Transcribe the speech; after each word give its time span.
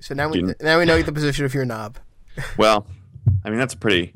So 0.00 0.14
now 0.14 0.28
we 0.28 0.42
now 0.60 0.78
we 0.78 0.84
know 0.86 1.02
the 1.02 1.12
position 1.12 1.44
of 1.44 1.54
your 1.54 1.64
knob. 1.64 1.98
Well, 2.56 2.86
I 3.44 3.50
mean 3.50 3.58
that's 3.58 3.74
a 3.74 3.78
pretty 3.78 4.14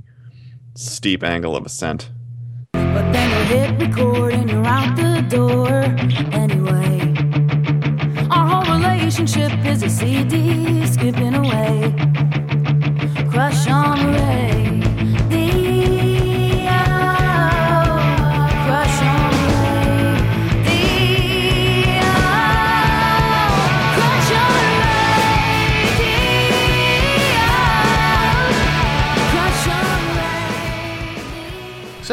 steep 0.75 1.23
angle 1.23 1.57
of 1.57 1.67
ascent. 1.67 2.11
But 2.73 3.13
then 3.13 3.31
you 3.31 3.57
hit 3.57 3.89
record 3.89 4.35
and 4.35 4.51
you're 4.51 4.67
out 4.67 4.97
the 4.97 5.21
door 5.29 5.69
anyway. 6.33 7.15
Our 8.31 8.47
whole 8.47 8.79
relationship 8.79 9.53
is 9.65 9.83
a 9.83 9.91
CD 9.91 10.87
skipping 10.87 11.35
away. 11.35 11.95
Crush 13.31 13.69
on 13.69 14.15
Ray. 14.15 14.64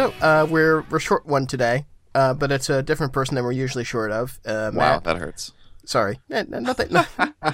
So 0.02 0.12
uh, 0.20 0.48
we're 0.50 0.82
we're 0.90 1.00
short 1.00 1.28
one 1.28 1.46
today, 1.46 1.86
uh, 2.16 2.34
but 2.34 2.52
it's 2.52 2.72
a 2.72 2.82
different 2.82 3.14
person 3.14 3.36
than 3.36 3.44
we're 3.44 3.52
usually 3.52 3.84
short 3.84 4.12
of. 4.12 4.40
Uh, 4.44 4.72
Wow, 4.74 4.98
that 5.00 5.18
hurts. 5.18 5.52
sorry, 5.86 6.20
Eh, 6.32 6.44
nothing, 6.48 6.88
no, 7.44 7.54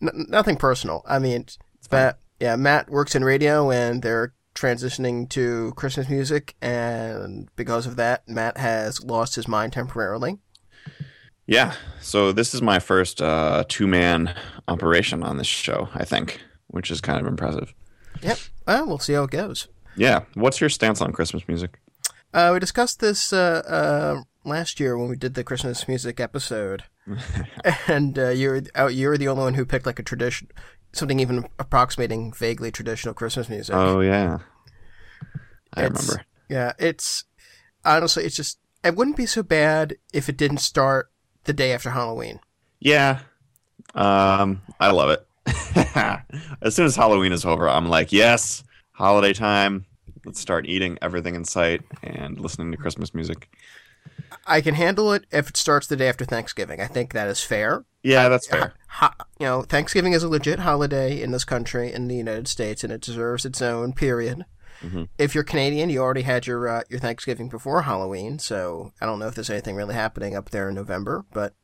nothing 0.00 0.56
personal. 0.56 1.02
I 1.06 1.18
mean, 1.18 1.44
Matt, 1.92 2.20
yeah, 2.40 2.56
Matt 2.56 2.88
works 2.88 3.14
in 3.14 3.22
radio, 3.22 3.70
and 3.70 4.00
they're 4.00 4.32
transitioning 4.54 5.28
to 5.28 5.74
Christmas 5.76 6.08
music, 6.08 6.54
and 6.62 7.50
because 7.54 7.86
of 7.86 7.96
that, 7.96 8.26
Matt 8.26 8.56
has 8.56 9.04
lost 9.04 9.34
his 9.34 9.46
mind 9.46 9.74
temporarily. 9.74 10.38
Yeah. 11.46 11.74
So 12.00 12.32
this 12.32 12.54
is 12.54 12.62
my 12.62 12.78
first 12.78 13.20
uh, 13.20 13.64
two-man 13.68 14.34
operation 14.68 15.22
on 15.22 15.36
this 15.36 15.46
show, 15.46 15.90
I 15.94 16.06
think, 16.06 16.40
which 16.68 16.90
is 16.90 17.02
kind 17.02 17.20
of 17.20 17.26
impressive. 17.26 17.74
Yep. 18.22 18.38
Well, 18.66 18.86
we'll 18.86 18.98
see 18.98 19.12
how 19.12 19.24
it 19.24 19.30
goes. 19.30 19.68
Yeah. 19.98 20.20
What's 20.34 20.60
your 20.60 20.70
stance 20.70 21.00
on 21.02 21.12
Christmas 21.12 21.46
music? 21.48 21.78
Uh, 22.32 22.50
we 22.52 22.58
discussed 22.60 23.00
this 23.00 23.32
uh, 23.32 23.62
uh, 23.66 24.22
last 24.48 24.78
year 24.80 24.96
when 24.96 25.08
we 25.08 25.16
did 25.16 25.34
the 25.34 25.42
Christmas 25.44 25.88
music 25.88 26.20
episode, 26.20 26.84
and 27.88 28.18
uh, 28.18 28.28
you're 28.28 28.62
uh, 28.78 28.86
you're 28.86 29.16
the 29.18 29.28
only 29.28 29.42
one 29.44 29.54
who 29.54 29.64
picked 29.64 29.86
like 29.86 29.98
a 29.98 30.02
tradition, 30.02 30.48
something 30.92 31.20
even 31.20 31.46
approximating 31.58 32.32
vaguely 32.32 32.70
traditional 32.70 33.14
Christmas 33.14 33.48
music. 33.48 33.74
Oh 33.74 34.00
yeah. 34.00 34.38
I 35.74 35.84
It's- 35.86 36.02
remember. 36.08 36.24
Yeah, 36.50 36.72
it's 36.78 37.24
honestly, 37.84 38.24
it's 38.24 38.36
just 38.36 38.58
it 38.84 38.94
wouldn't 38.96 39.16
be 39.16 39.26
so 39.26 39.42
bad 39.42 39.96
if 40.14 40.28
it 40.28 40.36
didn't 40.38 40.58
start 40.58 41.10
the 41.44 41.52
day 41.52 41.72
after 41.72 41.90
Halloween. 41.90 42.40
Yeah. 42.80 43.20
Um, 43.94 44.62
I 44.80 44.90
love 44.90 45.10
it. 45.10 45.26
as 46.62 46.74
soon 46.74 46.86
as 46.86 46.94
Halloween 46.96 47.32
is 47.32 47.44
over, 47.44 47.68
I'm 47.68 47.88
like, 47.88 48.12
yes, 48.12 48.62
holiday 48.98 49.32
time. 49.32 49.86
Let's 50.24 50.40
start 50.40 50.66
eating 50.66 50.98
everything 51.00 51.34
in 51.36 51.44
sight 51.44 51.82
and 52.02 52.38
listening 52.40 52.72
to 52.72 52.76
Christmas 52.76 53.14
music. 53.14 53.48
I 54.46 54.60
can 54.60 54.74
handle 54.74 55.12
it 55.12 55.24
if 55.30 55.48
it 55.48 55.56
starts 55.56 55.86
the 55.86 55.96
day 55.96 56.08
after 56.08 56.24
Thanksgiving. 56.24 56.80
I 56.80 56.86
think 56.86 57.12
that 57.12 57.28
is 57.28 57.42
fair. 57.42 57.84
Yeah, 58.02 58.28
that's 58.28 58.48
fair. 58.48 58.74
Ha- 58.88 59.14
you 59.38 59.46
know, 59.46 59.62
Thanksgiving 59.62 60.12
is 60.12 60.22
a 60.24 60.28
legit 60.28 60.58
holiday 60.60 61.22
in 61.22 61.30
this 61.30 61.44
country, 61.44 61.92
in 61.92 62.08
the 62.08 62.16
United 62.16 62.48
States, 62.48 62.82
and 62.82 62.92
it 62.92 63.00
deserves 63.00 63.44
its 63.44 63.62
own 63.62 63.92
period. 63.92 64.44
Mhm. 64.82 65.08
If 65.18 65.34
you're 65.34 65.44
Canadian, 65.44 65.90
you 65.90 66.00
already 66.00 66.22
had 66.22 66.46
your 66.46 66.68
uh, 66.68 66.82
your 66.88 67.00
Thanksgiving 67.00 67.48
before 67.48 67.82
Halloween, 67.82 68.38
so 68.38 68.92
I 69.00 69.06
don't 69.06 69.18
know 69.18 69.26
if 69.28 69.34
there's 69.34 69.50
anything 69.50 69.76
really 69.76 69.94
happening 69.94 70.34
up 70.36 70.50
there 70.50 70.68
in 70.68 70.74
November. 70.74 71.24
But 71.32 71.54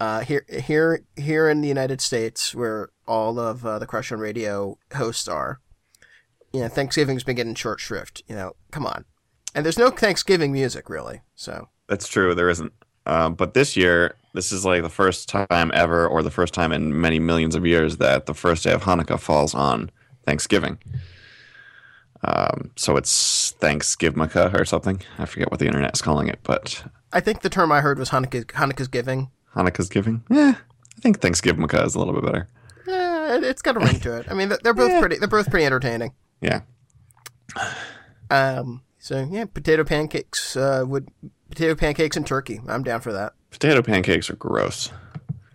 uh, 0.00 0.20
here 0.20 0.44
here 0.48 1.02
here 1.16 1.48
in 1.48 1.60
the 1.62 1.68
United 1.68 2.00
States, 2.00 2.54
where 2.54 2.90
all 3.06 3.38
of 3.38 3.64
uh, 3.64 3.78
the 3.78 3.86
Crush 3.86 4.10
on 4.12 4.18
Radio 4.20 4.78
hosts 4.94 5.28
are, 5.28 5.60
you 6.56 6.62
know, 6.62 6.68
Thanksgiving's 6.68 7.22
been 7.22 7.36
getting 7.36 7.54
short 7.54 7.80
shrift. 7.80 8.22
You 8.28 8.34
know, 8.34 8.52
come 8.70 8.86
on, 8.86 9.04
and 9.54 9.64
there's 9.64 9.78
no 9.78 9.90
Thanksgiving 9.90 10.52
music 10.52 10.88
really. 10.88 11.20
So 11.34 11.68
That's 11.88 12.08
true. 12.08 12.34
There 12.34 12.48
isn't. 12.48 12.72
Um, 13.04 13.34
but 13.34 13.52
this 13.54 13.76
year, 13.76 14.16
this 14.32 14.50
is 14.52 14.64
like 14.64 14.82
the 14.82 14.88
first 14.88 15.28
time 15.28 15.70
ever, 15.74 16.08
or 16.08 16.22
the 16.22 16.30
first 16.30 16.54
time 16.54 16.72
in 16.72 16.98
many 17.00 17.18
millions 17.20 17.54
of 17.54 17.64
years, 17.66 17.98
that 17.98 18.26
the 18.26 18.34
first 18.34 18.64
day 18.64 18.72
of 18.72 18.82
Hanukkah 18.84 19.20
falls 19.20 19.54
on 19.54 19.90
Thanksgiving. 20.24 20.78
Um, 22.24 22.70
so 22.76 22.96
it's 22.96 23.52
Thanksgivukkah 23.60 24.58
or 24.58 24.64
something. 24.64 25.02
I 25.18 25.26
forget 25.26 25.50
what 25.50 25.60
the 25.60 25.66
internet 25.66 25.94
is 25.94 26.02
calling 26.02 26.28
it, 26.28 26.40
but 26.42 26.82
I 27.12 27.20
think 27.20 27.42
the 27.42 27.50
term 27.50 27.70
I 27.70 27.80
heard 27.80 27.98
was 27.98 28.10
Hanukkah, 28.10 28.46
Hanukkah's 28.46 28.88
giving. 28.88 29.30
Hanukkah's 29.54 29.88
giving. 29.88 30.24
Yeah, 30.30 30.54
I 30.96 31.00
think 31.00 31.20
Thanksgivukkah 31.20 31.84
is 31.86 31.94
a 31.94 31.98
little 31.98 32.14
bit 32.14 32.24
better. 32.24 32.48
Yeah, 32.86 33.36
it, 33.36 33.44
it's 33.44 33.62
got 33.62 33.76
a 33.76 33.80
ring 33.80 34.00
to 34.00 34.16
it. 34.16 34.26
I 34.30 34.34
mean, 34.34 34.50
they're 34.62 34.74
both 34.74 34.90
Yeah. 34.90 35.00
pretty. 35.00 35.18
They're 35.18 35.28
both 35.28 35.50
pretty 35.50 35.66
entertaining. 35.66 36.12
Yeah. 36.40 36.60
Um. 38.30 38.82
So 38.98 39.26
yeah, 39.30 39.44
potato 39.46 39.84
pancakes. 39.84 40.56
Uh, 40.56 40.84
would 40.86 41.08
potato 41.50 41.74
pancakes 41.74 42.16
and 42.16 42.26
turkey. 42.26 42.60
I'm 42.68 42.82
down 42.82 43.00
for 43.00 43.12
that. 43.12 43.34
Potato 43.50 43.82
pancakes 43.82 44.28
are 44.30 44.36
gross. 44.36 44.90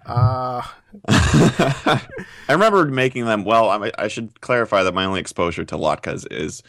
Uh 0.06 0.62
I 1.08 2.02
remember 2.50 2.86
making 2.86 3.26
them. 3.26 3.46
Well, 3.46 3.70
I, 3.70 3.92
I 3.98 4.08
should 4.08 4.42
clarify 4.42 4.84
that 4.84 4.94
my 4.94 5.06
only 5.06 5.20
exposure 5.20 5.64
to 5.66 5.76
latkes 5.76 6.26
is 6.32 6.64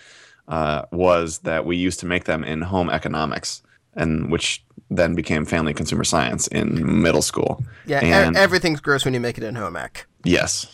uh, 0.49 0.83
was 0.93 1.39
that 1.41 1.65
we 1.65 1.77
used 1.77 1.99
to 2.01 2.07
make 2.07 2.25
them 2.25 2.45
in 2.45 2.61
home 2.63 2.89
economics, 2.91 3.63
and 3.95 4.31
which 4.31 4.65
then 4.91 5.15
became 5.15 5.45
family 5.45 5.73
consumer 5.75 6.05
science 6.05 6.47
in 6.49 7.03
middle 7.03 7.23
school. 7.23 7.65
yeah. 7.87 8.05
e- 8.05 8.13
And- 8.13 8.37
everything's 8.37 8.81
gross 8.81 9.05
when 9.05 9.15
you 9.15 9.21
make 9.21 9.39
it 9.39 9.45
in 9.45 9.55
home 9.55 9.77
ec. 9.77 10.07
Yes, 10.25 10.67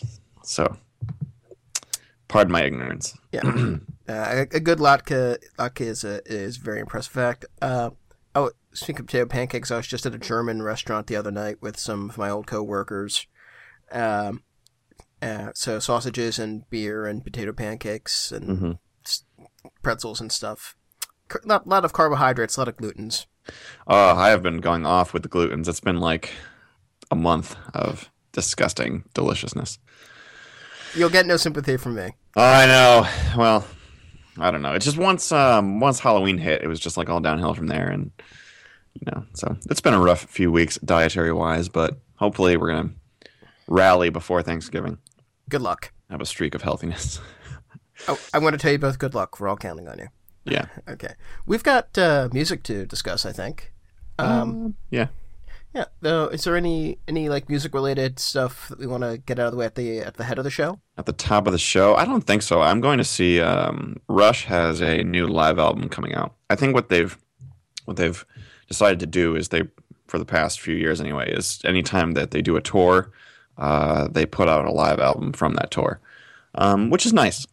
so 0.43 0.75
pardon 2.29 2.53
my 2.53 2.63
ignorance. 2.63 3.17
Yeah. 3.33 3.41
uh, 4.07 4.45
a, 4.51 4.59
good 4.61 4.77
latke 4.79 5.37
latke 5.57 5.81
is 5.81 6.05
a, 6.05 6.21
is 6.31 6.55
very 6.55 6.79
impressive 6.79 7.11
fact. 7.11 7.43
Uh, 7.61 7.89
oh, 8.33 8.51
speaking 8.73 9.01
of 9.01 9.07
potato 9.07 9.25
pancakes, 9.25 9.69
I 9.71 9.75
was 9.77 9.87
just 9.87 10.05
at 10.05 10.15
a 10.15 10.19
German 10.19 10.61
restaurant 10.61 11.07
the 11.07 11.17
other 11.17 11.31
night 11.31 11.61
with 11.61 11.77
some 11.77 12.09
of 12.09 12.17
my 12.17 12.29
old 12.29 12.47
coworkers. 12.47 13.27
Um, 13.91 14.43
uh, 15.21 15.49
so 15.53 15.79
sausages 15.79 16.39
and 16.39 16.69
beer 16.69 17.05
and 17.05 17.23
potato 17.23 17.51
pancakes 17.51 18.31
and 18.31 18.45
Mhm. 18.57 18.79
s- 19.05 19.25
pretzels 19.83 20.21
and 20.21 20.31
stuff. 20.31 20.75
A 21.31 21.45
lot, 21.47 21.67
lot 21.67 21.83
of 21.83 21.91
carbohydrates, 21.93 22.55
a 22.55 22.61
lot 22.61 22.69
of 22.69 22.77
glutens. 22.77 23.25
Oh, 23.87 24.15
I 24.15 24.29
have 24.29 24.41
been 24.41 24.61
going 24.61 24.85
off 24.85 25.13
with 25.13 25.23
the 25.23 25.29
glutens. 25.29 25.67
It's 25.67 25.79
been 25.79 25.99
like 25.99 26.31
a 27.11 27.15
month 27.15 27.55
of 27.73 28.09
disgusting 28.31 29.03
deliciousness. 29.13 29.79
You'll 30.95 31.09
get 31.09 31.25
no 31.25 31.37
sympathy 31.37 31.77
from 31.77 31.95
me. 31.95 32.11
I 32.35 32.65
know. 32.65 33.07
Well, 33.37 33.65
I 34.37 34.51
don't 34.51 34.61
know. 34.61 34.73
It's 34.73 34.85
just 34.85 34.97
once 34.97 35.31
um 35.31 35.79
once 35.79 35.99
Halloween 35.99 36.37
hit, 36.37 36.61
it 36.63 36.67
was 36.67 36.79
just 36.79 36.97
like 36.97 37.09
all 37.09 37.19
downhill 37.19 37.53
from 37.53 37.67
there 37.67 37.89
and 37.89 38.11
you 38.93 39.11
know, 39.11 39.23
so 39.33 39.55
it's 39.69 39.81
been 39.81 39.93
a 39.93 39.99
rough 39.99 40.23
few 40.25 40.51
weeks 40.51 40.77
dietary 40.83 41.31
wise, 41.31 41.69
but 41.69 41.99
hopefully 42.15 42.57
we're 42.57 42.69
gonna 42.69 42.89
rally 43.67 44.09
before 44.09 44.41
Thanksgiving. 44.41 44.97
Good 45.47 45.61
luck. 45.61 45.91
Have 46.09 46.21
a 46.21 46.25
streak 46.25 46.55
of 46.55 46.61
healthiness. 46.63 47.19
Oh, 48.07 48.17
I 48.33 48.39
want 48.39 48.53
to 48.53 48.57
tell 48.57 48.71
you 48.71 48.79
both 48.79 48.97
good 48.97 49.13
luck. 49.13 49.39
We're 49.39 49.49
all 49.49 49.57
counting 49.57 49.87
on 49.87 49.99
you. 49.99 50.07
yeah. 50.45 50.65
Okay. 50.89 51.13
We've 51.45 51.63
got 51.63 51.97
uh, 51.97 52.29
music 52.31 52.63
to 52.63 52.85
discuss, 52.85 53.25
I 53.25 53.31
think. 53.31 53.73
Um, 54.17 54.75
Yeah. 54.89 55.07
Yeah. 55.73 55.85
Though, 56.01 56.27
is 56.27 56.43
there 56.43 56.55
any 56.55 56.99
any 57.07 57.29
like 57.29 57.49
music 57.49 57.73
related 57.73 58.19
stuff 58.19 58.69
that 58.69 58.79
we 58.79 58.87
want 58.87 59.03
to 59.03 59.17
get 59.17 59.39
out 59.39 59.47
of 59.47 59.51
the 59.51 59.57
way 59.57 59.65
at 59.65 59.75
the 59.75 59.99
at 59.99 60.15
the 60.15 60.23
head 60.23 60.37
of 60.37 60.43
the 60.43 60.49
show? 60.49 60.79
At 60.97 61.05
the 61.05 61.13
top 61.13 61.47
of 61.47 61.53
the 61.53 61.59
show, 61.59 61.95
I 61.95 62.05
don't 62.05 62.25
think 62.25 62.41
so. 62.41 62.61
I'm 62.61 62.81
going 62.81 62.97
to 62.97 63.03
see 63.03 63.39
um, 63.39 63.97
Rush 64.07 64.45
has 64.45 64.81
a 64.81 65.03
new 65.03 65.27
live 65.27 65.59
album 65.59 65.89
coming 65.89 66.13
out. 66.13 66.35
I 66.49 66.55
think 66.55 66.73
what 66.73 66.89
they've 66.89 67.17
what 67.85 67.97
they've 67.97 68.25
decided 68.67 68.99
to 68.99 69.05
do 69.05 69.35
is 69.35 69.49
they 69.49 69.63
for 70.07 70.17
the 70.17 70.25
past 70.25 70.59
few 70.59 70.75
years 70.75 70.99
anyway 70.99 71.31
is 71.31 71.61
anytime 71.63 72.13
that 72.13 72.31
they 72.31 72.41
do 72.41 72.55
a 72.55 72.61
tour, 72.61 73.11
uh, 73.57 74.07
they 74.07 74.25
put 74.25 74.49
out 74.49 74.65
a 74.65 74.71
live 74.71 74.99
album 74.99 75.33
from 75.33 75.53
that 75.53 75.71
tour, 75.71 75.99
um, 76.55 76.89
which 76.89 77.05
is 77.05 77.13
nice. 77.13 77.45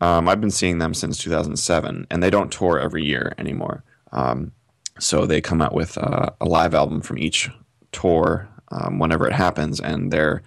Um, 0.00 0.28
I've 0.28 0.40
been 0.40 0.50
seeing 0.50 0.78
them 0.78 0.92
since 0.92 1.18
2007, 1.18 2.06
and 2.10 2.22
they 2.22 2.28
don't 2.28 2.52
tour 2.52 2.78
every 2.78 3.04
year 3.04 3.32
anymore. 3.38 3.84
Um, 4.12 4.52
so 4.98 5.26
they 5.26 5.40
come 5.40 5.60
out 5.60 5.74
with 5.74 5.98
uh, 5.98 6.30
a 6.40 6.44
live 6.44 6.74
album 6.74 7.00
from 7.00 7.18
each 7.18 7.50
tour 7.92 8.48
um, 8.70 8.98
whenever 8.98 9.26
it 9.26 9.32
happens, 9.32 9.80
and 9.80 10.12
their 10.12 10.42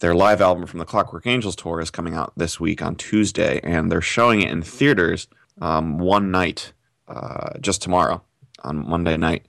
their 0.00 0.14
live 0.14 0.40
album 0.40 0.66
from 0.66 0.78
the 0.78 0.84
Clockwork 0.84 1.26
Angels 1.26 1.56
tour 1.56 1.80
is 1.80 1.90
coming 1.90 2.14
out 2.14 2.32
this 2.36 2.60
week 2.60 2.82
on 2.82 2.96
Tuesday, 2.96 3.60
and 3.62 3.90
they're 3.90 4.00
showing 4.02 4.42
it 4.42 4.50
in 4.50 4.62
theaters 4.62 5.26
um, 5.60 5.98
one 5.98 6.30
night, 6.30 6.72
uh, 7.08 7.58
just 7.60 7.80
tomorrow 7.80 8.22
on 8.62 8.88
Monday 8.88 9.16
night, 9.16 9.46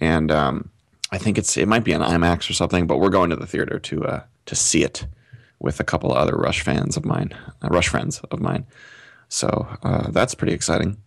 and 0.00 0.30
um, 0.30 0.70
I 1.10 1.18
think 1.18 1.38
it's 1.38 1.56
it 1.56 1.68
might 1.68 1.84
be 1.84 1.92
an 1.92 2.02
IMAX 2.02 2.48
or 2.50 2.54
something, 2.54 2.86
but 2.86 2.98
we're 2.98 3.08
going 3.08 3.30
to 3.30 3.36
the 3.36 3.46
theater 3.46 3.78
to 3.78 4.04
uh, 4.04 4.22
to 4.46 4.54
see 4.54 4.84
it 4.84 5.06
with 5.60 5.80
a 5.80 5.84
couple 5.84 6.12
other 6.12 6.36
Rush 6.36 6.62
fans 6.62 6.96
of 6.96 7.04
mine, 7.04 7.32
uh, 7.62 7.68
Rush 7.68 7.88
friends 7.88 8.20
of 8.30 8.40
mine. 8.40 8.66
So 9.28 9.68
uh, 9.82 10.10
that's 10.10 10.34
pretty 10.34 10.52
exciting. 10.52 10.98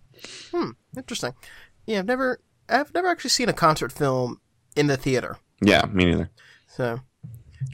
Hmm, 0.52 0.72
interesting. 0.98 1.34
Yeah, 1.86 2.00
I've 2.00 2.06
never 2.06 2.40
I've 2.72 2.94
never 2.94 3.08
actually 3.08 3.30
seen 3.32 3.50
a 3.50 3.54
concert 3.54 3.92
film 3.92 4.40
in 4.76 4.88
the 4.88 4.98
theater. 4.98 5.38
Yeah, 5.62 5.86
me 5.92 6.06
neither. 6.06 6.30
So 6.68 7.02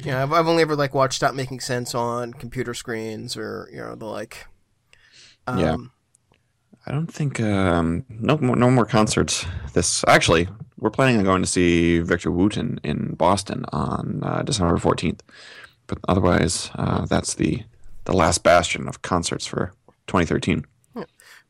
Yeah, 0.04 0.24
I've, 0.24 0.34
I've 0.34 0.48
only 0.48 0.64
ever 0.64 0.76
like 0.76 0.94
watched 0.94 1.16
Stop 1.18 1.36
Making 1.36 1.60
Sense 1.60 1.96
on 1.96 2.34
computer 2.34 2.74
screens 2.74 3.38
or 3.38 3.70
you 3.72 3.78
know 3.78 3.96
the 3.96 4.06
like. 4.06 4.48
Um, 5.46 5.60
Yeah. 5.60 5.78
I 6.86 6.92
don't 6.92 7.12
think 7.12 7.42
um, 7.42 8.06
no 8.10 8.38
more, 8.38 8.56
no 8.56 8.72
more 8.72 8.86
concerts. 8.86 9.46
This 9.74 10.06
actually, 10.08 10.48
we're 10.80 10.90
planning 10.90 11.18
on 11.18 11.26
going 11.26 11.42
to 11.42 11.48
see 11.48 12.00
Victor 12.00 12.32
Wooten 12.32 12.80
in 12.82 13.14
Boston 13.16 13.66
on 13.74 14.22
uh, 14.24 14.42
December 14.44 14.78
fourteenth. 14.78 15.22
But 15.88 16.00
otherwise, 16.08 16.72
uh, 16.76 17.06
that's 17.06 17.34
the 17.34 17.64
the 18.06 18.14
last 18.14 18.42
bastion 18.44 18.88
of 18.88 19.02
concerts 19.02 19.46
for 19.46 19.74
2013. 20.08 20.66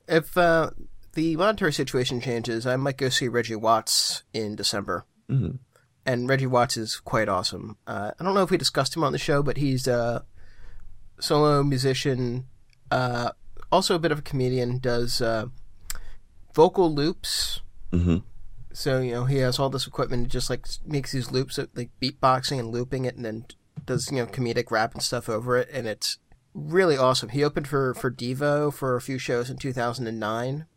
If 0.07 0.35
uh, 0.35 0.71
the 1.17 1.35
monetary 1.35 1.73
situation 1.73 2.21
changes, 2.21 2.67
I 2.67 2.75
might 2.75 2.95
go 2.95 3.09
see 3.09 3.27
Reggie 3.27 3.55
Watts 3.55 4.21
in 4.33 4.55
December. 4.55 5.03
Mhm. 5.27 5.57
And 6.05 6.29
Reggie 6.29 6.45
Watts 6.45 6.77
is 6.77 6.97
quite 6.99 7.27
awesome. 7.27 7.75
Uh, 7.87 8.11
I 8.17 8.23
don't 8.23 8.35
know 8.35 8.43
if 8.43 8.51
we 8.51 8.57
discussed 8.57 8.95
him 8.95 9.03
on 9.03 9.13
the 9.13 9.17
show, 9.17 9.41
but 9.41 9.57
he's 9.57 9.87
a 9.87 10.25
solo 11.19 11.63
musician, 11.63 12.45
uh, 12.91 13.31
also 13.71 13.95
a 13.95 13.99
bit 13.99 14.11
of 14.11 14.19
a 14.19 14.21
comedian. 14.21 14.77
Does 14.77 15.19
uh, 15.19 15.47
vocal 16.53 16.93
loops. 16.93 17.61
hmm 17.91 18.17
So 18.71 19.01
you 19.01 19.11
know 19.13 19.25
he 19.25 19.37
has 19.37 19.57
all 19.57 19.71
this 19.71 19.87
equipment. 19.87 20.27
Just 20.27 20.51
like 20.51 20.67
makes 20.85 21.13
these 21.13 21.31
loops, 21.31 21.57
like 21.73 21.89
beatboxing 21.99 22.59
and 22.59 22.69
looping 22.69 23.05
it, 23.05 23.15
and 23.15 23.25
then 23.25 23.45
does 23.87 24.11
you 24.11 24.17
know 24.17 24.27
comedic 24.27 24.69
rap 24.69 24.93
and 24.93 25.01
stuff 25.01 25.27
over 25.27 25.57
it, 25.57 25.67
and 25.73 25.87
it's 25.87 26.19
really 26.53 26.95
awesome. 26.95 27.29
He 27.29 27.43
opened 27.43 27.67
for 27.67 27.95
for 27.95 28.11
Devo 28.11 28.71
for 28.71 28.95
a 28.95 29.01
few 29.01 29.17
shows 29.17 29.49
in 29.49 29.57
2009. 29.57 30.67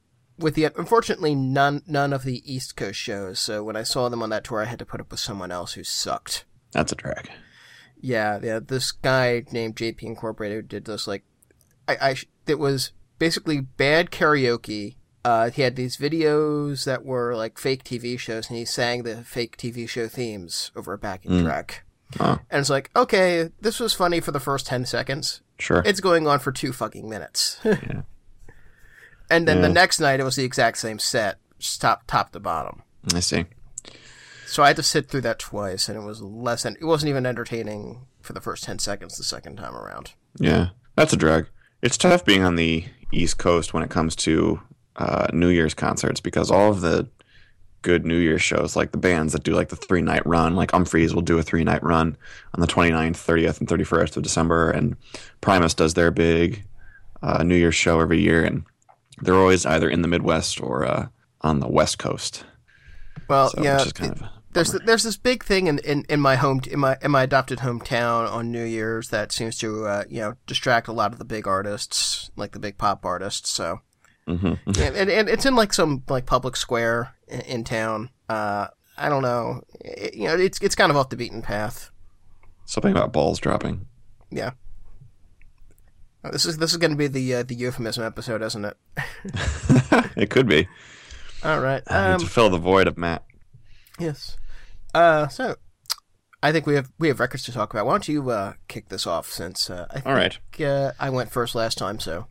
With 0.40 0.54
the 0.54 0.64
unfortunately 0.64 1.34
none 1.34 1.82
none 1.86 2.12
of 2.12 2.24
the 2.24 2.42
East 2.50 2.76
Coast 2.76 2.98
shows, 2.98 3.38
so 3.38 3.62
when 3.62 3.76
I 3.76 3.82
saw 3.82 4.08
them 4.08 4.22
on 4.22 4.30
that 4.30 4.44
tour, 4.44 4.62
I 4.62 4.64
had 4.64 4.78
to 4.80 4.86
put 4.86 5.00
up 5.00 5.10
with 5.10 5.20
someone 5.20 5.50
else 5.52 5.74
who 5.74 5.84
sucked. 5.84 6.44
That's 6.72 6.92
a 6.92 6.96
drag. 6.96 7.30
Yeah, 8.00 8.38
yeah. 8.42 8.60
This 8.60 8.90
guy 8.92 9.44
named 9.52 9.76
JP 9.76 10.02
Incorporated 10.02 10.68
did 10.68 10.86
this 10.86 11.06
like, 11.06 11.24
I, 11.86 11.96
I 12.00 12.16
it 12.46 12.58
was 12.58 12.92
basically 13.18 13.60
bad 13.60 14.10
karaoke. 14.10 14.96
Uh, 15.22 15.50
he 15.50 15.60
had 15.60 15.76
these 15.76 15.98
videos 15.98 16.84
that 16.84 17.04
were 17.04 17.36
like 17.36 17.58
fake 17.58 17.84
TV 17.84 18.18
shows, 18.18 18.48
and 18.48 18.56
he 18.56 18.64
sang 18.64 19.02
the 19.02 19.22
fake 19.22 19.58
TV 19.58 19.86
show 19.86 20.08
themes 20.08 20.70
over 20.74 20.94
a 20.94 20.98
backing 20.98 21.42
track. 21.44 21.84
Oh, 22.18 22.38
And 22.50 22.60
it's 22.60 22.70
like, 22.70 22.90
okay, 22.96 23.50
this 23.60 23.78
was 23.78 23.92
funny 23.92 24.20
for 24.20 24.32
the 24.32 24.40
first 24.40 24.66
ten 24.66 24.86
seconds. 24.86 25.42
sure. 25.58 25.82
It's 25.84 26.00
going 26.00 26.26
on 26.26 26.38
for 26.38 26.50
two 26.52 26.72
fucking 26.72 27.08
minutes. 27.08 27.58
Yeah. 27.64 28.02
And 29.30 29.46
then 29.46 29.62
the 29.62 29.68
next 29.68 30.00
night, 30.00 30.20
it 30.20 30.24
was 30.24 30.36
the 30.36 30.44
exact 30.44 30.78
same 30.78 30.98
set, 30.98 31.38
top 31.78 32.02
top 32.06 32.32
to 32.32 32.40
bottom. 32.40 32.82
I 33.14 33.20
see. 33.20 33.46
So 34.46 34.64
I 34.64 34.68
had 34.68 34.76
to 34.76 34.82
sit 34.82 35.08
through 35.08 35.20
that 35.22 35.38
twice, 35.38 35.88
and 35.88 35.96
it 35.96 36.04
was 36.04 36.20
less. 36.20 36.64
It 36.64 36.82
wasn't 36.82 37.10
even 37.10 37.24
entertaining 37.24 38.06
for 38.20 38.32
the 38.32 38.40
first 38.40 38.64
ten 38.64 38.80
seconds 38.80 39.16
the 39.16 39.24
second 39.24 39.56
time 39.56 39.76
around. 39.76 40.12
Yeah, 40.38 40.70
that's 40.96 41.12
a 41.12 41.16
drag. 41.16 41.46
It's 41.82 41.96
tough 41.96 42.24
being 42.24 42.42
on 42.42 42.56
the 42.56 42.84
East 43.12 43.38
Coast 43.38 43.72
when 43.72 43.84
it 43.84 43.90
comes 43.90 44.16
to 44.16 44.60
uh, 44.96 45.28
New 45.32 45.48
Year's 45.48 45.74
concerts 45.74 46.20
because 46.20 46.50
all 46.50 46.70
of 46.70 46.80
the 46.80 47.08
good 47.82 48.04
New 48.04 48.18
Year's 48.18 48.42
shows, 48.42 48.76
like 48.76 48.92
the 48.92 48.98
bands 48.98 49.32
that 49.32 49.44
do 49.44 49.54
like 49.54 49.68
the 49.68 49.76
three 49.76 50.02
night 50.02 50.26
run, 50.26 50.56
like 50.56 50.72
Umphrey's 50.72 51.14
will 51.14 51.22
do 51.22 51.38
a 51.38 51.42
three 51.42 51.64
night 51.64 51.82
run 51.82 52.16
on 52.54 52.60
the 52.60 52.66
29th, 52.66 53.12
30th, 53.12 53.60
and 53.60 53.68
31st 53.68 54.16
of 54.16 54.22
December, 54.22 54.70
and 54.70 54.96
Primus 55.40 55.74
does 55.74 55.94
their 55.94 56.10
big 56.10 56.64
uh, 57.22 57.42
New 57.42 57.56
Year's 57.56 57.74
show 57.74 58.00
every 58.00 58.20
year, 58.20 58.44
and 58.44 58.64
they're 59.18 59.36
always 59.36 59.66
either 59.66 59.88
in 59.88 60.02
the 60.02 60.08
Midwest 60.08 60.60
or 60.60 60.84
uh, 60.86 61.08
on 61.40 61.60
the 61.60 61.68
West 61.68 61.98
Coast. 61.98 62.44
Well, 63.28 63.50
So, 63.50 63.62
yeah, 63.62 63.78
which 63.78 63.86
is 63.86 63.92
kind 63.92 64.12
of 64.12 64.22
there's 64.52 64.72
there's 64.72 65.04
this 65.04 65.16
big 65.16 65.44
thing 65.44 65.68
in, 65.68 65.78
in, 65.80 66.04
in 66.08 66.20
my 66.20 66.34
home 66.36 66.60
in 66.68 66.80
my 66.80 66.96
in 67.02 67.10
my 67.12 67.22
adopted 67.22 67.60
hometown 67.60 68.28
on 68.30 68.50
New 68.50 68.64
Year's 68.64 69.10
that 69.10 69.30
seems 69.30 69.56
to 69.58 69.86
uh, 69.86 70.04
you 70.08 70.20
know 70.20 70.34
distract 70.46 70.88
a 70.88 70.92
lot 70.92 71.12
of 71.12 71.18
the 71.18 71.24
big 71.24 71.46
artists, 71.46 72.30
like 72.36 72.52
the 72.52 72.58
big 72.58 72.76
pop 72.76 73.04
artists. 73.04 73.48
So, 73.50 73.80
Mhm. 74.26 74.58
and, 74.66 74.96
and, 74.96 75.10
and 75.10 75.28
it's 75.28 75.46
in 75.46 75.54
like 75.54 75.72
some 75.72 76.02
like 76.08 76.26
public 76.26 76.56
square 76.56 77.14
in, 77.28 77.40
in 77.42 77.64
town. 77.64 78.10
Uh, 78.28 78.68
I 78.98 79.08
don't 79.08 79.22
know, 79.22 79.62
It- 79.80 80.14
you 80.14 80.24
know, 80.26 80.36
it's 80.36 80.58
it's 80.60 80.74
kind 80.74 80.90
of 80.90 80.96
off 80.96 81.10
the 81.10 81.16
beaten 81.16 81.42
path. 81.42 81.90
something 82.66 82.90
about 82.92 83.12
balls 83.12 83.38
dropping. 83.38 83.86
Yeah. 84.30 84.50
Uh, 86.24 86.30
This 86.30 86.44
is 86.44 86.58
this 86.58 86.72
is 86.72 86.76
going 86.76 86.90
to 86.90 86.96
be 86.96 87.06
the 87.06 87.34
uh, 87.36 87.42
the 87.42 87.54
euphemism 87.54 88.04
episode, 88.04 88.42
isn't 88.42 88.64
it? 88.64 88.76
it 90.16 90.30
could 90.30 90.46
be 90.48 90.68
All 91.42 91.60
right. 91.60 91.82
Um, 91.86 92.20
to 92.20 92.26
fill 92.26 92.50
the 92.50 92.58
void 92.58 92.86
of 92.86 92.98
Matt. 92.98 93.24
Yes. 93.98 94.36
Uh, 94.94 95.28
so 95.28 95.56
I 96.42 96.52
think 96.52 96.66
we 96.66 96.74
have 96.74 96.90
we 96.98 97.08
have 97.08 97.20
records 97.20 97.44
to 97.44 97.52
talk 97.52 97.72
about. 97.72 97.86
Why 97.86 97.92
don't 97.92 98.08
you 98.08 98.30
uh, 98.30 98.54
kick 98.68 98.88
this 98.88 99.06
off 99.06 99.30
since 99.30 99.70
uh, 99.70 99.86
I 99.90 99.94
think 99.94 100.06
All 100.06 100.14
right. 100.14 100.38
uh, 100.60 100.92
I 100.98 101.10
went 101.10 101.30
first 101.30 101.54
last 101.54 101.78
time. 101.78 102.00
So 102.00 102.26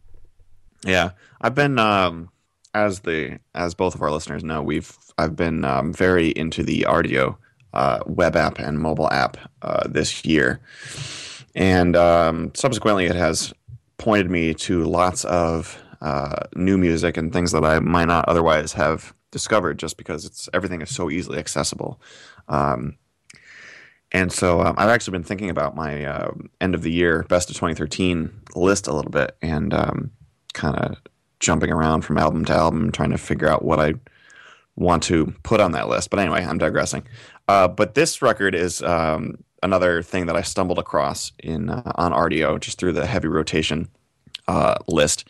Yeah, 0.86 1.12
I've 1.42 1.56
been 1.56 1.78
um, 1.80 2.30
as 2.74 3.02
the 3.02 3.40
as 3.56 3.74
both 3.74 3.96
of 3.96 4.02
our 4.02 4.12
listeners 4.12 4.44
know, 4.44 4.62
we've 4.62 4.96
I've 5.18 5.36
been 5.36 5.66
um, 5.66 5.94
very 5.94 6.30
into 6.30 6.64
the 6.64 6.86
Rdio 6.88 7.38
uh, 7.74 8.00
web 8.06 8.36
app 8.36 8.60
and 8.60 8.80
mobile 8.80 9.12
app 9.12 9.38
uh, 9.62 9.88
this 9.88 10.26
year, 10.26 10.60
and 11.56 11.96
um, 11.96 12.52
subsequently 12.56 13.06
it 13.06 13.16
has 13.16 13.54
pointed 14.00 14.32
me 14.32 14.56
to 14.56 14.86
lots 14.86 15.24
of 15.26 15.80
uh, 16.02 16.36
new 16.56 16.78
music 16.78 17.18
and 17.18 17.32
things 17.32 17.52
that 17.52 17.64
I 17.64 17.80
might 17.80 18.08
not 18.08 18.28
otherwise 18.28 18.74
have 18.74 19.14
discovered 19.32 19.78
just 19.78 19.98
because 19.98 20.26
it's 20.26 20.50
everything 20.54 20.82
is 20.82 20.94
so 20.94 21.12
easily 21.12 21.38
accessible. 21.38 22.02
Um, 22.48 22.98
and 24.12 24.32
so 24.32 24.62
um, 24.62 24.74
I've 24.78 24.90
actually 24.90 25.12
been 25.12 25.24
thinking 25.24 25.52
about 25.52 25.76
my 25.76 26.04
uh, 26.04 26.32
end 26.60 26.74
of 26.74 26.82
the 26.82 26.92
year 26.92 27.24
best 27.30 27.50
of 27.50 27.56
2013 27.56 28.32
list 28.56 28.88
a 28.88 28.94
little 28.94 29.12
bit 29.12 29.36
and 29.42 29.72
um, 29.74 30.12
kind 30.54 30.76
of 30.78 30.98
jumping 31.40 31.72
around 31.72 32.02
from 32.02 32.18
album 32.18 32.44
to 32.46 32.54
album, 32.54 32.92
trying 32.92 33.12
to 33.12 33.18
figure 33.18 33.48
out 33.48 33.64
what 33.64 33.80
I 33.80 33.94
want 34.76 35.04
to 35.04 35.34
put 35.44 35.60
on 35.60 35.74
that 35.74 35.90
list. 35.90 36.10
But 36.10 36.20
anyway, 36.20 36.44
I'm 36.44 36.58
digressing. 36.58 37.04
Uh, 37.48 37.68
but 37.68 37.94
this 37.94 38.22
record 38.22 38.56
is 38.56 38.82
um, 38.82 39.44
another 39.64 40.02
thing 40.02 40.26
that 40.28 40.36
I 40.36 40.42
stumbled 40.42 40.80
across 40.80 41.32
in 41.40 41.70
uh, 41.70 41.92
on 41.96 42.12
Rdio 42.12 42.60
just 42.60 42.80
through 42.80 42.94
the 42.94 43.06
heavy 43.06 43.28
rotation 43.28 43.90
uh, 44.48 44.76
list. 44.88 45.28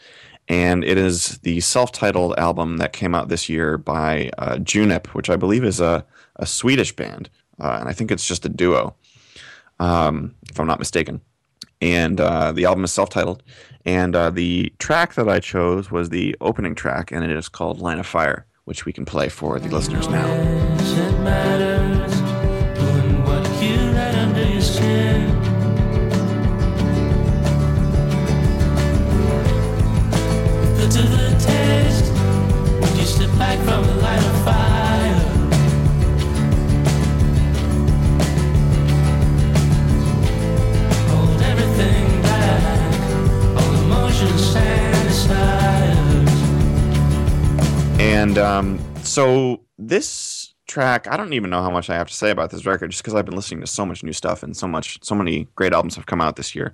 And 0.48 0.84
it 0.84 0.98
is 0.98 1.38
the 1.40 1.60
self-titled 1.60 2.34
album 2.40 2.78
that 2.78 2.92
came 2.92 3.14
out 3.14 3.30
this 3.30 3.50
year 3.50 3.78
by 3.78 4.32
uh, 4.40 4.56
Junip, 4.56 5.08
which 5.08 5.30
I 5.30 5.36
believe 5.36 5.64
is 5.64 5.80
a, 5.80 6.04
a 6.38 6.48
Swedish 6.48 6.96
band, 6.96 7.30
uh, 7.60 7.78
and 7.80 7.88
I 7.88 7.94
think 7.94 8.12
it's 8.12 8.26
just 8.26 8.46
a 8.46 8.50
duo, 8.50 8.96
um, 9.80 10.34
if 10.50 10.60
I'm 10.60 10.66
not 10.66 10.80
mistaken. 10.80 11.22
And 11.82 12.20
uh, 12.20 12.52
the 12.52 12.66
album 12.66 12.84
is 12.84 12.92
self-titled, 12.92 13.44
and 13.86 14.16
uh, 14.16 14.32
the 14.32 14.74
track 14.80 15.14
that 15.14 15.30
I 15.30 15.40
chose 15.40 15.92
was 15.92 16.10
the 16.10 16.36
opening 16.42 16.76
track, 16.76 17.12
and 17.12 17.24
it 17.24 17.30
is 17.30 17.48
called 17.48 17.80
"Line 17.80 18.00
of 18.00 18.08
Fire," 18.08 18.46
which 18.66 18.86
we 18.86 18.92
can 18.92 19.06
play 19.06 19.30
for 19.30 19.60
the 19.60 19.70
listeners 19.70 20.08
now. 20.10 21.59
And 48.20 48.38
um, 48.38 48.96
so 49.02 49.62
this 49.78 50.54
track, 50.68 51.08
I 51.08 51.16
don't 51.16 51.32
even 51.32 51.50
know 51.50 51.62
how 51.62 51.70
much 51.70 51.90
I 51.90 51.96
have 51.96 52.10
to 52.10 52.14
say 52.14 52.32
about 52.32 52.50
this 52.50 52.66
record, 52.66 52.92
just 52.92 53.02
because 53.02 53.16
I've 53.16 53.24
been 53.24 53.38
listening 53.38 53.62
to 53.62 53.68
so 53.68 53.86
much 53.86 54.04
new 54.04 54.12
stuff 54.12 54.44
and 54.44 54.58
so 54.58 54.68
much, 54.68 55.00
so 55.02 55.16
many 55.16 55.48
great 55.56 55.72
albums 55.72 55.96
have 55.96 56.06
come 56.06 56.20
out 56.20 56.36
this 56.36 56.54
year. 56.54 56.74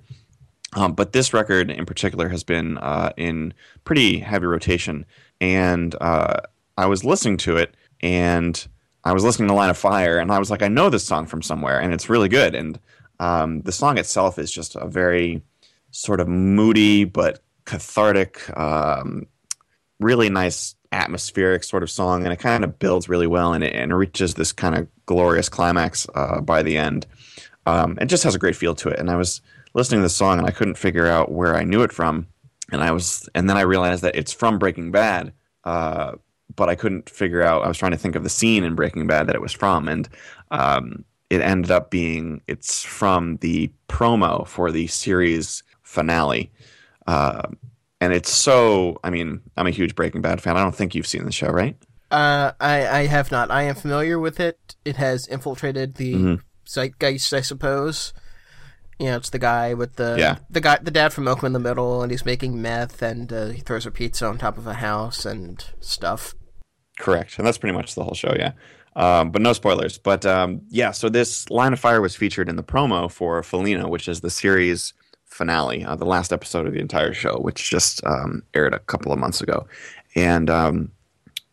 Um, 0.74 0.94
but 0.94 1.12
this 1.12 1.32
record 1.32 1.70
in 1.70 1.86
particular 1.86 2.28
has 2.30 2.42
been 2.42 2.78
uh, 2.78 3.12
in 3.16 3.54
pretty 3.84 4.18
heavy 4.18 4.46
rotation, 4.46 5.06
and 5.40 5.94
uh, 6.00 6.40
I 6.76 6.86
was 6.86 7.04
listening 7.04 7.36
to 7.36 7.56
it, 7.58 7.76
and 8.00 8.66
I 9.04 9.12
was 9.12 9.22
listening 9.22 9.46
to 9.46 9.54
Line 9.54 9.70
of 9.70 9.78
Fire, 9.78 10.18
and 10.18 10.32
I 10.32 10.40
was 10.40 10.50
like, 10.50 10.62
I 10.62 10.68
know 10.68 10.90
this 10.90 11.04
song 11.04 11.26
from 11.26 11.42
somewhere, 11.42 11.78
and 11.78 11.94
it's 11.94 12.10
really 12.10 12.28
good. 12.28 12.56
And 12.56 12.80
um, 13.20 13.60
the 13.60 13.70
song 13.70 13.98
itself 13.98 14.36
is 14.40 14.50
just 14.50 14.74
a 14.74 14.88
very 14.88 15.42
sort 15.92 16.18
of 16.18 16.26
moody 16.26 17.04
but 17.04 17.38
cathartic, 17.66 18.50
um, 18.58 19.28
really 20.00 20.28
nice 20.28 20.74
atmospheric 20.96 21.62
sort 21.62 21.82
of 21.82 21.90
song, 21.90 22.24
and 22.24 22.32
it 22.32 22.38
kind 22.38 22.64
of 22.64 22.78
builds 22.78 23.08
really 23.08 23.26
well, 23.26 23.52
and 23.52 23.62
it, 23.62 23.74
and 23.74 23.96
reaches 23.96 24.34
this 24.34 24.52
kind 24.52 24.74
of 24.74 24.88
glorious 25.04 25.48
climax 25.48 26.06
uh, 26.14 26.40
by 26.40 26.62
the 26.62 26.76
end. 26.76 27.06
Um, 27.66 27.98
it 28.00 28.06
just 28.06 28.24
has 28.24 28.34
a 28.34 28.38
great 28.38 28.56
feel 28.56 28.74
to 28.76 28.88
it, 28.88 28.98
and 28.98 29.10
I 29.10 29.16
was 29.16 29.40
listening 29.74 30.00
to 30.00 30.04
the 30.04 30.08
song, 30.08 30.38
and 30.38 30.46
I 30.46 30.50
couldn't 30.50 30.78
figure 30.78 31.06
out 31.06 31.30
where 31.30 31.54
I 31.54 31.64
knew 31.64 31.82
it 31.82 31.92
from, 31.92 32.26
and 32.72 32.82
I 32.82 32.90
was, 32.90 33.28
and 33.34 33.48
then 33.48 33.56
I 33.56 33.62
realized 33.62 34.02
that 34.02 34.16
it's 34.16 34.32
from 34.32 34.58
Breaking 34.58 34.90
Bad, 34.90 35.32
uh, 35.64 36.12
but 36.54 36.68
I 36.68 36.74
couldn't 36.74 37.10
figure 37.10 37.42
out. 37.42 37.64
I 37.64 37.68
was 37.68 37.78
trying 37.78 37.92
to 37.92 37.98
think 37.98 38.16
of 38.16 38.22
the 38.22 38.30
scene 38.30 38.64
in 38.64 38.74
Breaking 38.74 39.06
Bad 39.06 39.26
that 39.26 39.36
it 39.36 39.42
was 39.42 39.52
from, 39.52 39.88
and 39.88 40.08
um, 40.50 41.04
it 41.28 41.40
ended 41.40 41.70
up 41.70 41.90
being 41.90 42.40
it's 42.46 42.82
from 42.82 43.36
the 43.38 43.70
promo 43.88 44.46
for 44.46 44.72
the 44.72 44.86
series 44.86 45.62
finale. 45.82 46.50
Uh, 47.06 47.42
and 48.00 48.12
it's 48.12 48.32
so 48.32 48.98
I 49.04 49.10
mean, 49.10 49.40
I'm 49.56 49.66
a 49.66 49.70
huge 49.70 49.94
Breaking 49.94 50.20
Bad 50.22 50.40
fan. 50.42 50.56
I 50.56 50.62
don't 50.62 50.74
think 50.74 50.94
you've 50.94 51.06
seen 51.06 51.24
the 51.24 51.32
show, 51.32 51.48
right? 51.48 51.76
Uh, 52.10 52.52
I 52.60 52.86
I 52.86 53.06
have 53.06 53.30
not. 53.30 53.50
I 53.50 53.62
am 53.64 53.74
familiar 53.74 54.18
with 54.18 54.38
it. 54.40 54.76
It 54.84 54.96
has 54.96 55.26
infiltrated 55.26 55.96
the 55.96 56.14
Mhm. 56.14 56.40
zeitgeist, 56.66 57.32
I 57.32 57.40
suppose. 57.40 58.12
You 58.98 59.06
know, 59.06 59.16
it's 59.16 59.30
the 59.30 59.38
guy 59.38 59.74
with 59.74 59.96
the 59.96 60.16
Yeah. 60.18 60.36
the 60.48 60.60
guy, 60.60 60.78
the 60.80 60.90
dad 60.90 61.12
from 61.12 61.24
Malcolm 61.24 61.46
in 61.46 61.52
the 61.52 61.58
Middle, 61.58 62.02
and 62.02 62.10
he's 62.10 62.24
making 62.24 62.62
meth, 62.62 63.02
and 63.02 63.32
uh, 63.32 63.46
he 63.48 63.60
throws 63.60 63.86
a 63.86 63.90
pizza 63.90 64.26
on 64.26 64.38
top 64.38 64.56
of 64.56 64.66
a 64.66 64.74
house 64.74 65.26
and 65.26 65.64
stuff. 65.80 66.34
Correct, 66.98 67.36
and 67.38 67.46
that's 67.46 67.58
pretty 67.58 67.76
much 67.76 67.94
the 67.94 68.04
whole 68.04 68.14
show, 68.14 68.34
yeah. 68.38 68.52
Um, 68.94 69.30
but 69.30 69.42
no 69.42 69.52
spoilers. 69.52 69.98
But 69.98 70.24
um, 70.24 70.62
yeah, 70.70 70.92
so 70.92 71.10
this 71.10 71.50
Line 71.50 71.74
of 71.74 71.80
Fire 71.80 72.00
was 72.00 72.16
featured 72.16 72.48
in 72.48 72.56
the 72.56 72.62
promo 72.62 73.10
for 73.10 73.42
Felina, 73.42 73.86
which 73.88 74.08
is 74.08 74.22
the 74.22 74.30
series 74.30 74.94
finale, 75.36 75.84
uh, 75.84 75.94
the 75.94 76.06
last 76.06 76.32
episode 76.32 76.66
of 76.66 76.72
the 76.72 76.80
entire 76.80 77.12
show, 77.12 77.38
which 77.38 77.70
just 77.70 78.04
um, 78.06 78.42
aired 78.54 78.74
a 78.74 78.78
couple 78.80 79.12
of 79.12 79.18
months 79.18 79.40
ago. 79.40 79.66
And 80.14 80.48
um, 80.50 80.90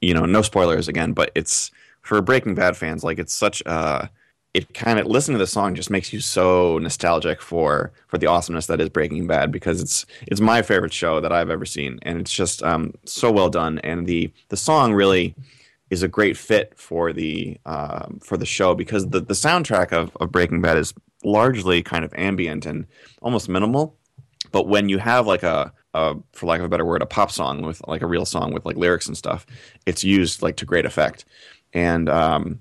you 0.01 0.13
know, 0.13 0.25
no 0.25 0.41
spoilers 0.41 0.87
again, 0.87 1.13
but 1.13 1.31
it's 1.35 1.71
for 2.01 2.21
Breaking 2.21 2.55
Bad 2.55 2.75
fans, 2.77 3.03
like 3.03 3.19
it's 3.19 3.33
such 3.33 3.61
a 3.65 4.09
it 4.53 4.71
kind 4.75 4.99
of 4.99 5.07
listening 5.07 5.35
to 5.35 5.43
the 5.43 5.47
song 5.47 5.73
just 5.73 5.89
makes 5.89 6.13
you 6.13 6.19
so 6.19 6.77
nostalgic 6.77 7.41
for 7.41 7.91
for 8.07 8.17
the 8.17 8.27
awesomeness 8.27 8.67
that 8.67 8.79
is 8.79 8.89
Breaking 8.89 9.25
Bad 9.27 9.51
because 9.51 9.81
it's 9.81 10.05
it's 10.27 10.41
my 10.41 10.61
favorite 10.61 10.93
show 10.93 11.19
that 11.21 11.31
I've 11.31 11.49
ever 11.49 11.65
seen 11.65 11.99
and 12.03 12.19
it's 12.19 12.33
just 12.33 12.61
um, 12.63 12.93
so 13.05 13.31
well 13.31 13.49
done 13.49 13.79
and 13.79 14.05
the 14.05 14.31
the 14.49 14.57
song 14.57 14.93
really 14.93 15.35
is 15.89 16.03
a 16.03 16.07
great 16.07 16.37
fit 16.37 16.73
for 16.75 17.13
the 17.13 17.57
um, 17.65 18.19
for 18.23 18.37
the 18.37 18.45
show 18.45 18.75
because 18.75 19.09
the 19.09 19.21
the 19.21 19.33
soundtrack 19.33 19.91
of, 19.91 20.15
of 20.19 20.31
Breaking 20.31 20.61
Bad 20.61 20.77
is 20.77 20.93
largely 21.23 21.81
kind 21.81 22.05
of 22.05 22.13
ambient 22.15 22.65
and 22.65 22.85
almost 23.21 23.49
minimal. 23.49 23.97
But 24.51 24.67
when 24.67 24.89
you 24.89 24.97
have 24.97 25.25
like 25.25 25.43
a, 25.43 25.73
a 25.93 26.15
for 26.33 26.45
lack 26.45 26.59
of 26.59 26.65
a 26.65 26.69
better 26.69 26.85
word 26.85 27.01
a 27.01 27.05
pop 27.05 27.31
song 27.31 27.61
with 27.61 27.81
like 27.87 28.01
a 28.01 28.07
real 28.07 28.25
song 28.25 28.53
with 28.53 28.65
like 28.65 28.75
lyrics 28.75 29.07
and 29.07 29.17
stuff 29.17 29.45
it's 29.85 30.03
used 30.03 30.41
like 30.41 30.57
to 30.57 30.65
great 30.65 30.85
effect. 30.85 31.25
And 31.73 32.09
um, 32.09 32.59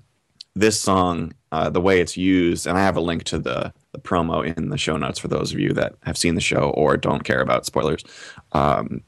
this 0.55 0.79
song 0.79 1.33
uh, 1.51 1.69
the 1.69 1.81
way 1.81 1.99
it's 2.01 2.17
used 2.17 2.65
and 2.65 2.77
i 2.77 2.81
have 2.81 2.97
a 2.97 3.01
link 3.01 3.23
to 3.23 3.37
the, 3.37 3.71
the 3.91 3.99
promo 3.99 4.43
in 4.43 4.69
the 4.69 4.77
show 4.77 4.97
notes 4.97 5.19
for 5.19 5.27
those 5.27 5.51
of 5.51 5.59
you 5.59 5.71
that 5.73 5.95
have 6.03 6.17
seen 6.17 6.35
the 6.35 6.41
show 6.41 6.71
or 6.71 6.97
don't 6.97 7.23
care 7.23 7.41
about 7.41 7.65
spoilers. 7.65 8.03
Um, 8.53 9.01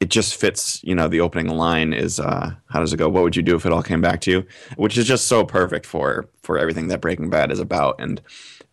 it 0.00 0.10
just 0.10 0.34
fits 0.34 0.82
you 0.82 0.96
know 0.96 1.06
the 1.06 1.20
opening 1.20 1.48
line 1.48 1.92
is 1.92 2.18
uh, 2.18 2.52
how 2.66 2.80
does 2.80 2.92
it 2.92 2.96
go? 2.96 3.08
What 3.08 3.22
would 3.22 3.36
you 3.36 3.42
do 3.42 3.54
if 3.54 3.64
it 3.64 3.72
all 3.72 3.84
came 3.84 4.00
back 4.00 4.20
to 4.22 4.30
you? 4.30 4.46
Which 4.76 4.98
is 4.98 5.06
just 5.06 5.28
so 5.28 5.44
perfect 5.44 5.86
for 5.86 6.28
for 6.42 6.58
everything 6.58 6.88
that 6.88 7.00
breaking 7.00 7.30
bad 7.30 7.52
is 7.52 7.60
about. 7.60 8.00
And 8.00 8.20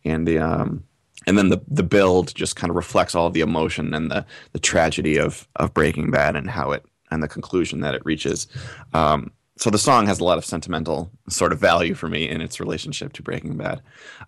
and 0.06 0.28
the 0.28 0.38
um 0.38 0.84
and 1.28 1.38
then 1.38 1.50
the 1.50 1.62
the 1.68 1.84
build 1.84 2.34
just 2.36 2.56
kind 2.56 2.70
of 2.70 2.76
reflects 2.76 3.16
all 3.16 3.28
of 3.28 3.34
the 3.34 3.42
emotion 3.42 3.94
and 3.94 4.10
the 4.10 4.26
the 4.54 4.60
tragedy 4.60 5.18
of 5.18 5.48
of 5.58 5.74
Breaking 5.74 6.12
Bad 6.12 6.36
and 6.36 6.50
how 6.50 6.72
it 6.72 6.86
and 7.12 7.24
the 7.24 7.28
conclusion 7.28 7.82
that 7.82 7.96
it 7.96 8.02
reaches. 8.06 8.48
Um, 8.94 9.32
so 9.58 9.70
the 9.70 9.78
song 9.78 10.06
has 10.06 10.22
a 10.22 10.24
lot 10.24 10.38
of 10.38 10.46
sentimental 10.46 11.12
sort 11.28 11.52
of 11.52 11.60
value 11.60 11.94
for 11.94 12.08
me 12.08 12.30
in 12.30 12.40
its 12.40 12.62
relationship 12.62 13.12
to 13.14 13.24
Breaking 13.24 13.58
Bad. 13.58 13.82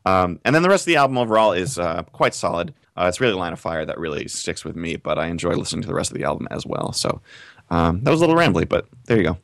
Um, 0.06 0.40
and 0.44 0.54
then 0.54 0.62
the 0.62 0.70
rest 0.70 0.84
of 0.84 0.88
the 0.88 0.98
album 0.98 1.18
overall 1.18 1.54
is 1.54 1.80
uh, 1.80 2.04
quite 2.12 2.34
solid. 2.34 2.74
Uh, 2.98 3.06
it's 3.08 3.22
really 3.22 3.34
Line 3.34 3.54
of 3.54 3.60
Fire 3.60 3.86
that 3.86 3.98
really 3.98 4.28
sticks 4.28 4.66
with 4.66 4.76
me, 4.76 4.98
but 4.98 5.18
I 5.18 5.28
enjoy 5.28 5.54
listening 5.54 5.84
to 5.84 5.88
the 5.88 5.94
rest 5.94 6.12
of 6.12 6.18
the 6.18 6.26
album 6.26 6.50
as 6.52 6.66
well. 6.66 6.92
So 6.92 7.22
um, 7.70 8.04
that 8.04 8.12
was 8.12 8.22
a 8.22 8.26
little 8.26 8.36
rambly, 8.36 8.68
but 8.68 8.88
there 9.06 9.16
you 9.16 9.24
go. 9.24 9.38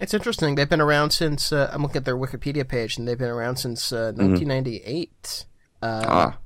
It's 0.00 0.12
interesting. 0.12 0.56
They've 0.56 0.68
been 0.68 0.80
around 0.80 1.10
since 1.10 1.52
uh, 1.52 1.70
I'm 1.72 1.82
looking 1.82 1.98
at 1.98 2.04
their 2.04 2.16
Wikipedia 2.16 2.66
page, 2.66 2.98
and 2.98 3.06
they've 3.06 3.16
been 3.16 3.30
around 3.30 3.56
since 3.56 3.92
uh, 3.92 4.12
1998. 4.16 5.46
Uh, 5.82 6.04
Ah, 6.06 6.38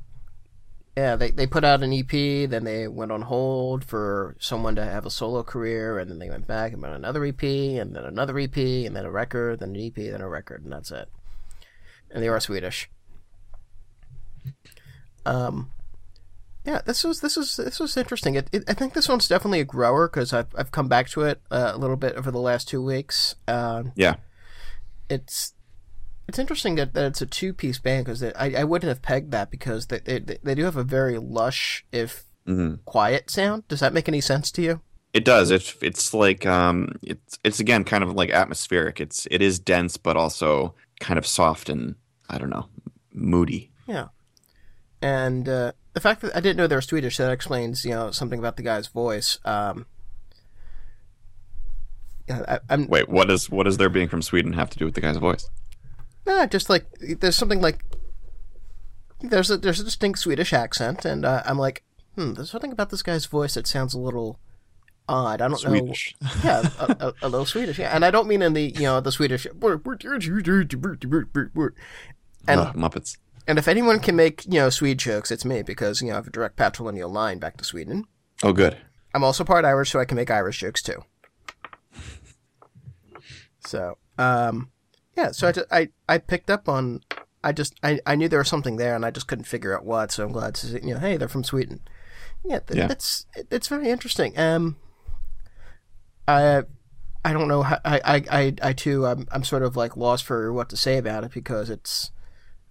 Yeah, 0.96 1.14
they 1.16 1.30
they 1.30 1.46
put 1.46 1.62
out 1.64 1.82
an 1.82 1.92
EP, 1.92 2.48
then 2.48 2.64
they 2.64 2.88
went 2.88 3.12
on 3.12 3.22
hold 3.22 3.84
for 3.84 4.34
someone 4.38 4.74
to 4.76 4.84
have 4.84 5.04
a 5.04 5.10
solo 5.10 5.42
career, 5.42 5.98
and 5.98 6.10
then 6.10 6.18
they 6.18 6.30
went 6.30 6.46
back 6.46 6.72
and 6.72 6.80
made 6.80 6.92
another 6.92 7.24
EP, 7.24 7.42
and 7.42 7.94
then 7.94 8.04
another 8.04 8.38
EP, 8.38 8.56
and 8.56 8.96
then 8.96 9.04
a 9.04 9.10
record, 9.10 9.60
then 9.60 9.76
an 9.76 9.80
EP, 9.86 9.94
then 9.94 10.22
a 10.22 10.28
record, 10.28 10.64
and 10.64 10.72
that's 10.72 10.90
it. 10.90 11.08
And 12.10 12.22
they 12.22 12.28
are 12.28 12.40
Swedish. 12.40 12.88
Um, 15.26 15.70
yeah, 16.64 16.80
this 16.84 17.04
was 17.04 17.20
this 17.20 17.36
was 17.36 17.56
this 17.56 17.78
was 17.78 17.96
interesting. 17.96 18.34
It, 18.36 18.48
it, 18.52 18.64
I 18.68 18.74
think 18.74 18.94
this 18.94 19.08
one's 19.08 19.28
definitely 19.28 19.60
a 19.60 19.64
grower 19.64 20.08
because 20.08 20.32
I've 20.32 20.48
I've 20.56 20.70
come 20.72 20.88
back 20.88 21.08
to 21.10 21.22
it 21.22 21.40
uh, 21.50 21.72
a 21.74 21.78
little 21.78 21.96
bit 21.96 22.16
over 22.16 22.30
the 22.30 22.38
last 22.38 22.68
two 22.68 22.82
weeks. 22.82 23.34
Um, 23.46 23.92
yeah. 23.96 24.16
it's 25.10 25.52
it's 26.28 26.38
interesting 26.38 26.74
that, 26.76 26.94
that 26.94 27.04
it's 27.04 27.22
a 27.22 27.26
two 27.26 27.52
piece 27.52 27.78
band 27.78 28.04
because 28.04 28.22
I, 28.22 28.54
I 28.58 28.64
wouldn't 28.64 28.88
have 28.88 29.02
pegged 29.02 29.30
that 29.32 29.50
because 29.50 29.86
they, 29.86 29.98
they 30.00 30.38
they 30.42 30.54
do 30.54 30.64
have 30.64 30.76
a 30.76 30.84
very 30.84 31.18
lush 31.18 31.84
if 31.92 32.24
hmm 32.46 32.74
quiet 32.84 33.30
sound. 33.30 33.66
Does 33.68 33.80
that 33.80 33.92
make 33.92 34.08
any 34.08 34.20
sense 34.20 34.50
to 34.52 34.62
you? 34.62 34.80
It 35.12 35.24
does. 35.24 35.50
It's 35.50 35.76
it's 35.80 36.12
like 36.12 36.44
um 36.46 36.92
it's 37.02 37.38
it's 37.44 37.60
again 37.60 37.84
kind 37.84 38.02
of 38.04 38.12
like 38.12 38.30
atmospheric. 38.30 39.00
It's 39.00 39.26
it 39.30 39.40
is 39.40 39.58
dense 39.58 39.96
but 39.96 40.16
also 40.16 40.74
kind 41.00 41.18
of 41.18 41.26
soft 41.26 41.68
and 41.68 41.94
I 42.28 42.38
don't 42.38 42.50
know, 42.50 42.68
moody. 43.12 43.70
Yeah. 43.86 44.08
And 45.00 45.48
uh, 45.48 45.72
the 45.92 46.00
fact 46.00 46.22
that 46.22 46.34
I 46.34 46.40
didn't 46.40 46.56
know 46.56 46.66
they 46.66 46.74
were 46.74 46.80
Swedish 46.80 47.16
that 47.18 47.30
explains 47.30 47.84
you 47.84 47.92
know 47.92 48.10
something 48.10 48.38
about 48.38 48.56
the 48.56 48.62
guy's 48.62 48.88
voice. 48.88 49.38
Um, 49.44 49.86
yeah, 52.28 52.42
I, 52.48 52.58
I'm 52.68 52.88
Wait, 52.88 53.08
what 53.08 53.28
does 53.28 53.48
what 53.48 53.64
does 53.64 53.76
their 53.76 53.88
being 53.88 54.08
from 54.08 54.22
Sweden 54.22 54.54
have 54.54 54.70
to 54.70 54.78
do 54.78 54.84
with 54.84 54.94
the 54.94 55.00
guy's 55.00 55.18
voice? 55.18 55.48
Nah, 56.26 56.46
just 56.46 56.68
like 56.68 56.86
there's 57.00 57.36
something 57.36 57.60
like 57.60 57.84
there's 59.20 59.50
a 59.50 59.56
there's 59.56 59.80
a 59.80 59.84
distinct 59.84 60.18
Swedish 60.18 60.52
accent, 60.52 61.04
and 61.04 61.24
uh, 61.24 61.42
I'm 61.44 61.58
like, 61.58 61.82
hmm, 62.14 62.34
there's 62.34 62.50
something 62.50 62.72
about 62.72 62.90
this 62.90 63.02
guy's 63.02 63.26
voice 63.26 63.54
that 63.54 63.66
sounds 63.66 63.94
a 63.94 63.98
little 63.98 64.38
odd. 65.08 65.40
I 65.40 65.48
don't 65.48 65.62
know. 65.64 65.70
Swedish. 65.70 66.14
yeah, 66.44 66.68
a, 66.78 66.96
a, 67.00 67.12
a 67.22 67.28
little 67.28 67.46
Swedish. 67.46 67.78
Yeah, 67.78 67.94
and 67.94 68.04
I 68.04 68.10
don't 68.10 68.28
mean 68.28 68.42
in 68.42 68.52
the 68.52 68.70
you 68.70 68.82
know 68.82 69.00
the 69.00 69.12
Swedish. 69.12 69.46
And 72.48 72.60
Muppets. 72.74 73.16
and 73.48 73.58
if 73.58 73.66
anyone 73.66 73.98
can 73.98 74.16
make 74.16 74.44
you 74.44 74.60
know 74.60 74.70
Swede 74.70 74.98
jokes, 74.98 75.30
it's 75.30 75.44
me 75.44 75.62
because 75.62 76.00
you 76.02 76.08
know 76.08 76.14
I 76.14 76.16
have 76.16 76.28
a 76.28 76.30
direct 76.30 76.56
patrilineal 76.56 77.10
line 77.10 77.38
back 77.38 77.56
to 77.58 77.64
Sweden. 77.64 78.04
Oh, 78.42 78.52
good. 78.52 78.76
I'm 79.14 79.24
also 79.24 79.44
part 79.44 79.64
Irish, 79.64 79.90
so 79.90 79.98
I 79.98 80.04
can 80.04 80.16
make 80.16 80.30
Irish 80.30 80.58
jokes 80.58 80.82
too. 80.82 81.02
So, 83.66 83.96
um, 84.18 84.70
yeah. 85.16 85.30
So 85.32 85.48
I, 85.48 85.52
ju- 85.52 85.64
I 85.70 85.88
I 86.08 86.18
picked 86.18 86.50
up 86.50 86.68
on. 86.68 87.00
I 87.44 87.52
just 87.52 87.74
I, 87.82 88.00
I 88.06 88.16
knew 88.16 88.28
there 88.28 88.40
was 88.40 88.48
something 88.48 88.76
there, 88.76 88.94
and 88.96 89.04
I 89.04 89.10
just 89.10 89.28
couldn't 89.28 89.44
figure 89.44 89.76
out 89.76 89.84
what. 89.84 90.10
So 90.12 90.24
I'm 90.24 90.32
glad 90.32 90.54
to 90.56 90.66
see. 90.66 90.80
You 90.82 90.94
know, 90.94 91.00
hey, 91.00 91.16
they're 91.16 91.28
from 91.28 91.44
Sweden. 91.44 91.80
Yeah, 92.44 92.58
th- 92.60 92.76
Yeah. 92.78 92.86
that's 92.88 93.26
it, 93.36 93.46
it's 93.50 93.68
very 93.68 93.88
interesting. 93.88 94.36
Um, 94.38 94.76
I 96.26 96.62
I 97.24 97.32
don't 97.32 97.48
know 97.48 97.62
how 97.62 97.78
I 97.84 98.00
I 98.04 98.24
I, 98.30 98.54
I 98.62 98.72
too 98.72 99.06
I'm 99.06 99.26
I'm 99.30 99.44
sort 99.44 99.62
of 99.62 99.76
like 99.76 99.96
lost 99.96 100.24
for 100.24 100.52
what 100.52 100.68
to 100.70 100.76
say 100.76 100.98
about 100.98 101.24
it 101.24 101.32
because 101.32 101.70
it's 101.70 102.10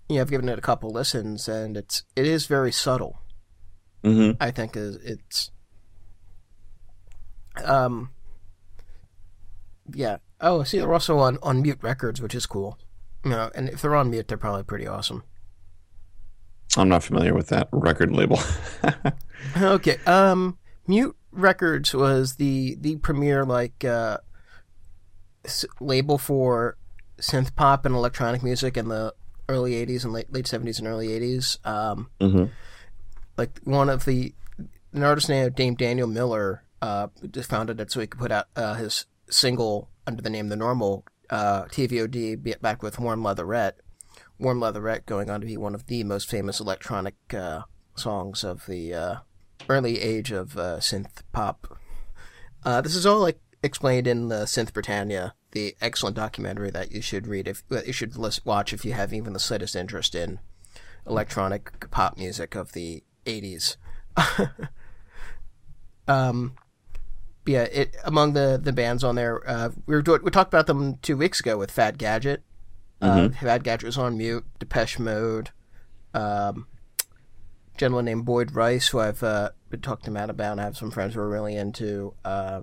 you 0.10 0.16
know 0.16 0.22
I've 0.22 0.30
given 0.30 0.50
it 0.50 0.58
a 0.60 0.62
couple 0.62 0.92
listens 0.92 1.48
and 1.48 1.78
it's 1.78 2.04
it 2.16 2.26
is 2.28 2.46
very 2.48 2.72
subtle. 2.72 3.20
hmm 4.04 4.32
I 4.40 4.52
think 4.52 4.76
is 4.76 4.98
it's 4.98 5.52
um 7.64 8.10
yeah. 9.94 10.18
Oh, 10.46 10.64
see 10.64 10.78
they're 10.80 10.94
also 10.94 11.18
on 11.18 11.38
on 11.44 11.62
Mute 11.62 11.80
Records, 11.82 12.22
which 12.22 12.36
is 12.36 12.46
cool. 12.46 12.78
You 13.24 13.32
know, 13.32 13.50
and 13.56 13.68
if 13.70 13.82
they're 13.82 13.96
on 13.96 14.12
mute, 14.12 14.28
they're 14.28 14.38
probably 14.38 14.64
pretty 14.64 14.86
awesome. 14.88 15.24
I'm 16.78 16.90
not 16.90 17.04
familiar 17.04 17.34
with 17.34 17.48
that 17.48 17.68
record 17.72 18.12
label. 18.12 18.40
Okay. 19.58 19.98
Um, 20.08 20.58
Mute 20.88 21.16
Records 21.32 21.94
was 21.94 22.36
the 22.36 22.76
the 22.80 22.96
premier 22.96 23.46
like 23.46 23.84
uh, 23.86 24.18
s- 25.44 25.66
label 25.80 26.18
for 26.18 26.78
synth 27.20 27.56
pop 27.56 27.86
and 27.86 27.94
electronic 27.94 28.42
music 28.42 28.76
in 28.76 28.88
the 28.88 29.14
early 29.48 29.74
'80s 29.86 30.04
and 30.04 30.14
late 30.14 30.32
late 30.34 30.46
'70s 30.46 30.80
and 30.80 30.88
early 30.88 31.10
'80s. 31.10 31.64
Um, 31.66 32.10
hmm 32.20 32.46
like 33.38 33.60
one 33.66 33.90
of 33.90 34.06
the 34.06 34.34
an 34.94 35.04
artist 35.04 35.30
named 35.30 35.54
Dame 35.56 35.76
Daniel 35.76 36.08
Miller 36.08 36.64
uh, 36.82 37.08
founded 37.44 37.80
it 37.82 37.92
so 37.92 38.00
he 38.00 38.08
could 38.08 38.20
put 38.20 38.32
out 38.32 38.48
uh, 38.56 38.76
his 38.76 39.06
single 39.30 39.90
under 40.08 40.22
the 40.22 40.30
name 40.30 40.50
The 40.50 40.56
Normal 40.56 41.06
uh, 41.30 41.64
TVOD 41.66 42.62
back 42.62 42.84
with 42.84 43.00
Warm 43.00 43.24
Leatherette. 43.24 43.80
Warm 44.40 44.60
Leatherette 44.60 45.06
going 45.06 45.30
on 45.30 45.42
to 45.42 45.48
be 45.48 45.58
one 45.58 45.76
of 45.76 45.88
the 45.88 46.04
most 46.04 46.30
famous 46.30 46.60
electronic 46.60 47.16
uh, 47.34 47.62
songs 47.96 48.44
of 48.44 48.66
the 48.66 48.94
uh, 48.94 49.16
early 49.70 50.02
age 50.02 50.32
of 50.32 50.58
uh, 50.58 50.78
synth 50.78 51.22
pop. 51.32 51.80
Uh, 52.64 52.82
this 52.82 52.96
is 52.96 53.06
all 53.06 53.20
like 53.20 53.40
explained 53.64 54.08
in 54.08 54.30
the 54.30 54.46
Synth 54.46 54.74
Britannia, 54.74 55.34
the 55.52 55.76
excellent 55.82 56.16
documentary 56.16 56.70
that 56.72 56.92
you 56.92 57.02
should 57.02 57.28
read 57.28 57.48
if 57.48 57.64
you 57.86 57.94
should 57.94 58.16
watch 58.46 58.74
if 58.74 58.86
you 58.86 58.94
have 58.94 59.14
even 59.14 59.34
the 59.34 59.40
slightest 59.40 59.76
interest 59.76 60.16
in 60.16 60.40
electronic 61.08 61.90
pop 61.92 62.18
music 62.18 62.56
of 62.56 62.74
the 62.74 63.04
80s. 63.26 63.78
um, 66.08 66.56
yeah, 67.46 67.64
it 67.64 67.96
among 68.04 68.34
the, 68.34 68.60
the 68.62 68.74
bands 68.74 69.04
on 69.04 69.16
there, 69.16 69.48
uh, 69.50 69.70
we 69.86 69.96
were 69.96 70.02
doing, 70.02 70.22
we 70.24 70.32
talked 70.32 70.54
about 70.54 70.68
them 70.68 70.98
two 71.02 71.18
weeks 71.18 71.40
ago 71.40 71.58
with 71.58 71.72
Fad 71.72 71.98
Gadget, 71.98 72.44
Uh, 73.02 73.16
Mm-hmm. 73.18 73.46
Fad 73.46 73.64
Gadget 73.64 73.86
was 73.86 73.98
on 73.98 74.18
mute. 74.18 74.46
Depeche 74.60 75.00
Mode. 75.00 75.52
Um, 76.14 76.68
gentleman 77.78 78.06
named 78.06 78.26
Boyd 78.26 78.56
Rice, 78.56 78.88
who 78.88 79.00
I've 79.00 79.22
uh, 79.22 79.50
been 79.70 79.82
talking 79.82 80.06
to 80.06 80.12
Matt 80.12 80.30
about. 80.30 80.60
I 80.60 80.64
have 80.64 80.78
some 80.78 80.92
friends 80.92 81.14
who 81.14 81.20
are 81.22 81.30
really 81.30 81.56
into. 81.56 82.14
Uh, 82.24 82.62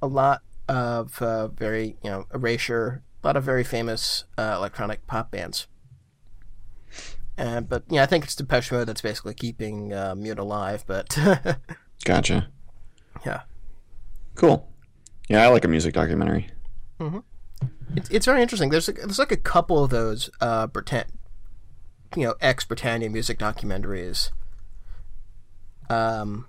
a 0.00 0.06
lot 0.06 0.42
of 0.68 1.22
uh, 1.22 1.48
very, 1.48 1.96
you 2.02 2.10
know, 2.10 2.26
Erasure. 2.34 3.02
A 3.22 3.26
lot 3.26 3.36
of 3.36 3.44
very 3.44 3.62
famous 3.62 4.24
uh, 4.36 4.54
electronic 4.56 5.06
pop 5.06 5.30
bands. 5.30 5.68
Uh, 7.38 7.60
but 7.60 7.84
yeah, 7.88 8.02
I 8.02 8.06
think 8.06 8.24
it's 8.24 8.34
Depeche 8.34 8.72
Mode 8.72 8.88
that's 8.88 9.00
basically 9.00 9.34
keeping 9.34 9.92
uh, 9.92 10.14
Mute 10.16 10.40
alive. 10.40 10.84
But 10.86 11.16
Gotcha. 12.04 12.48
Yeah, 13.24 13.42
Cool. 14.34 14.68
Yeah, 15.28 15.42
I 15.42 15.48
like 15.48 15.64
a 15.64 15.68
music 15.68 15.94
documentary. 15.94 16.50
it's, 17.96 18.10
it's 18.10 18.26
very 18.26 18.42
interesting. 18.42 18.70
There's 18.70 18.88
like, 18.88 18.98
there's 18.98 19.18
like 19.18 19.32
a 19.32 19.36
couple 19.36 19.82
of 19.82 19.90
those 19.90 20.30
uh, 20.40 20.66
Britann- 20.66 21.10
you 22.16 22.24
know, 22.24 22.34
ex 22.40 22.64
Britannia 22.64 23.08
music 23.10 23.38
documentaries. 23.38 24.30
Um, 25.88 26.46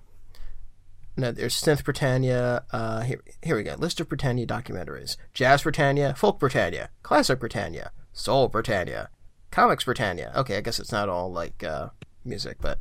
no, 1.16 1.30
there's 1.32 1.54
Synth 1.54 1.84
Britannia. 1.84 2.64
Uh, 2.72 3.00
here, 3.02 3.20
here 3.42 3.56
we 3.56 3.62
go. 3.62 3.74
List 3.78 4.00
of 4.00 4.08
Britannia 4.08 4.46
documentaries: 4.46 5.16
Jazz 5.32 5.62
Britannia, 5.62 6.14
Folk 6.14 6.38
Britannia, 6.38 6.90
Classic 7.02 7.38
Britannia, 7.38 7.92
Soul 8.12 8.48
Britannia, 8.48 9.10
Comics 9.50 9.84
Britannia. 9.84 10.32
Okay, 10.34 10.56
I 10.56 10.60
guess 10.60 10.80
it's 10.80 10.92
not 10.92 11.08
all 11.08 11.30
like 11.30 11.62
uh, 11.62 11.90
music, 12.24 12.58
but 12.60 12.80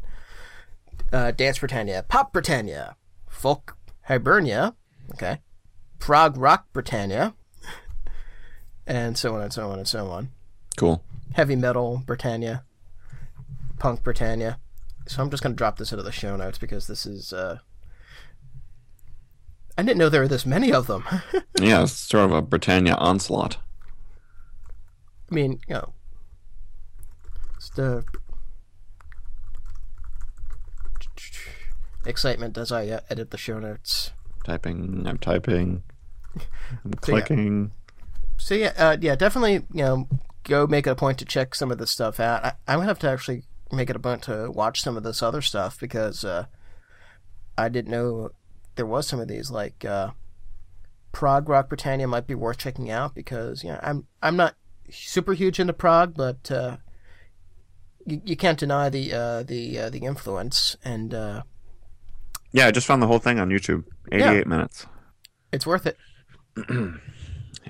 uh, 1.12 1.32
Dance 1.32 1.60
Britannia, 1.60 2.04
Pop 2.08 2.34
Britannia, 2.34 2.96
Folk 3.28 3.78
Hibernia. 4.04 4.76
Okay, 5.14 5.40
Prog 6.00 6.38
Rock 6.38 6.68
Britannia, 6.74 7.34
and 8.88 9.18
so 9.18 9.36
on 9.36 9.42
and 9.42 9.54
so 9.54 9.70
on 9.70 9.80
and 9.80 9.88
so 9.88 10.08
on. 10.08 10.30
Cool. 10.78 11.04
Heavy 11.34 11.56
Metal 11.56 12.04
Britannia, 12.06 12.64
Punk 13.80 14.04
Britannia. 14.04 14.60
So 15.08 15.22
I'm 15.22 15.30
just 15.30 15.44
going 15.44 15.54
to 15.54 15.58
drop 15.58 15.78
this 15.78 15.92
into 15.92 16.04
the 16.04 16.12
show 16.12 16.36
notes 16.36 16.58
because 16.58 16.88
this 16.88 17.06
is. 17.06 17.34
Uh... 17.34 17.60
I 19.78 19.82
didn't 19.82 19.98
know 19.98 20.10
there 20.10 20.22
were 20.22 20.28
this 20.28 20.46
many 20.46 20.72
of 20.72 20.88
them. 20.88 21.04
Yeah, 21.60 21.84
it's 21.84 21.94
sort 21.94 22.26
of 22.26 22.32
a 22.32 22.42
Britannia 22.42 22.96
onslaught. 22.96 23.58
I 25.32 25.36
mean, 25.36 25.62
you 25.68 25.76
know, 25.76 25.94
it's 27.56 27.70
the 27.70 28.04
excitement 32.06 32.58
as 32.58 32.72
I 32.72 32.88
uh, 32.88 33.00
edit 33.10 33.32
the 33.32 33.38
show 33.38 33.60
notes. 33.60 34.12
Typing, 34.44 35.06
I'm 35.08 35.18
typing, 35.18 35.84
I'm 36.36 36.42
So, 37.04 37.16
yeah. 37.16 37.22
clicking. 37.22 37.72
So 38.38 38.56
yeah, 38.56 38.74
uh, 38.78 38.98
yeah, 39.00 39.16
definitely, 39.16 39.66
you 39.74 39.84
know, 39.84 40.08
go 40.44 40.68
make 40.68 40.88
it 40.88 40.92
a 40.92 40.96
point 40.96 41.18
to 41.20 41.26
check 41.26 41.56
some 41.56 41.72
of 41.72 41.78
this 41.78 41.92
stuff 41.92 42.20
out. 42.20 42.44
I, 42.44 42.54
I'm 42.68 42.80
gonna 42.80 42.88
have 42.88 43.00
to 43.00 43.10
actually 43.10 43.44
make 43.72 43.90
it 43.90 43.96
a 43.96 44.00
point 44.00 44.24
to 44.24 44.52
watch 44.52 44.82
some 44.82 44.98
of 44.98 45.04
this 45.04 45.24
other 45.24 45.42
stuff 45.42 45.80
because 45.80 46.26
uh, 46.26 46.46
I 47.58 47.70
didn't 47.70 47.92
know 47.92 48.32
there 48.76 48.86
was 48.86 49.08
some 49.08 49.20
of 49.20 49.28
these 49.28 49.50
like 49.52 49.86
uh, 49.86 50.12
Prog 51.12 51.48
Rock 51.48 51.70
Britannia 51.70 52.08
might 52.08 52.28
be 52.28 52.36
worth 52.36 52.58
checking 52.58 52.90
out 52.90 53.16
because 53.16 53.64
yeah, 53.64 53.80
I'm 53.82 54.08
I'm 54.22 54.36
not 54.36 54.56
super 54.90 55.34
huge 55.34 55.60
into 55.60 55.74
Prog, 55.74 56.16
but 56.16 56.52
uh, 56.52 56.78
you, 58.06 58.22
you 58.26 58.36
can't 58.36 58.60
deny 58.60 58.90
the 58.90 59.14
uh, 59.14 59.44
the 59.44 59.80
uh, 59.80 59.90
the 59.90 60.00
influence, 60.00 60.76
and 60.84 61.14
uh, 61.14 61.44
Yeah, 62.54 62.68
I 62.68 62.72
just 62.72 62.88
found 62.88 63.02
the 63.02 63.08
whole 63.08 63.20
thing 63.20 63.40
on 63.40 63.50
YouTube. 63.50 63.84
88 64.12 64.48
minutes. 64.48 64.86
it's 65.52 65.66
worth 65.66 65.86
it. 65.86 65.98
I 66.70 66.94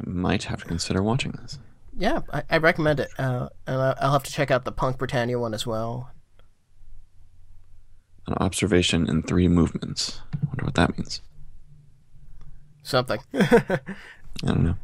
might 0.05 0.43
have 0.43 0.59
to 0.61 0.65
consider 0.65 1.01
watching 1.01 1.31
this. 1.41 1.57
Yeah, 1.97 2.21
I, 2.31 2.43
I 2.49 2.57
recommend 2.57 2.99
it, 2.99 3.09
uh, 3.17 3.49
and 3.67 3.81
I'll 3.99 4.13
have 4.13 4.23
to 4.23 4.31
check 4.31 4.51
out 4.51 4.65
the 4.65 4.71
Punk 4.71 4.97
Britannia 4.97 5.39
one 5.39 5.53
as 5.53 5.65
well. 5.65 6.11
An 8.27 8.33
observation 8.35 9.07
in 9.09 9.21
three 9.23 9.47
movements. 9.47 10.19
I 10.33 10.45
wonder 10.47 10.65
what 10.65 10.75
that 10.75 10.97
means. 10.97 11.21
Something. 12.81 13.19
I 13.34 13.79
don't 14.45 14.63
know. 14.63 14.75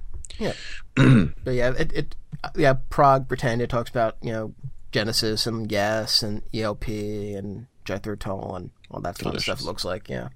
But 1.43 1.52
yeah, 1.52 1.74
it, 1.78 1.93
it 1.93 2.15
yeah, 2.56 2.76
Prog 2.89 3.28
Britannia 3.28 3.67
talks 3.67 3.89
about, 3.89 4.17
you 4.21 4.32
know, 4.32 4.54
Genesis 4.91 5.47
and 5.47 5.71
Yes 5.71 6.21
and 6.24 6.43
ELP 6.54 6.88
and 6.88 7.67
Jethro 7.86 8.15
Tull 8.15 8.56
and 8.56 8.69
all 8.91 9.02
that 9.02 9.17
fun 9.17 9.38
stuff 9.39 9.62
looks 9.62 9.86
like, 9.86 10.10
yeah. 10.10 10.30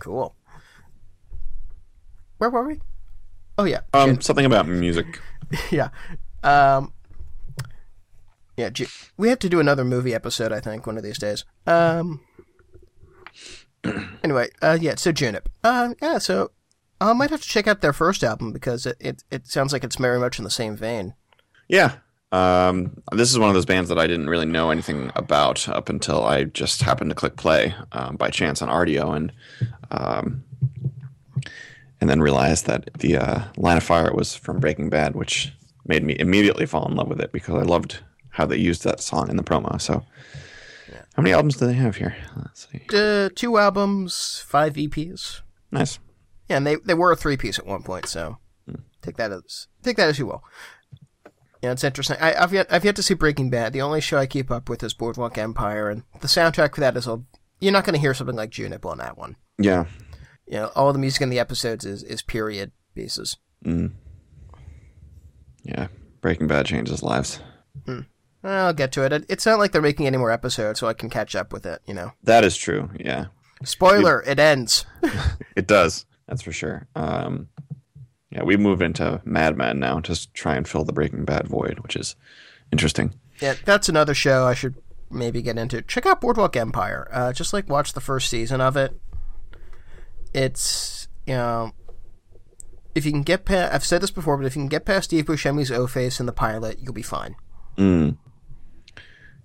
Cool. 0.00 0.34
Where 2.38 2.50
were 2.50 2.66
we? 2.66 2.80
Oh 3.56 3.64
yeah. 3.64 3.80
Um, 3.92 4.20
something 4.20 4.44
about 4.44 4.66
music. 4.66 5.20
yeah. 5.70 5.90
Um 6.42 6.92
Yeah, 8.56 8.70
we 9.16 9.28
have 9.28 9.38
to 9.40 9.48
do 9.48 9.60
another 9.60 9.84
movie 9.84 10.14
episode, 10.14 10.52
I 10.52 10.60
think, 10.60 10.86
one 10.86 10.96
of 10.96 11.02
these 11.04 11.18
days. 11.18 11.44
Um 11.66 12.20
Anyway, 14.24 14.48
uh 14.60 14.78
yeah, 14.80 14.96
so 14.96 15.12
Junip. 15.12 15.46
Uh 15.62 15.94
yeah, 16.02 16.18
so 16.18 16.50
I 17.00 17.12
might 17.12 17.30
have 17.30 17.42
to 17.42 17.48
check 17.48 17.66
out 17.66 17.80
their 17.80 17.92
first 17.92 18.24
album 18.24 18.52
because 18.52 18.86
it, 18.86 18.96
it, 19.00 19.24
it 19.30 19.46
sounds 19.46 19.72
like 19.72 19.84
it's 19.84 19.96
very 19.96 20.18
much 20.18 20.38
in 20.38 20.44
the 20.44 20.50
same 20.50 20.76
vein. 20.76 21.14
Yeah. 21.68 21.96
Um, 22.34 23.00
this 23.12 23.30
is 23.30 23.38
one 23.38 23.48
of 23.48 23.54
those 23.54 23.64
bands 23.64 23.88
that 23.90 23.98
I 23.98 24.08
didn't 24.08 24.28
really 24.28 24.44
know 24.44 24.70
anything 24.70 25.12
about 25.14 25.68
up 25.68 25.88
until 25.88 26.24
I 26.24 26.44
just 26.44 26.82
happened 26.82 27.10
to 27.12 27.14
click 27.14 27.36
play 27.36 27.76
um, 27.92 28.16
by 28.16 28.28
chance 28.30 28.60
on 28.60 28.68
Rdio 28.68 29.14
and 29.14 29.32
um, 29.92 30.42
and 32.00 32.10
then 32.10 32.20
realized 32.20 32.66
that 32.66 32.92
the 32.94 33.18
uh, 33.18 33.44
Line 33.56 33.76
of 33.76 33.84
Fire 33.84 34.12
was 34.12 34.34
from 34.34 34.58
Breaking 34.58 34.90
Bad, 34.90 35.14
which 35.14 35.52
made 35.86 36.02
me 36.02 36.16
immediately 36.18 36.66
fall 36.66 36.88
in 36.88 36.96
love 36.96 37.06
with 37.06 37.20
it 37.20 37.30
because 37.30 37.54
I 37.54 37.62
loved 37.62 38.00
how 38.30 38.46
they 38.46 38.56
used 38.56 38.82
that 38.82 39.00
song 39.00 39.30
in 39.30 39.36
the 39.36 39.44
promo. 39.44 39.80
So, 39.80 40.04
how 41.14 41.22
many 41.22 41.32
albums 41.32 41.58
do 41.58 41.68
they 41.68 41.74
have 41.74 41.96
here? 41.96 42.16
Let's 42.36 42.66
see. 42.68 42.82
Uh, 42.92 43.28
two 43.32 43.58
albums, 43.58 44.42
five 44.44 44.74
EPs. 44.74 45.42
Nice. 45.70 46.00
Yeah, 46.48 46.56
and 46.56 46.66
they, 46.66 46.76
they 46.84 46.94
were 46.94 47.12
a 47.12 47.16
three 47.16 47.36
piece 47.36 47.60
at 47.60 47.66
one 47.66 47.84
point, 47.84 48.06
so 48.06 48.38
take 49.02 49.18
that 49.18 49.30
as 49.30 49.68
take 49.84 49.96
that 49.98 50.08
as 50.08 50.18
you 50.18 50.26
will. 50.26 50.42
Yeah, 51.64 51.72
it's 51.72 51.82
interesting. 51.82 52.18
I, 52.20 52.34
I've 52.34 52.52
yet 52.52 52.66
I've 52.70 52.84
yet 52.84 52.94
to 52.96 53.02
see 53.02 53.14
Breaking 53.14 53.48
Bad. 53.48 53.72
The 53.72 53.80
only 53.80 54.02
show 54.02 54.18
I 54.18 54.26
keep 54.26 54.50
up 54.50 54.68
with 54.68 54.82
is 54.82 54.92
Boardwalk 54.92 55.38
Empire, 55.38 55.88
and 55.88 56.02
the 56.20 56.26
soundtrack 56.26 56.74
for 56.74 56.82
that 56.82 56.94
is 56.94 57.06
a. 57.06 57.22
You're 57.58 57.72
not 57.72 57.84
going 57.86 57.94
to 57.94 58.00
hear 58.00 58.12
something 58.12 58.36
like 58.36 58.50
Junip 58.50 58.84
on 58.84 58.98
that 58.98 59.16
one. 59.16 59.36
Yeah. 59.56 59.86
You 60.46 60.58
know, 60.58 60.72
all 60.74 60.92
the 60.92 60.98
music 60.98 61.22
in 61.22 61.30
the 61.30 61.38
episodes 61.38 61.86
is, 61.86 62.02
is 62.02 62.20
period 62.20 62.72
pieces. 62.94 63.38
Yeah. 65.62 65.86
Breaking 66.20 66.48
Bad 66.48 66.66
changes 66.66 67.02
lives. 67.02 67.40
I'll 68.42 68.74
get 68.74 68.92
to 68.92 69.04
it. 69.06 69.14
it. 69.14 69.24
It's 69.30 69.46
not 69.46 69.58
like 69.58 69.72
they're 69.72 69.80
making 69.80 70.06
any 70.06 70.18
more 70.18 70.30
episodes, 70.30 70.80
so 70.80 70.86
I 70.86 70.92
can 70.92 71.08
catch 71.08 71.34
up 71.34 71.50
with 71.50 71.64
it. 71.64 71.80
You 71.86 71.94
know, 71.94 72.12
That 72.24 72.44
is 72.44 72.58
true. 72.58 72.90
Yeah. 73.00 73.26
spoiler: 73.64 74.22
it 74.26 74.38
ends. 74.38 74.84
It 75.56 75.66
does. 75.66 76.04
That's 76.28 76.42
for 76.42 76.52
sure. 76.52 76.88
Um, 76.94 77.48
yeah, 78.34 78.42
we 78.42 78.56
move 78.56 78.82
into 78.82 79.20
Mad 79.24 79.56
Men 79.56 79.78
now 79.78 80.00
to 80.00 80.32
try 80.32 80.56
and 80.56 80.66
fill 80.66 80.84
the 80.84 80.92
Breaking 80.92 81.24
Bad 81.24 81.46
void, 81.48 81.78
which 81.80 81.94
is 81.96 82.16
interesting. 82.72 83.14
Yeah, 83.40 83.54
that's 83.64 83.88
another 83.88 84.14
show 84.14 84.44
I 84.46 84.54
should 84.54 84.74
maybe 85.10 85.40
get 85.42 85.56
into. 85.56 85.82
Check 85.82 86.06
out 86.06 86.20
Boardwalk 86.20 86.56
Empire. 86.56 87.08
Uh, 87.12 87.32
just 87.32 87.52
like 87.52 87.68
watch 87.68 87.92
the 87.92 88.00
first 88.00 88.28
season 88.28 88.60
of 88.60 88.76
it. 88.76 88.98
It's 90.32 91.06
you 91.26 91.34
know, 91.34 91.72
if 92.94 93.04
you 93.06 93.12
can 93.12 93.22
get 93.22 93.44
past, 93.44 93.72
I've 93.72 93.84
said 93.84 94.00
this 94.02 94.10
before, 94.10 94.36
but 94.36 94.46
if 94.46 94.56
you 94.56 94.62
can 94.62 94.68
get 94.68 94.84
past 94.84 95.04
Steve 95.06 95.26
Buscemi's 95.26 95.70
O 95.70 95.86
face 95.86 96.18
in 96.20 96.26
the 96.26 96.32
pilot, 96.32 96.78
you'll 96.80 96.92
be 96.92 97.02
fine. 97.02 97.36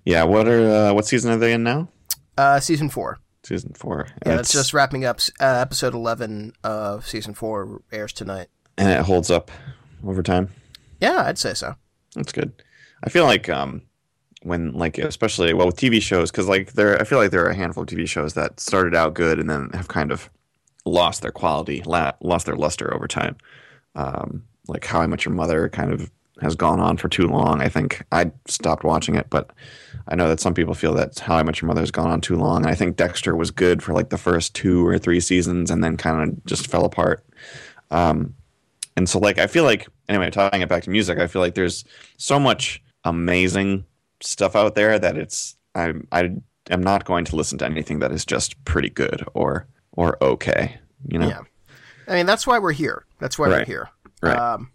Yeah. 0.04 0.24
What 0.24 0.48
are 0.48 0.88
uh, 0.88 0.92
what 0.94 1.06
season 1.06 1.30
are 1.32 1.36
they 1.36 1.52
in 1.52 1.62
now? 1.62 1.88
Uh, 2.36 2.58
season 2.58 2.88
four. 2.88 3.18
Season 3.42 3.72
four. 3.74 4.06
Yeah, 4.24 4.32
And 4.32 4.40
it's 4.40 4.52
just 4.52 4.74
wrapping 4.74 5.04
up. 5.04 5.20
Uh, 5.40 5.44
episode 5.44 5.94
eleven 5.94 6.52
of 6.64 7.06
season 7.06 7.34
four 7.34 7.82
airs 7.92 8.12
tonight. 8.12 8.48
And 8.80 8.88
it 8.88 9.04
holds 9.04 9.30
up 9.30 9.50
over 10.06 10.22
time. 10.22 10.48
Yeah, 11.00 11.24
I'd 11.26 11.38
say 11.38 11.52
so. 11.54 11.74
That's 12.14 12.32
good. 12.32 12.50
I 13.04 13.10
feel 13.10 13.24
like 13.24 13.48
um, 13.48 13.82
when 14.42 14.72
like 14.72 14.98
especially 14.98 15.52
well 15.52 15.66
with 15.66 15.76
TV 15.76 16.00
shows 16.00 16.30
because 16.30 16.48
like 16.48 16.72
there 16.72 16.98
I 17.00 17.04
feel 17.04 17.18
like 17.18 17.30
there 17.30 17.44
are 17.44 17.50
a 17.50 17.54
handful 17.54 17.82
of 17.82 17.88
TV 17.88 18.08
shows 18.08 18.34
that 18.34 18.58
started 18.58 18.94
out 18.94 19.14
good 19.14 19.38
and 19.38 19.48
then 19.48 19.70
have 19.74 19.88
kind 19.88 20.10
of 20.10 20.30
lost 20.86 21.20
their 21.20 21.30
quality, 21.30 21.82
la- 21.84 22.12
lost 22.22 22.46
their 22.46 22.56
luster 22.56 22.92
over 22.94 23.06
time. 23.06 23.36
Um, 23.94 24.44
like 24.66 24.84
How 24.86 25.00
I 25.00 25.06
Met 25.06 25.26
Your 25.26 25.34
Mother 25.34 25.68
kind 25.68 25.92
of 25.92 26.10
has 26.40 26.54
gone 26.54 26.80
on 26.80 26.96
for 26.96 27.08
too 27.08 27.26
long. 27.26 27.60
I 27.60 27.68
think 27.68 28.02
I 28.12 28.32
stopped 28.46 28.82
watching 28.82 29.14
it, 29.14 29.28
but 29.28 29.50
I 30.08 30.14
know 30.14 30.28
that 30.28 30.40
some 30.40 30.54
people 30.54 30.72
feel 30.72 30.94
that 30.94 31.18
How 31.18 31.36
I 31.36 31.42
Met 31.42 31.60
Your 31.60 31.68
Mother 31.68 31.82
has 31.82 31.90
gone 31.90 32.10
on 32.10 32.22
too 32.22 32.36
long. 32.36 32.62
And 32.62 32.70
I 32.70 32.74
think 32.74 32.96
Dexter 32.96 33.36
was 33.36 33.50
good 33.50 33.82
for 33.82 33.92
like 33.92 34.08
the 34.08 34.16
first 34.16 34.54
two 34.54 34.86
or 34.86 34.98
three 34.98 35.20
seasons 35.20 35.70
and 35.70 35.84
then 35.84 35.98
kind 35.98 36.30
of 36.30 36.44
just 36.46 36.66
fell 36.66 36.86
apart. 36.86 37.26
Um, 37.90 38.34
and 39.00 39.08
so 39.08 39.18
like 39.18 39.38
I 39.38 39.46
feel 39.46 39.64
like 39.64 39.88
anyway, 40.10 40.28
tying 40.28 40.60
it 40.60 40.68
back 40.68 40.82
to 40.82 40.90
music, 40.90 41.18
I 41.18 41.26
feel 41.26 41.40
like 41.40 41.54
there's 41.54 41.86
so 42.18 42.38
much 42.38 42.82
amazing 43.04 43.86
stuff 44.20 44.54
out 44.54 44.74
there 44.74 44.98
that 44.98 45.16
it's 45.16 45.56
I'm 45.74 46.06
I 46.12 46.32
am 46.68 46.82
not 46.82 47.06
going 47.06 47.24
to 47.24 47.36
listen 47.36 47.56
to 47.58 47.64
anything 47.64 48.00
that 48.00 48.12
is 48.12 48.26
just 48.26 48.62
pretty 48.66 48.90
good 48.90 49.24
or 49.32 49.66
or 49.92 50.22
okay. 50.22 50.78
You 51.08 51.18
know? 51.18 51.28
Yeah. 51.28 51.40
I 52.08 52.12
mean, 52.16 52.26
that's 52.26 52.46
why 52.46 52.58
we're 52.58 52.72
here. 52.72 53.06
That's 53.20 53.38
why 53.38 53.48
we're 53.48 53.64
here. 53.64 53.88
Right. 54.20 54.36
Um, 54.36 54.70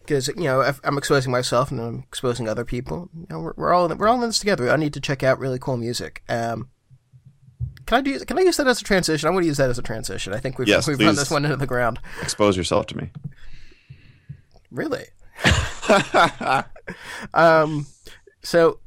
because 0.00 0.28
you 0.28 0.44
know 0.44 0.72
I'm 0.82 0.96
exposing 0.96 1.30
myself 1.30 1.70
and 1.70 1.80
I'm 1.82 1.98
exposing 2.08 2.48
other 2.48 2.64
people. 2.64 3.10
You 3.14 3.26
know, 3.28 3.40
we're, 3.40 3.54
we're 3.56 3.72
all 3.74 3.86
we're 3.88 4.08
all 4.08 4.14
in 4.14 4.22
this 4.22 4.38
together. 4.38 4.70
I 4.70 4.76
need 4.76 4.94
to 4.94 5.00
check 5.00 5.22
out 5.22 5.38
really 5.38 5.58
cool 5.58 5.76
music. 5.76 6.22
Um, 6.26 6.70
can 7.86 7.98
I 7.98 8.00
do? 8.00 8.18
Can 8.20 8.38
I 8.38 8.42
use 8.42 8.56
that 8.56 8.66
as 8.66 8.80
a 8.80 8.84
transition? 8.84 9.26
I'm 9.26 9.34
going 9.34 9.42
to 9.42 9.48
use 9.48 9.58
that 9.58 9.70
as 9.70 9.78
a 9.78 9.82
transition. 9.82 10.32
I 10.32 10.38
think 10.38 10.58
we've 10.58 10.68
Yes, 10.68 10.86
we've 10.86 10.98
run 10.98 11.16
this 11.16 11.30
one 11.30 11.44
into 11.44 11.56
the 11.56 11.66
ground. 11.66 12.00
Expose 12.22 12.56
yourself 12.56 12.86
to 12.86 12.96
me. 12.96 13.10
Really. 14.70 15.04
um, 17.34 17.86
so 18.42 18.78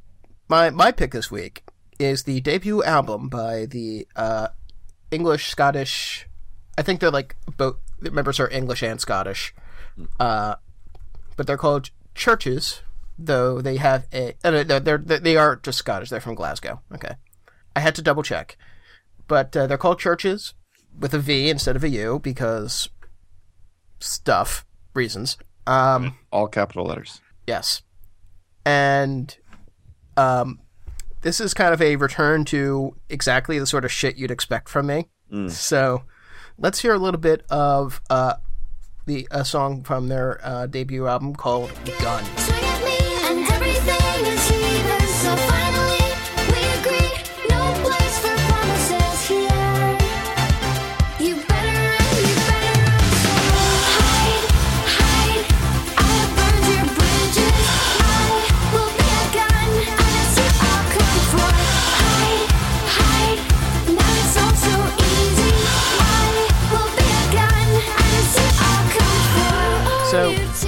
my 0.47 0.69
my 0.69 0.91
pick 0.91 1.12
this 1.12 1.29
week 1.31 1.63
is 1.99 2.23
the 2.23 2.41
debut 2.41 2.83
album 2.83 3.29
by 3.29 3.65
the 3.65 4.07
uh, 4.15 4.49
English 5.12 5.49
Scottish. 5.49 6.27
I 6.77 6.81
think 6.81 6.99
they're 6.99 7.12
like 7.12 7.36
both 7.57 7.77
the 7.99 8.12
members 8.12 8.39
are 8.39 8.49
English 8.49 8.83
and 8.83 8.99
Scottish, 9.01 9.53
uh, 10.19 10.55
but 11.36 11.47
they're 11.47 11.57
called 11.57 11.89
CHVRCHES. 12.15 12.81
Though 13.19 13.62
they 13.62 13.77
have 13.77 14.05
a, 14.13 14.36
uh, 14.43 14.63
they're, 14.63 14.79
they're 14.79 14.97
they 14.99 15.38
are 15.38 15.55
just 15.55 15.79
Scottish. 15.79 16.10
They're 16.10 16.21
from 16.21 16.36
Glasgow. 16.36 16.81
Okay, 16.93 17.15
I 17.75 17.79
had 17.79 17.95
to 17.95 18.03
double 18.03 18.21
check, 18.21 18.57
but 19.27 19.55
uh, 19.55 19.67
they're 19.67 19.77
called 19.77 19.99
CHVRCHES 19.99 20.53
with 20.99 21.13
a 21.13 21.19
V 21.19 21.49
instead 21.49 21.75
of 21.75 21.83
a 21.83 21.89
U 21.89 22.19
because 22.19 22.89
stuff 23.99 24.65
reasons. 24.93 25.37
Um, 25.65 26.15
All 26.31 26.47
capital 26.47 26.85
letters. 26.85 27.21
Yes. 27.45 27.81
And 28.65 29.35
um 30.17 30.59
this 31.21 31.39
is 31.41 31.53
kind 31.53 31.73
of 31.73 31.81
a 31.81 31.95
return 31.95 32.45
to 32.45 32.95
exactly 33.09 33.59
the 33.59 33.65
sort 33.65 33.83
of 33.85 33.91
shit 33.91 34.17
you'd 34.17 34.31
expect 34.31 34.69
from 34.69 34.87
me. 34.87 35.07
So 35.49 36.03
let's 36.57 36.79
hear 36.79 36.93
a 36.93 36.97
little 36.97 37.19
bit 37.19 37.43
of 37.49 38.01
uh 38.09 38.35
the 39.05 39.27
a 39.31 39.43
song 39.45 39.83
from 39.83 40.07
their 40.07 40.39
uh, 40.45 40.67
debut 40.67 41.07
album 41.07 41.35
called 41.35 41.71
Gun. 41.99 42.56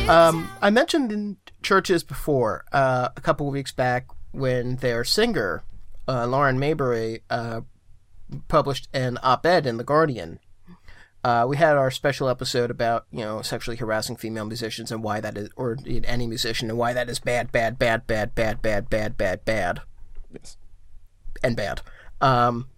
Um, 0.10 0.50
I 0.62 0.70
mentioned 0.72 1.12
in 1.12 1.38
CHVRCHES 1.62 2.08
before, 2.08 2.66
uh, 2.72 3.10
a 3.16 3.22
couple 3.22 3.48
of 3.48 3.54
weeks 3.54 3.72
back, 3.72 4.08
when 4.32 4.78
their 4.78 5.04
singer, 5.04 5.64
uh, 6.08 6.26
Lauren 6.26 6.58
Mayberry, 6.60 7.22
uh, 7.30 7.62
published 8.48 8.90
an 8.94 9.20
op-ed 9.22 9.66
in 9.68 9.78
the 9.78 9.84
Guardian. 9.84 10.40
Uh, 11.24 11.46
we 11.48 11.58
had 11.58 11.76
our 11.76 11.92
special 11.92 12.30
episode 12.30 12.72
about 12.72 13.06
you 13.12 13.20
know 13.20 13.42
sexually 13.42 13.76
harassing 13.78 14.16
female 14.16 14.46
musicians 14.46 14.90
and 14.92 15.04
why 15.04 15.20
that 15.20 15.38
is, 15.38 15.50
or 15.56 15.78
any 16.06 16.26
musician, 16.28 16.70
and 16.70 16.78
why 16.80 16.94
that 16.94 17.10
is 17.10 17.20
bad, 17.20 17.52
bad, 17.52 17.78
bad, 17.78 18.08
bad, 18.08 18.34
bad, 18.34 18.62
bad, 18.62 18.90
bad, 18.90 19.18
bad, 19.18 19.46
bad, 19.46 19.82
Yes. 20.32 20.58
and 21.44 21.56
bad. 21.58 21.82
Um, 22.22 22.70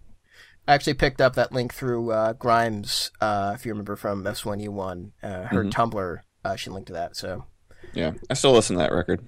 I 0.66 0.74
actually 0.74 0.94
picked 0.94 1.20
up 1.20 1.34
that 1.34 1.52
link 1.52 1.72
through 1.72 2.10
uh, 2.10 2.32
Grimes, 2.34 3.10
uh, 3.20 3.52
if 3.54 3.64
you 3.64 3.72
remember 3.72 3.94
from 3.96 4.24
S1U1, 4.24 5.12
uh, 5.22 5.44
her 5.44 5.64
Tumblr. 5.64 6.18
Uh, 6.44 6.56
she 6.56 6.70
linked 6.70 6.88
to 6.88 6.92
that, 6.94 7.16
so 7.16 7.44
Yeah. 7.92 8.12
I 8.30 8.34
still 8.34 8.52
listen 8.52 8.76
to 8.76 8.82
that 8.82 8.92
record. 8.92 9.22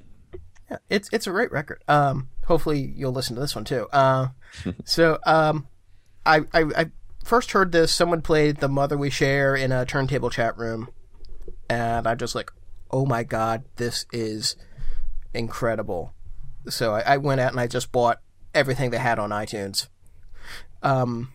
yeah, 0.70 0.78
it's 0.90 1.08
it's 1.12 1.26
a 1.26 1.30
great 1.30 1.52
record. 1.52 1.82
Um, 1.88 2.28
hopefully 2.46 2.92
you'll 2.96 3.12
listen 3.12 3.34
to 3.36 3.40
this 3.40 3.54
one 3.54 3.64
too. 3.64 3.86
Uh, 3.92 4.28
so 4.84 5.18
um, 5.24 5.68
I, 6.26 6.40
I 6.52 6.62
I 6.76 6.90
first 7.24 7.52
heard 7.52 7.72
this. 7.72 7.92
Someone 7.92 8.22
played 8.22 8.56
"The 8.58 8.68
Mother 8.68 8.96
We 8.98 9.10
Share" 9.10 9.54
in 9.54 9.70
a 9.72 9.84
turntable 9.84 10.30
chat 10.30 10.56
room, 10.58 10.88
and 11.68 12.06
I'm 12.06 12.18
just 12.18 12.34
like, 12.34 12.50
oh 12.90 13.04
my 13.06 13.22
god, 13.22 13.64
this 13.76 14.06
is 14.12 14.56
incredible. 15.32 16.12
So 16.68 16.94
I, 16.94 17.00
I 17.00 17.16
went 17.18 17.40
out 17.40 17.52
and 17.52 17.60
I 17.60 17.66
just 17.66 17.92
bought 17.92 18.20
everything 18.54 18.90
they 18.90 18.98
had 18.98 19.18
on 19.18 19.30
iTunes. 19.30 19.88
Um, 20.82 21.32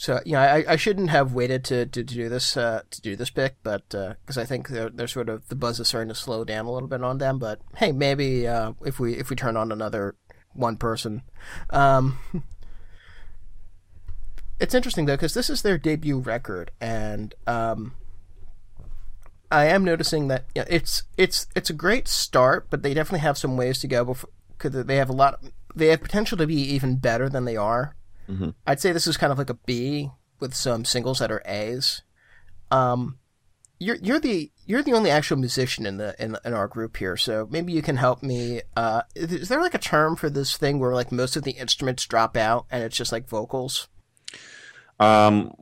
so 0.00 0.20
you 0.24 0.34
know, 0.34 0.38
I, 0.38 0.64
I 0.68 0.76
shouldn't 0.76 1.10
have 1.10 1.32
waited 1.32 1.64
to, 1.64 1.84
to, 1.84 2.04
to 2.04 2.14
do 2.14 2.28
this 2.28 2.56
uh, 2.56 2.82
to 2.88 3.00
do 3.00 3.16
this 3.16 3.30
pick, 3.30 3.56
but 3.64 3.88
because 3.88 4.38
I 4.38 4.44
think 4.44 4.68
they're, 4.68 4.90
they're 4.90 5.08
sort 5.08 5.28
of 5.28 5.48
the 5.48 5.56
buzz 5.56 5.80
is 5.80 5.88
starting 5.88 6.08
to 6.08 6.14
slow 6.14 6.44
down 6.44 6.66
a 6.66 6.70
little 6.70 6.88
bit 6.88 7.02
on 7.02 7.18
them. 7.18 7.40
But 7.40 7.60
hey, 7.78 7.90
maybe 7.90 8.46
uh, 8.46 8.74
if 8.86 9.00
we 9.00 9.14
if 9.14 9.28
we 9.28 9.34
turn 9.34 9.56
on 9.56 9.72
another 9.72 10.14
one 10.52 10.76
person, 10.76 11.22
um, 11.70 12.20
it's 14.60 14.72
interesting 14.72 15.06
though 15.06 15.16
because 15.16 15.34
this 15.34 15.50
is 15.50 15.62
their 15.62 15.78
debut 15.78 16.20
record, 16.20 16.70
and 16.80 17.34
um, 17.48 17.94
I 19.50 19.66
am 19.66 19.82
noticing 19.82 20.28
that 20.28 20.44
you 20.54 20.62
know, 20.62 20.68
it's 20.70 21.02
it's 21.16 21.48
it's 21.56 21.70
a 21.70 21.74
great 21.74 22.06
start, 22.06 22.68
but 22.70 22.84
they 22.84 22.94
definitely 22.94 23.26
have 23.26 23.36
some 23.36 23.56
ways 23.56 23.80
to 23.80 23.88
go 23.88 24.04
before 24.04 24.30
because 24.56 24.84
they 24.86 24.96
have 24.96 25.10
a 25.10 25.12
lot. 25.12 25.42
They 25.74 25.88
have 25.88 26.02
potential 26.02 26.38
to 26.38 26.46
be 26.46 26.54
even 26.54 26.98
better 26.98 27.28
than 27.28 27.46
they 27.46 27.56
are. 27.56 27.96
I'd 28.66 28.80
say 28.80 28.92
this 28.92 29.06
is 29.06 29.16
kind 29.16 29.32
of 29.32 29.38
like 29.38 29.50
a 29.50 29.54
B 29.54 30.10
with 30.40 30.54
some 30.54 30.84
singles 30.84 31.18
that 31.18 31.30
are 31.32 31.42
A's. 31.46 32.02
Um, 32.70 33.18
you're 33.78 33.96
you're 33.96 34.20
the 34.20 34.50
you're 34.66 34.82
the 34.82 34.92
only 34.92 35.10
actual 35.10 35.36
musician 35.36 35.86
in 35.86 35.96
the 35.96 36.14
in, 36.22 36.36
in 36.44 36.52
our 36.52 36.66
group 36.66 36.96
here, 36.96 37.16
so 37.16 37.46
maybe 37.50 37.72
you 37.72 37.80
can 37.80 37.96
help 37.96 38.22
me. 38.22 38.62
Uh, 38.76 39.02
is 39.14 39.32
is 39.32 39.48
there 39.48 39.60
like 39.60 39.74
a 39.74 39.78
term 39.78 40.16
for 40.16 40.28
this 40.28 40.56
thing 40.56 40.78
where 40.78 40.92
like 40.94 41.12
most 41.12 41.36
of 41.36 41.44
the 41.44 41.52
instruments 41.52 42.04
drop 42.06 42.36
out 42.36 42.66
and 42.70 42.82
it's 42.82 42.96
just 42.96 43.12
like 43.12 43.28
vocals? 43.28 43.88
Um, 45.00 45.52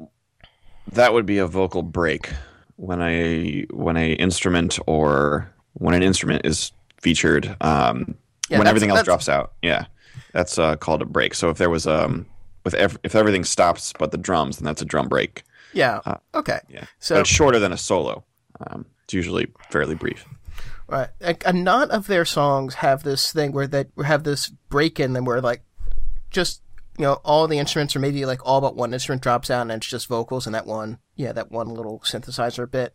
that 0.92 1.12
would 1.12 1.26
be 1.26 1.38
a 1.38 1.46
vocal 1.46 1.83
break 1.83 2.31
when 2.76 3.00
a 3.02 3.66
when 3.70 3.96
a 3.96 4.12
instrument 4.12 4.79
or 4.87 5.52
when 5.74 5.94
an 5.94 6.02
instrument 6.02 6.46
is 6.46 6.72
featured. 7.00 7.55
Um, 7.61 8.16
Yeah, 8.48 8.59
when 8.59 8.66
everything 8.66 8.90
else 8.90 9.02
drops 9.02 9.29
out, 9.29 9.52
yeah, 9.62 9.87
that's 10.33 10.59
uh, 10.59 10.76
called 10.76 11.02
a 11.02 11.07
break. 11.07 11.35
So 11.35 11.50
if 11.50 11.59
there 11.59 11.70
was 11.70 11.87
um 11.87 12.26
with 12.66 12.74
ev- 12.74 12.98
if 13.05 13.14
everything 13.14 13.44
stops 13.44 13.92
but 13.96 14.11
the 14.11 14.18
drums, 14.18 14.59
then 14.59 14.64
that's 14.64 14.83
a 14.83 14.85
drum 14.85 15.09
break. 15.09 15.44
Yeah. 15.72 16.00
okay. 16.35 16.59
Yeah, 16.68 16.87
So 16.98 17.14
but 17.14 17.20
it's 17.20 17.31
shorter 17.31 17.61
than 17.61 17.72
a 17.72 17.76
solo. 17.76 18.24
Um, 18.66 18.87
it's 19.05 19.14
usually 19.14 19.46
fairly 19.70 19.94
brief. 19.94 20.26
Right. 20.88 21.09
Like, 21.20 21.44
a 21.46 21.52
lot 21.52 21.90
of 21.90 22.09
their 22.09 22.24
songs 22.24 22.74
have 22.74 23.05
this 23.05 23.33
thing 23.33 23.52
where 23.52 23.68
they 23.68 23.85
have 24.05 24.24
this 24.24 24.48
break 24.68 24.98
in 24.98 25.12
them 25.12 25.24
where 25.24 25.40
like 25.40 25.62
just 26.31 26.61
you 26.98 27.05
know 27.05 27.20
all 27.24 27.46
the 27.46 27.59
instruments 27.59 27.94
or 27.94 28.00
maybe 28.00 28.24
like 28.26 28.44
all 28.44 28.61
but 28.61 28.74
one 28.74 28.92
instrument 28.92 29.22
drops 29.22 29.48
out 29.50 29.62
and 29.62 29.70
it's 29.70 29.87
just 29.87 30.09
vocals 30.09 30.46
and 30.46 30.55
that 30.55 30.66
one 30.66 30.98
yeah 31.14 31.31
that 31.33 31.52
one 31.52 31.68
little 31.68 32.00
synthesizer 32.00 32.68
bit 32.70 32.94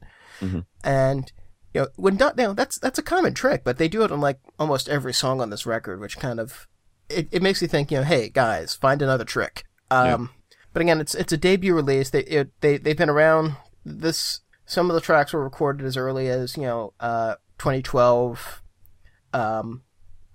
and 0.83 1.31
you 1.73 1.81
know 1.81 1.87
when 1.97 2.17
done 2.17 2.33
now 2.35 2.51
that's 2.51 2.79
that's 2.79 2.97
a 2.97 3.03
common 3.03 3.33
trick 3.33 3.63
but 3.63 3.77
they 3.77 3.87
do 3.87 4.03
it 4.03 4.11
on 4.11 4.19
like 4.19 4.39
almost 4.57 4.89
every 4.89 5.13
song 5.13 5.39
on 5.39 5.49
this 5.51 5.65
record 5.67 5.99
which 5.99 6.17
kind 6.17 6.39
of 6.39 6.67
it, 7.11 7.27
it 7.31 7.41
makes 7.41 7.61
you 7.61 7.67
think 7.67 7.91
you 7.91 7.97
know 7.97 8.03
hey 8.03 8.29
guys 8.29 8.75
find 8.75 9.01
another 9.01 9.25
trick. 9.25 9.65
Um 9.89 10.29
but 10.73 10.81
again 10.81 11.01
it's 11.01 11.15
it's 11.15 11.33
a 11.33 11.37
debut 11.37 11.73
release. 11.73 12.09
They 12.09 12.23
it, 12.23 12.51
they 12.61 12.77
they've 12.77 12.97
been 12.97 13.09
around 13.09 13.55
this 13.85 14.41
some 14.65 14.89
of 14.89 14.93
the 14.93 15.01
tracks 15.01 15.33
were 15.33 15.43
recorded 15.43 15.85
as 15.85 15.97
early 15.97 16.29
as 16.29 16.55
you 16.55 16.63
know 16.63 16.93
uh 16.99 17.35
2012 17.57 18.61
um 19.33 19.83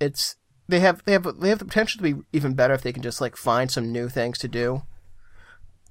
it's 0.01 0.37
they 0.69 0.81
have 0.81 1.03
they 1.05 1.13
have 1.13 1.41
they 1.41 1.49
have 1.49 1.59
the 1.59 1.65
potential 1.65 1.99
to 1.99 2.15
be 2.15 2.23
even 2.33 2.55
better 2.55 2.75
if 2.75 2.83
they 2.83 2.93
can 2.93 3.03
just 3.03 3.21
like 3.21 3.37
find 3.37 3.71
some 3.71 3.93
new 3.93 4.09
things 4.09 4.39
to 4.39 4.49
do. 4.49 4.83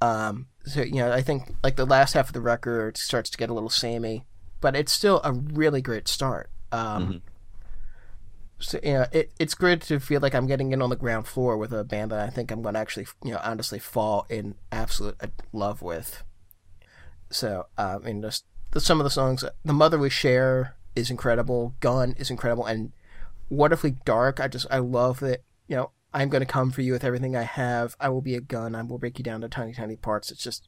Um 0.01 0.47
so 0.65 0.81
you 0.81 0.95
know 0.95 1.11
i 1.11 1.21
think 1.21 1.53
like 1.63 1.75
the 1.75 1.85
last 1.85 2.13
half 2.13 2.27
of 2.27 2.33
the 2.33 2.41
record 2.41 2.97
starts 2.97 3.29
to 3.29 3.37
get 3.37 3.51
a 3.51 3.53
little 3.53 3.69
samey 3.69 4.25
but 4.61 4.75
it's 4.75 4.91
still 4.91 5.21
a 5.23 5.31
really 5.31 5.81
great 5.81 6.07
start. 6.07 6.49
Um 6.71 7.21
so 8.65 8.79
you 8.83 8.93
know 8.93 9.05
it, 9.11 9.31
it's 9.39 9.53
great 9.53 9.81
to 9.81 9.99
feel 9.99 10.21
like 10.21 10.33
i'm 10.33 10.47
getting 10.47 10.71
in 10.71 10.81
on 10.81 10.89
the 10.89 10.95
ground 10.95 11.27
floor 11.27 11.57
with 11.57 11.71
a 11.71 11.83
band 11.83 12.11
that 12.11 12.19
i 12.19 12.29
think 12.29 12.51
i'm 12.51 12.61
going 12.61 12.73
to 12.73 12.79
actually 12.79 13.05
you 13.23 13.31
know 13.31 13.39
honestly 13.43 13.79
fall 13.79 14.25
in 14.29 14.55
absolute 14.71 15.15
uh, 15.21 15.27
love 15.53 15.81
with. 15.81 16.23
So 17.29 17.67
i 17.77 17.97
mean 17.99 18.21
just 18.21 18.45
the, 18.71 18.79
some 18.79 18.99
of 18.99 19.03
the 19.03 19.09
songs 19.09 19.43
the 19.63 19.73
mother 19.73 19.97
we 19.97 20.09
share 20.09 20.75
is 20.95 21.09
incredible 21.09 21.75
gun 21.79 22.15
is 22.17 22.29
incredible 22.29 22.65
and 22.65 22.91
wonderfully 23.49 23.97
dark 24.05 24.39
i 24.39 24.47
just 24.47 24.65
i 24.71 24.79
love 24.79 25.19
that 25.19 25.43
you 25.67 25.75
know 25.75 25.91
i'm 26.13 26.29
going 26.29 26.41
to 26.41 26.45
come 26.45 26.71
for 26.71 26.81
you 26.81 26.93
with 26.93 27.03
everything 27.03 27.35
i 27.35 27.43
have. 27.43 27.95
I 27.99 28.09
will 28.09 28.21
be 28.21 28.35
a 28.35 28.41
gun. 28.41 28.73
I 28.75 28.81
will 28.81 28.97
break 28.97 29.17
you 29.17 29.23
down 29.23 29.41
to 29.41 29.49
tiny 29.49 29.73
tiny 29.73 29.95
parts. 29.95 30.31
It's 30.31 30.43
just 30.43 30.67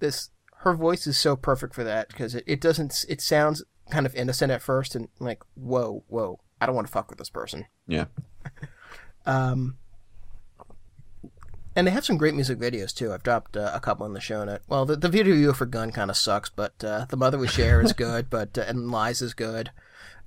this 0.00 0.30
her 0.60 0.74
voice 0.74 1.06
is 1.06 1.16
so 1.16 1.36
perfect 1.36 1.74
for 1.74 1.84
that 1.84 2.08
because 2.08 2.34
it, 2.34 2.44
it 2.46 2.60
doesn't 2.60 3.04
it 3.08 3.20
sounds 3.20 3.62
kind 3.90 4.06
of 4.06 4.14
innocent 4.14 4.52
at 4.52 4.62
first 4.62 4.94
and 4.94 5.08
like 5.18 5.42
whoa 5.54 6.04
whoa 6.08 6.38
i 6.60 6.66
don't 6.66 6.74
want 6.74 6.86
to 6.86 6.92
fuck 6.92 7.08
with 7.10 7.18
this 7.18 7.30
person 7.30 7.66
Yeah. 7.86 8.06
um 9.26 9.76
And 11.76 11.86
they 11.86 11.92
have 11.92 12.04
some 12.04 12.18
great 12.18 12.34
music 12.34 12.58
videos 12.58 12.92
too. 12.94 13.12
I've 13.12 13.22
dropped 13.22 13.56
uh, 13.56 13.70
a 13.72 13.78
couple 13.80 14.04
in 14.04 14.12
the 14.12 14.20
show 14.20 14.44
note. 14.44 14.62
Well, 14.68 14.84
the, 14.84 14.96
the 14.96 15.08
video 15.08 15.52
for 15.52 15.66
Gun 15.66 15.92
kind 15.92 16.10
of 16.10 16.16
sucks, 16.16 16.50
but 16.50 16.82
uh, 16.82 17.06
the 17.08 17.16
Mother 17.16 17.38
We 17.38 17.46
Share 17.46 17.80
is 17.80 17.92
good, 18.06 18.28
but 18.28 18.58
uh, 18.58 18.64
and 18.66 18.90
Lies 18.90 19.22
is 19.22 19.34
good. 19.34 19.70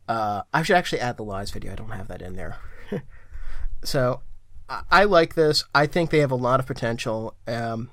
Uh, 0.08 0.43
I 0.54 0.63
should 0.63 0.78
actually 0.78 1.02
add 1.02 1.17
the 1.17 1.24
Lies 1.24 1.52
video. 1.52 1.74
I 1.74 1.76
don't 1.76 1.89
have 1.91 2.08
that 2.08 2.22
in 2.22 2.36
there. 2.38 2.58
so 3.84 4.22
I, 4.69 4.84
I 4.89 5.04
like 5.04 5.36
this. 5.36 5.65
I 5.76 5.86
think 5.86 6.10
they 6.10 6.19
have 6.19 6.32
a 6.32 6.36
lot 6.36 6.62
of 6.62 6.65
potential. 6.65 7.36
Um, 7.46 7.91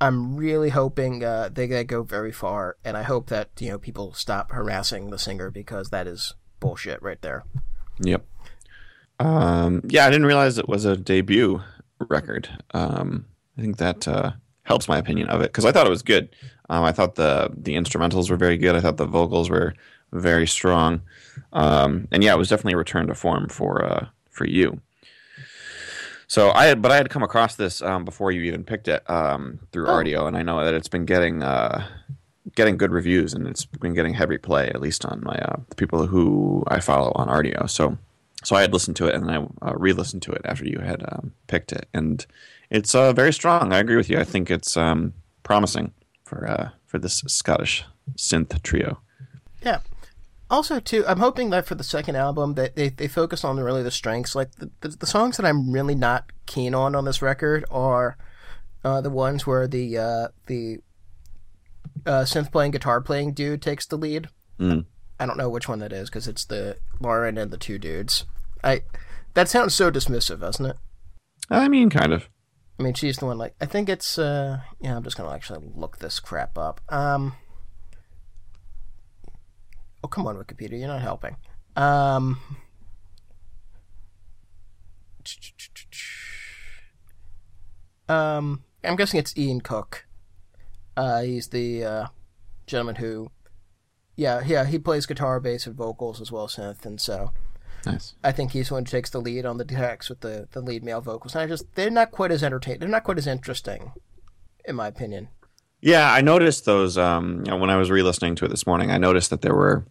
I'm 0.00 0.36
really 0.36 0.68
hoping 0.70 1.24
uh, 1.24 1.48
they 1.50 1.66
they 1.66 1.84
go 1.84 2.02
very 2.02 2.32
far, 2.32 2.76
and 2.84 2.98
I 2.98 3.02
hope 3.02 3.28
that 3.30 3.48
you 3.58 3.70
know 3.70 3.78
people 3.78 4.12
stop 4.12 4.52
harassing 4.52 5.08
the 5.10 5.18
singer 5.18 5.50
because 5.50 5.88
that 5.88 6.06
is 6.06 6.34
bullshit 6.60 7.02
right 7.02 7.20
there. 7.22 7.44
Yep. 8.00 8.24
Um, 9.18 9.82
yeah, 9.88 10.06
I 10.06 10.10
didn't 10.10 10.26
realize 10.26 10.58
it 10.58 10.68
was 10.68 10.84
a 10.84 10.96
debut 10.96 11.62
record. 12.08 12.48
Um, 12.72 13.26
I 13.56 13.62
think 13.62 13.78
that 13.78 14.06
uh, 14.06 14.32
helps 14.64 14.88
my 14.88 14.98
opinion 14.98 15.28
of 15.28 15.40
it 15.40 15.52
because 15.52 15.64
I 15.64 15.72
thought 15.72 15.86
it 15.86 15.90
was 15.90 16.02
good. 16.02 16.34
Um, 16.68 16.84
I 16.84 16.92
thought 16.92 17.14
the 17.14 17.50
the 17.56 17.74
instrumentals 17.74 18.28
were 18.28 18.36
very 18.36 18.58
good. 18.58 18.74
I 18.74 18.80
thought 18.80 18.96
the 18.96 19.06
vocals 19.06 19.48
were 19.48 19.74
very 20.12 20.46
strong. 20.46 21.02
Um, 21.52 22.08
and 22.10 22.22
yeah, 22.22 22.34
it 22.34 22.38
was 22.38 22.48
definitely 22.48 22.74
a 22.74 22.78
return 22.78 23.06
to 23.06 23.14
form 23.14 23.48
for 23.48 23.84
uh, 23.84 24.06
for 24.30 24.46
you. 24.46 24.80
So 26.28 26.50
I 26.50 26.66
had, 26.66 26.82
but 26.82 26.90
I 26.90 26.96
had 26.96 27.08
come 27.08 27.22
across 27.22 27.54
this 27.54 27.80
um, 27.80 28.04
before 28.04 28.32
you 28.32 28.42
even 28.42 28.64
picked 28.64 28.88
it 28.88 29.08
um, 29.08 29.60
through 29.70 29.86
Rdio, 29.86 30.26
and 30.26 30.36
I 30.36 30.42
know 30.42 30.64
that 30.64 30.74
it's 30.74 30.88
been 30.88 31.04
getting 31.04 31.42
uh, 31.42 31.86
getting 32.54 32.76
good 32.76 32.92
reviews, 32.92 33.34
and 33.34 33.46
it's 33.46 33.64
been 33.64 33.94
getting 33.94 34.14
heavy 34.14 34.38
play, 34.38 34.68
at 34.68 34.80
least 34.80 35.04
on 35.04 35.22
my 35.24 35.34
uh, 35.34 35.56
the 35.68 35.74
people 35.74 36.06
who 36.06 36.64
I 36.68 36.80
follow 36.80 37.12
on 37.14 37.28
Rdio. 37.28 37.68
So, 37.68 37.98
so 38.44 38.56
I 38.56 38.60
had 38.60 38.72
listened 38.72 38.96
to 38.96 39.06
it, 39.06 39.14
and 39.14 39.28
then 39.28 39.48
I 39.62 39.68
uh, 39.68 39.74
re-listened 39.76 40.22
to 40.22 40.32
it 40.32 40.42
after 40.44 40.64
you 40.64 40.78
had 40.78 41.02
um, 41.10 41.32
picked 41.46 41.72
it, 41.72 41.88
and 41.92 42.24
it's 42.70 42.94
uh, 42.94 43.12
very 43.12 43.32
strong. 43.32 43.72
I 43.72 43.78
agree 43.78 43.96
with 43.96 44.08
you. 44.08 44.18
I 44.18 44.24
think 44.24 44.50
it's 44.50 44.76
um, 44.76 45.14
promising 45.42 45.92
for 46.24 46.48
uh, 46.48 46.70
for 46.86 46.98
this 46.98 47.24
Scottish 47.26 47.84
synth 48.16 48.62
trio. 48.62 48.98
Yeah. 49.62 49.80
Also, 50.48 50.78
too, 50.78 51.04
I'm 51.08 51.18
hoping 51.18 51.50
that 51.50 51.66
for 51.66 51.74
the 51.74 51.82
second 51.82 52.14
album 52.14 52.54
that 52.54 52.76
they, 52.76 52.88
they 52.88 53.08
focus 53.08 53.42
on 53.42 53.58
really 53.58 53.82
the 53.82 53.90
strengths. 53.90 54.36
Like 54.36 54.52
the, 54.52 54.70
the, 54.80 54.90
the 54.90 55.06
songs 55.06 55.36
that 55.36 55.46
I'm 55.46 55.72
really 55.72 55.96
not 55.96 56.30
keen 56.46 56.72
on 56.72 56.94
on 56.94 57.04
this 57.04 57.20
record 57.20 57.64
are 57.68 58.16
uh, 58.84 59.00
the 59.00 59.10
ones 59.10 59.44
where 59.44 59.66
the 59.66 59.98
uh, 59.98 60.28
the 60.46 60.78
uh, 62.06 62.22
synth 62.22 62.52
playing 62.52 62.70
guitar 62.70 63.00
playing 63.00 63.32
dude 63.32 63.62
takes 63.62 63.86
the 63.86 63.96
lead. 63.96 64.28
Mm. 64.58 64.86
I 65.18 65.26
don't 65.26 65.36
know 65.36 65.48
which 65.48 65.68
one 65.68 65.80
that 65.80 65.92
is 65.92 66.08
because 66.08 66.28
it's 66.28 66.44
the 66.44 66.78
Lauren 67.00 67.36
and 67.38 67.50
the 67.50 67.56
two 67.58 67.78
dudes. 67.78 68.24
I 68.62 68.82
that 69.34 69.48
sounds 69.48 69.74
so 69.74 69.90
dismissive, 69.90 70.40
doesn't 70.40 70.66
it? 70.66 70.76
I 71.50 71.68
mean, 71.68 71.90
kind 71.90 72.12
of. 72.12 72.28
I 72.78 72.82
mean, 72.82 72.94
she's 72.94 73.16
the 73.16 73.26
one. 73.26 73.38
Like, 73.38 73.54
I 73.60 73.66
think 73.66 73.88
it's. 73.88 74.18
uh 74.18 74.60
Yeah, 74.80 74.96
I'm 74.96 75.02
just 75.02 75.16
gonna 75.16 75.34
actually 75.34 75.66
look 75.74 75.98
this 75.98 76.20
crap 76.20 76.56
up. 76.56 76.80
Um. 76.88 77.34
Oh 80.04 80.08
come 80.08 80.26
on, 80.26 80.36
Wikipedia, 80.36 80.78
you're 80.78 80.88
not 80.88 81.02
helping. 81.02 81.36
Um. 81.74 82.38
Um, 88.08 88.62
I'm 88.84 88.96
guessing 88.96 89.18
it's 89.18 89.34
Iain 89.36 89.60
Cook. 89.60 90.05
Uh, 90.96 91.22
he's 91.22 91.48
the 91.48 91.84
uh, 91.84 92.06
gentleman 92.66 92.96
who, 92.96 93.30
yeah, 94.16 94.42
yeah, 94.44 94.64
he 94.64 94.78
plays 94.78 95.06
guitar, 95.06 95.40
bass, 95.40 95.66
and 95.66 95.76
vocals 95.76 96.20
as 96.20 96.32
well 96.32 96.44
as 96.44 96.52
synth, 96.56 96.86
and 96.86 97.00
so 97.00 97.32
Nice. 97.86 98.14
I 98.24 98.32
think 98.32 98.50
he's 98.50 98.68
the 98.68 98.74
one 98.74 98.84
who 98.84 98.90
takes 98.90 99.10
the 99.10 99.20
lead 99.20 99.46
on 99.46 99.58
the 99.58 99.64
tracks 99.64 100.08
with 100.08 100.20
the, 100.20 100.48
the 100.50 100.60
lead 100.60 100.82
male 100.82 101.00
vocals. 101.00 101.34
And 101.34 101.42
I 101.42 101.46
just 101.46 101.72
they're 101.76 101.88
not 101.88 102.10
quite 102.10 102.32
as 102.32 102.42
entertaining. 102.42 102.80
They're 102.80 102.88
not 102.88 103.04
quite 103.04 103.18
as 103.18 103.26
interesting, 103.28 103.92
in 104.64 104.74
my 104.76 104.88
opinion. 104.88 105.28
Yeah, 105.80 106.12
I 106.12 106.20
noticed 106.20 106.64
those 106.64 106.98
um, 106.98 107.44
you 107.44 107.50
know, 107.50 107.56
when 107.56 107.70
I 107.70 107.76
was 107.76 107.90
re-listening 107.90 108.34
to 108.36 108.44
it 108.44 108.48
this 108.48 108.66
morning. 108.66 108.90
I 108.90 108.98
noticed 108.98 109.30
that 109.30 109.42
there 109.42 109.54
were 109.54 109.86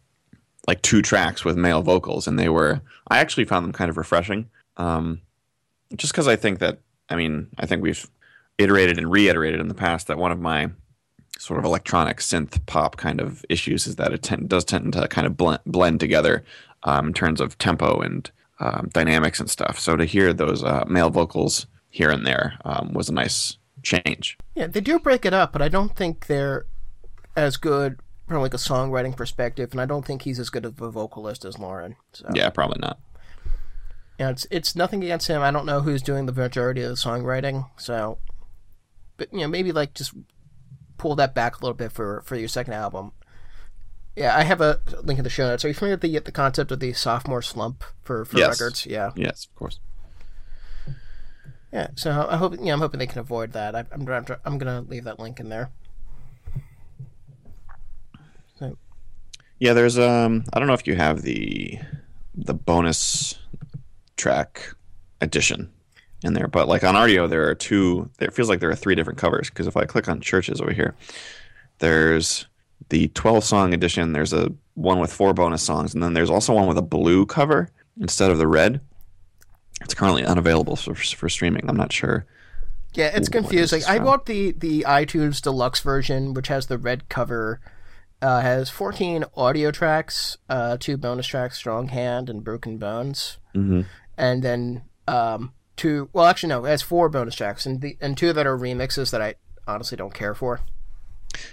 like 0.67 0.81
two 0.81 1.01
tracks 1.01 1.45
with 1.45 1.55
male 1.55 1.81
vocals, 1.81 2.27
and 2.27 2.37
they 2.37 2.49
were. 2.49 2.81
I 3.07 3.19
actually 3.19 3.45
found 3.45 3.63
them 3.63 3.71
kind 3.71 3.89
of 3.89 3.97
refreshing, 3.97 4.49
um, 4.77 5.21
just 5.95 6.11
because 6.11 6.27
I 6.27 6.35
think 6.35 6.59
that. 6.59 6.79
I 7.07 7.15
mean, 7.15 7.47
I 7.59 7.67
think 7.67 7.83
we've 7.83 8.09
iterated 8.57 8.97
and 8.97 9.11
reiterated 9.11 9.59
in 9.59 9.67
the 9.67 9.75
past 9.75 10.07
that 10.07 10.17
one 10.17 10.31
of 10.31 10.39
my 10.39 10.71
sort 11.37 11.59
of 11.59 11.65
electronic 11.65 12.17
synth 12.17 12.65
pop 12.65 12.97
kind 12.97 13.19
of 13.19 13.43
issues 13.49 13.87
is 13.87 13.95
that 13.97 14.13
it 14.13 14.23
ten- 14.23 14.47
does 14.47 14.63
tend 14.65 14.93
to 14.93 15.07
kind 15.07 15.27
of 15.27 15.35
blend, 15.37 15.59
blend 15.65 15.99
together 15.99 16.43
um, 16.83 17.07
in 17.07 17.13
terms 17.13 17.41
of 17.41 17.57
tempo 17.57 17.99
and 17.99 18.31
um, 18.59 18.89
dynamics 18.93 19.39
and 19.39 19.49
stuff. 19.49 19.79
So 19.79 19.95
to 19.95 20.05
hear 20.05 20.33
those 20.33 20.63
uh, 20.63 20.85
male 20.87 21.09
vocals 21.09 21.67
here 21.89 22.09
and 22.09 22.25
there 22.25 22.53
um, 22.63 22.93
was 22.93 23.09
a 23.09 23.13
nice 23.13 23.57
change. 23.83 24.37
Yeah, 24.55 24.67
they 24.67 24.81
do 24.81 24.97
break 24.99 25.25
it 25.25 25.33
up, 25.33 25.51
but 25.51 25.61
I 25.61 25.67
don't 25.69 25.95
think 25.95 26.27
they're 26.27 26.65
as 27.35 27.57
good 27.57 27.99
from 28.27 28.41
like 28.41 28.53
a 28.53 28.57
songwriting 28.57 29.15
perspective, 29.15 29.71
and 29.71 29.81
I 29.81 29.85
don't 29.85 30.05
think 30.05 30.23
he's 30.23 30.39
as 30.39 30.49
good 30.49 30.65
of 30.65 30.81
a 30.81 30.89
vocalist 30.89 31.45
as 31.45 31.59
Lauren. 31.59 31.95
So 32.13 32.27
Yeah, 32.33 32.49
probably 32.49 32.79
not. 32.79 32.97
yeah, 34.17 34.29
it's 34.29 34.47
it's 34.49 34.75
nothing 34.75 35.03
against 35.03 35.27
him. 35.27 35.41
I 35.41 35.51
don't 35.51 35.65
know 35.65 35.81
who's 35.81 36.01
doing 36.01 36.25
the 36.25 36.33
majority 36.33 36.81
of 36.81 36.89
the 36.89 36.95
songwriting, 36.95 37.69
so 37.77 38.17
but 39.17 39.31
you 39.33 39.41
know 39.41 39.47
maybe 39.47 39.71
like 39.71 39.93
just 39.93 40.13
pull 40.97 41.15
that 41.15 41.33
back 41.35 41.57
a 41.57 41.61
little 41.61 41.75
bit 41.75 41.91
for 41.91 42.21
for 42.23 42.35
your 42.35 42.47
second 42.47 42.73
album. 42.73 43.11
Yeah, 44.15 44.35
I 44.37 44.43
have 44.43 44.61
a 44.61 44.79
link 45.03 45.19
in 45.19 45.23
the 45.23 45.29
show 45.29 45.47
notes. 45.47 45.65
Are 45.65 45.67
you 45.67 45.73
familiar 45.73 45.95
with 45.95 46.01
the 46.01 46.19
the 46.19 46.31
concept 46.31 46.71
of 46.71 46.79
the 46.79 46.93
sophomore 46.93 47.41
slump 47.41 47.83
for 48.01 48.23
for 48.25 48.37
Yes. 48.37 48.59
records? 48.61 48.85
Yeah, 48.85 49.11
Yes, 49.15 49.45
of 49.45 49.55
course. 49.55 49.79
yeah. 51.73 51.87
So 51.95 52.27
I 52.29 52.37
hope 52.37 52.55
yeah, 52.61 52.73
I'm 52.73 52.79
hoping 52.79 52.99
they 52.99 53.07
can 53.07 53.19
avoid 53.19 53.51
that. 53.53 53.75
I, 53.75 53.83
I'm 53.91 54.07
I'm 54.07 54.25
I'm 54.45 54.57
gonna 54.57 54.81
leave 54.81 55.03
that 55.03 55.19
link 55.19 55.39
in 55.41 55.49
there. 55.49 55.69
So 58.59 58.77
Yeah, 59.59 59.73
there's 59.73 59.97
um 59.99 60.45
I 60.53 60.59
don't 60.59 60.67
know 60.67 60.73
if 60.73 60.87
you 60.87 60.95
have 60.95 61.21
the 61.21 61.77
the 62.33 62.53
bonus 62.53 63.37
track 64.17 64.73
edition 65.21 65.71
in 66.23 66.33
there, 66.33 66.47
but 66.47 66.67
like 66.67 66.83
on 66.83 66.95
Rdio 66.95 67.29
there 67.29 67.47
are 67.49 67.55
two 67.55 68.09
it 68.19 68.33
feels 68.33 68.49
like 68.49 68.59
there 68.59 68.69
are 68.69 68.75
three 68.75 68.95
different 68.95 69.19
covers 69.19 69.49
because 69.49 69.67
if 69.67 69.77
I 69.77 69.85
click 69.85 70.07
on 70.07 70.21
CHVRCHES 70.21 70.61
over 70.61 70.71
here, 70.73 70.95
there's 71.79 72.47
the 72.89 73.07
12 73.09 73.43
song 73.43 73.73
edition, 73.73 74.13
there's 74.13 74.33
a 74.33 74.51
one 74.75 74.99
with 74.99 75.11
four 75.13 75.33
bonus 75.33 75.63
songs 75.63 75.93
and 75.93 76.01
then 76.03 76.13
there's 76.13 76.29
also 76.29 76.53
one 76.53 76.67
with 76.67 76.77
a 76.77 76.81
blue 76.81 77.25
cover 77.25 77.69
instead 77.99 78.31
of 78.31 78.37
the 78.37 78.47
red. 78.47 78.81
It's 79.81 79.93
currently 79.93 80.25
unavailable 80.25 80.75
for, 80.77 80.95
for 80.95 81.29
streaming. 81.29 81.69
I'm 81.69 81.75
not 81.77 81.91
sure. 81.91 82.25
Yeah, 82.93 83.11
it's 83.13 83.27
confusing. 83.27 83.83
I 83.85 83.99
bought 83.99 84.25
the 84.25 84.53
the 84.53 84.85
iTunes 84.87 85.41
deluxe 85.41 85.81
version, 85.81 86.33
which 86.33 86.47
has 86.47 86.67
the 86.67 86.77
red 86.77 87.09
cover. 87.09 87.59
Uh, 88.21 88.39
has 88.39 88.69
14 88.69 89.25
audio 89.35 89.69
tracks, 89.71 90.37
uh, 90.49 90.77
two 90.79 90.95
bonus 90.95 91.27
tracks, 91.27 91.57
Strong 91.57 91.89
Hand 91.89 92.29
and 92.29 92.43
Broken 92.43 92.77
Bones, 92.77 93.37
Mm-hmm. 93.53 93.81
and 94.17 94.41
then 94.41 94.83
um, 95.07 95.51
two. 95.75 96.09
Well, 96.13 96.25
actually, 96.25 96.49
no, 96.49 96.65
it 96.65 96.69
has 96.69 96.81
four 96.81 97.09
bonus 97.09 97.35
tracks, 97.35 97.65
and 97.65 97.81
the 97.81 97.97
and 98.01 98.17
two 98.17 98.33
that 98.33 98.47
are 98.47 98.57
remixes 98.57 99.11
that 99.11 99.21
I 99.21 99.35
honestly 99.67 99.97
don't 99.97 100.13
care 100.13 100.33
for. 100.33 100.61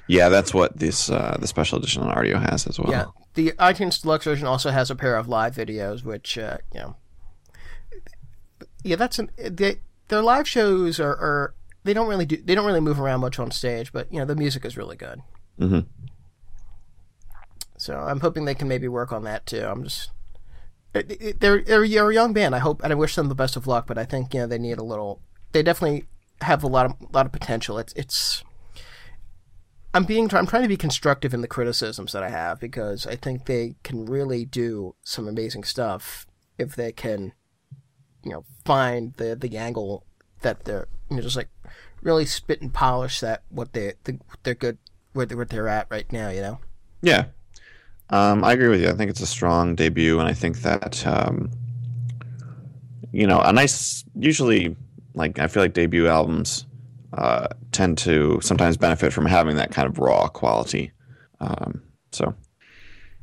Yeah, 0.06 0.28
that's 0.28 0.54
what 0.54 0.78
this 0.78 1.10
uh, 1.10 1.36
the 1.40 1.46
special 1.46 1.78
edition 1.78 2.02
on 2.02 2.14
Rdio 2.14 2.40
has 2.50 2.66
as 2.66 2.78
well. 2.78 2.90
Yeah, 2.90 3.06
the 3.34 3.52
iTunes 3.52 4.00
deluxe 4.00 4.24
version 4.24 4.46
also 4.46 4.70
has 4.70 4.90
a 4.90 4.94
pair 4.94 5.16
of 5.16 5.28
live 5.28 5.54
videos, 5.54 6.04
which 6.04 6.38
uh, 6.38 6.58
you 6.72 6.80
know, 6.80 6.96
yeah, 8.82 8.96
that's 8.96 9.18
an 9.18 9.30
they, 9.36 9.76
their 10.08 10.22
live 10.22 10.48
shows 10.48 11.00
are, 11.00 11.12
are 11.16 11.54
they 11.84 11.94
don't 11.94 12.08
really 12.08 12.26
do 12.26 12.36
they 12.36 12.54
don't 12.54 12.66
really 12.66 12.80
move 12.80 13.00
around 13.00 13.20
much 13.20 13.38
on 13.38 13.50
stage, 13.50 13.92
but 13.92 14.12
you 14.12 14.18
know 14.18 14.24
the 14.24 14.36
music 14.36 14.64
is 14.64 14.76
really 14.76 14.96
good. 14.96 15.20
Mhm. 15.58 15.86
So 17.76 17.96
I'm 17.96 18.20
hoping 18.20 18.44
they 18.44 18.54
can 18.54 18.68
maybe 18.68 18.86
work 18.86 19.12
on 19.12 19.24
that 19.24 19.44
too. 19.46 19.64
I'm 19.64 19.82
just 19.82 20.10
they're 20.92 21.62
they're 21.62 21.82
a 21.82 22.14
young 22.14 22.32
band. 22.32 22.54
I 22.54 22.58
hope 22.58 22.82
and 22.82 22.92
I 22.92 22.96
wish 22.96 23.14
them 23.14 23.28
the 23.28 23.34
best 23.34 23.56
of 23.56 23.66
luck, 23.66 23.86
but 23.86 23.98
I 23.98 24.04
think 24.04 24.34
you 24.34 24.40
know 24.40 24.46
they 24.46 24.58
need 24.58 24.78
a 24.78 24.84
little. 24.84 25.20
They 25.52 25.62
definitely 25.62 26.04
have 26.42 26.62
a 26.62 26.68
lot 26.68 26.86
of 26.86 27.14
lot 27.14 27.26
of 27.26 27.32
potential. 27.32 27.78
It's 27.78 27.92
it's. 27.94 28.44
I'm 29.94 30.04
being 30.04 30.32
I'm 30.34 30.46
trying 30.46 30.62
to 30.62 30.68
be 30.68 30.76
constructive 30.76 31.34
in 31.34 31.40
the 31.40 31.48
criticisms 31.48 32.12
that 32.12 32.22
I 32.22 32.30
have 32.30 32.60
because 32.60 33.06
I 33.06 33.16
think 33.16 33.46
they 33.46 33.76
can 33.82 34.06
really 34.06 34.44
do 34.44 34.94
some 35.02 35.28
amazing 35.28 35.64
stuff 35.64 36.26
if 36.58 36.76
they 36.76 36.92
can, 36.92 37.32
you 38.22 38.32
know, 38.32 38.44
find 38.64 39.14
the 39.14 39.34
the 39.34 39.56
angle 39.56 40.04
that 40.42 40.64
they're 40.64 40.88
you 41.10 41.16
know 41.16 41.22
just 41.22 41.36
like 41.36 41.48
really 42.02 42.26
spit 42.26 42.60
and 42.60 42.72
polish 42.72 43.20
that 43.20 43.42
what 43.48 43.72
they 43.72 43.94
the, 44.04 44.18
they're 44.42 44.54
good 44.54 44.78
where 45.12 45.26
they, 45.26 45.34
where 45.34 45.44
they're 45.44 45.68
at 45.68 45.86
right 45.90 46.10
now. 46.12 46.28
You 46.28 46.42
know. 46.42 46.58
Yeah. 47.00 47.26
Um, 48.12 48.44
I 48.44 48.52
agree 48.52 48.68
with 48.68 48.80
you. 48.82 48.88
I 48.90 48.92
think 48.92 49.10
it's 49.10 49.20
a 49.22 49.26
strong 49.26 49.74
debut, 49.74 50.20
and 50.20 50.28
I 50.28 50.34
think 50.34 50.58
that 50.62 51.06
um, 51.06 51.50
you 53.10 53.26
know 53.26 53.40
a 53.40 53.52
nice. 53.52 54.04
Usually, 54.14 54.76
like 55.14 55.38
I 55.38 55.46
feel 55.48 55.62
like 55.62 55.72
debut 55.72 56.06
albums 56.08 56.66
uh, 57.14 57.48
tend 57.72 57.98
to 57.98 58.38
sometimes 58.42 58.76
benefit 58.76 59.12
from 59.12 59.26
having 59.26 59.56
that 59.56 59.70
kind 59.70 59.88
of 59.88 59.98
raw 59.98 60.28
quality. 60.28 60.92
Um, 61.40 61.82
so 62.12 62.34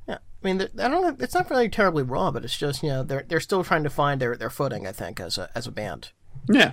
Yeah, 0.08 0.16
I 0.16 0.48
mean, 0.48 0.62
I 0.80 0.88
don't. 0.88 1.22
It's 1.22 1.36
not 1.36 1.50
really 1.52 1.70
terribly 1.70 2.04
raw, 2.04 2.32
but 2.32 2.44
it's 2.44 2.58
just 2.58 2.82
you 2.82 2.90
know 2.90 3.04
they're 3.04 3.26
they're 3.28 3.40
still 3.40 3.64
trying 3.64 3.84
to 3.84 3.90
find 3.92 4.20
their, 4.20 4.36
their 4.36 4.50
footing. 4.50 4.88
I 4.88 4.92
think 4.92 5.20
as 5.20 5.38
a 5.38 5.50
as 5.56 5.68
a 5.68 5.72
band. 5.72 6.10
yeah, 6.50 6.72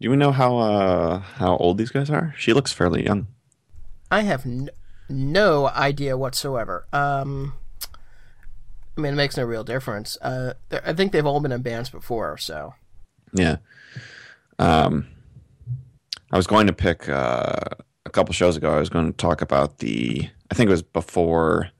Do 0.00 0.10
we 0.10 0.16
know 0.16 0.32
how 0.32 0.58
uh, 0.58 1.18
how 1.20 1.56
old 1.58 1.78
these 1.78 1.90
guys 1.90 2.10
are? 2.10 2.34
She 2.36 2.52
looks 2.52 2.72
fairly 2.72 3.04
young. 3.04 3.28
I 4.10 4.22
have 4.22 4.44
n- 4.44 4.70
no 5.08 5.68
idea 5.68 6.16
whatsoever. 6.16 6.86
Um, 6.92 7.54
I 8.96 9.00
mean, 9.00 9.12
it 9.12 9.16
makes 9.16 9.36
no 9.36 9.44
real 9.44 9.64
difference. 9.64 10.18
Uh, 10.20 10.54
I 10.84 10.92
think 10.92 11.12
they've 11.12 11.24
all 11.26 11.40
been 11.40 11.52
in 11.52 11.62
bands 11.62 11.88
before, 11.90 12.36
so 12.38 12.74
Yeah. 13.32 13.56
Um, 14.58 15.06
I 16.32 16.36
was 16.36 16.46
going 16.46 16.66
to 16.66 16.72
pick 16.72 17.08
uh, 17.08 17.54
a 18.04 18.10
couple 18.10 18.32
shows 18.34 18.56
ago. 18.56 18.72
I 18.74 18.78
was 18.80 18.88
going 18.88 19.06
to 19.06 19.16
talk 19.16 19.40
about 19.40 19.78
the. 19.78 20.28
I 20.50 20.54
think 20.54 20.68
it 20.68 20.72
was 20.72 20.82
before 20.82 21.70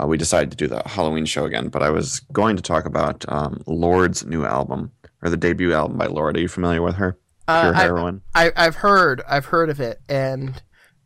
uh, 0.00 0.06
we 0.06 0.16
decided 0.18 0.50
to 0.50 0.56
do 0.56 0.66
the 0.68 0.82
Halloween 0.86 1.24
show 1.24 1.44
again. 1.46 1.68
But 1.68 1.82
I 1.82 1.90
was 1.90 2.20
going 2.32 2.56
to 2.56 2.62
talk 2.62 2.84
about 2.84 3.24
um, 3.28 3.62
Lorde's 3.66 4.24
new 4.26 4.44
album 4.44 4.92
or 5.22 5.30
the 5.30 5.36
debut 5.36 5.72
album 5.72 5.96
by 5.96 6.06
Lorde. 6.06 6.36
Are 6.36 6.40
you 6.40 6.48
familiar 6.48 6.82
with 6.82 6.96
her? 6.96 7.18
Uh, 7.48 7.62
Pure 7.62 7.74
I- 7.74 7.80
Heroine. 7.80 8.20
I, 8.34 8.52
I've 8.56 8.76
heard 8.76 9.22
I've 9.28 9.46
heard 9.46 9.70
of 9.70 9.80
it, 9.80 10.00
and 10.08 10.62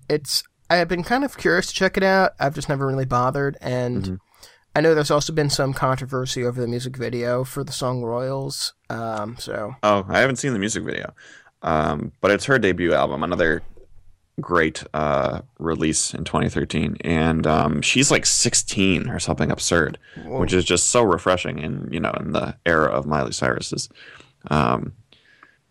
it's 0.09 0.43
I 0.69 0.77
have 0.77 0.89
been 0.89 1.05
kind 1.05 1.25
of 1.25 1.37
curious 1.37 1.67
to 1.69 1.75
check 1.75 1.97
it 1.97 2.03
out. 2.03 2.33
I've 2.41 2.55
just 2.55 2.69
never 2.69 2.87
really 2.87 3.05
bothered, 3.07 3.57
and 3.61 4.03
Mm-hmm. 4.03 4.15
I 4.75 4.83
know 4.83 4.95
there's 4.95 5.11
also 5.11 5.33
been 5.33 5.49
some 5.49 5.73
controversy 5.73 6.45
over 6.45 6.61
the 6.61 6.67
music 6.69 6.99
video 6.99 7.45
for 7.45 7.65
the 7.65 7.73
song 7.73 8.03
Royals. 8.03 8.75
Um, 8.91 9.37
so 9.39 9.75
Oh, 9.83 10.05
I 10.07 10.19
haven't 10.19 10.37
seen 10.37 10.53
the 10.53 10.59
music 10.59 10.85
video, 10.85 11.15
um, 11.63 12.13
but 12.21 12.31
it's 12.31 12.45
her 12.45 12.59
debut 12.59 12.93
album. 12.93 13.23
Another 13.23 13.63
great 14.39 14.85
uh, 14.93 15.41
release 15.59 16.13
in 16.13 16.25
2013, 16.25 16.99
and 17.01 17.47
um, 17.47 17.81
she's 17.81 18.11
like 18.11 18.27
16 18.27 19.09
or 19.09 19.19
something 19.19 19.51
absurd, 19.51 19.97
which 20.27 20.53
is 20.53 20.63
just 20.67 20.89
so 20.91 21.03
refreshing. 21.03 21.59
In 21.59 21.89
you 21.91 21.99
know, 22.01 22.13
in 22.21 22.33
the 22.33 22.55
era 22.67 22.91
of 22.91 23.07
Miley 23.07 23.33
Cyrus's, 23.33 23.89
um, 24.51 24.93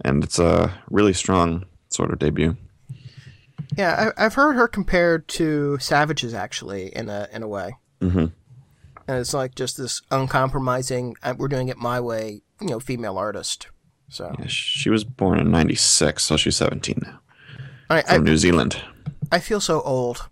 and 0.04 0.24
it's 0.24 0.40
a 0.40 0.74
really 0.90 1.14
strong 1.14 1.66
sort 1.90 2.12
of 2.12 2.18
debut. 2.18 2.58
Yeah, 3.78 4.12
I, 4.18 4.26
I've 4.26 4.34
heard 4.36 4.56
her 4.56 4.68
compared 4.68 5.28
to 5.30 5.78
Savages 5.80 6.34
actually 6.34 6.96
in 6.96 7.10
a 7.10 7.28
in 7.32 7.44
a 7.44 7.48
way, 7.48 7.76
Mhm. 8.02 8.32
and 9.08 9.18
it's 9.18 9.34
like 9.34 9.56
just 9.56 9.78
this 9.78 10.02
uncompromising. 10.12 11.16
uh, 11.24 11.34
We're 11.38 11.48
doing 11.48 11.68
it 11.70 11.78
my 11.78 12.00
way, 12.00 12.42
you 12.62 12.68
know, 12.68 12.80
female 12.80 13.18
artist. 13.18 13.68
So 14.10 14.36
Yeah, 14.40 14.46
She 14.48 14.90
was 14.90 15.04
born 15.04 15.40
in 15.40 15.52
'96, 15.52 16.24
so 16.24 16.38
she's 16.38 16.56
17 16.56 17.00
now, 17.02 17.20
I, 17.90 18.02
from 18.04 18.22
I 18.22 18.24
New 18.24 18.38
Zealand. 18.38 18.82
I 19.32 19.40
feel 19.40 19.60
so 19.60 19.82
old. 19.82 20.30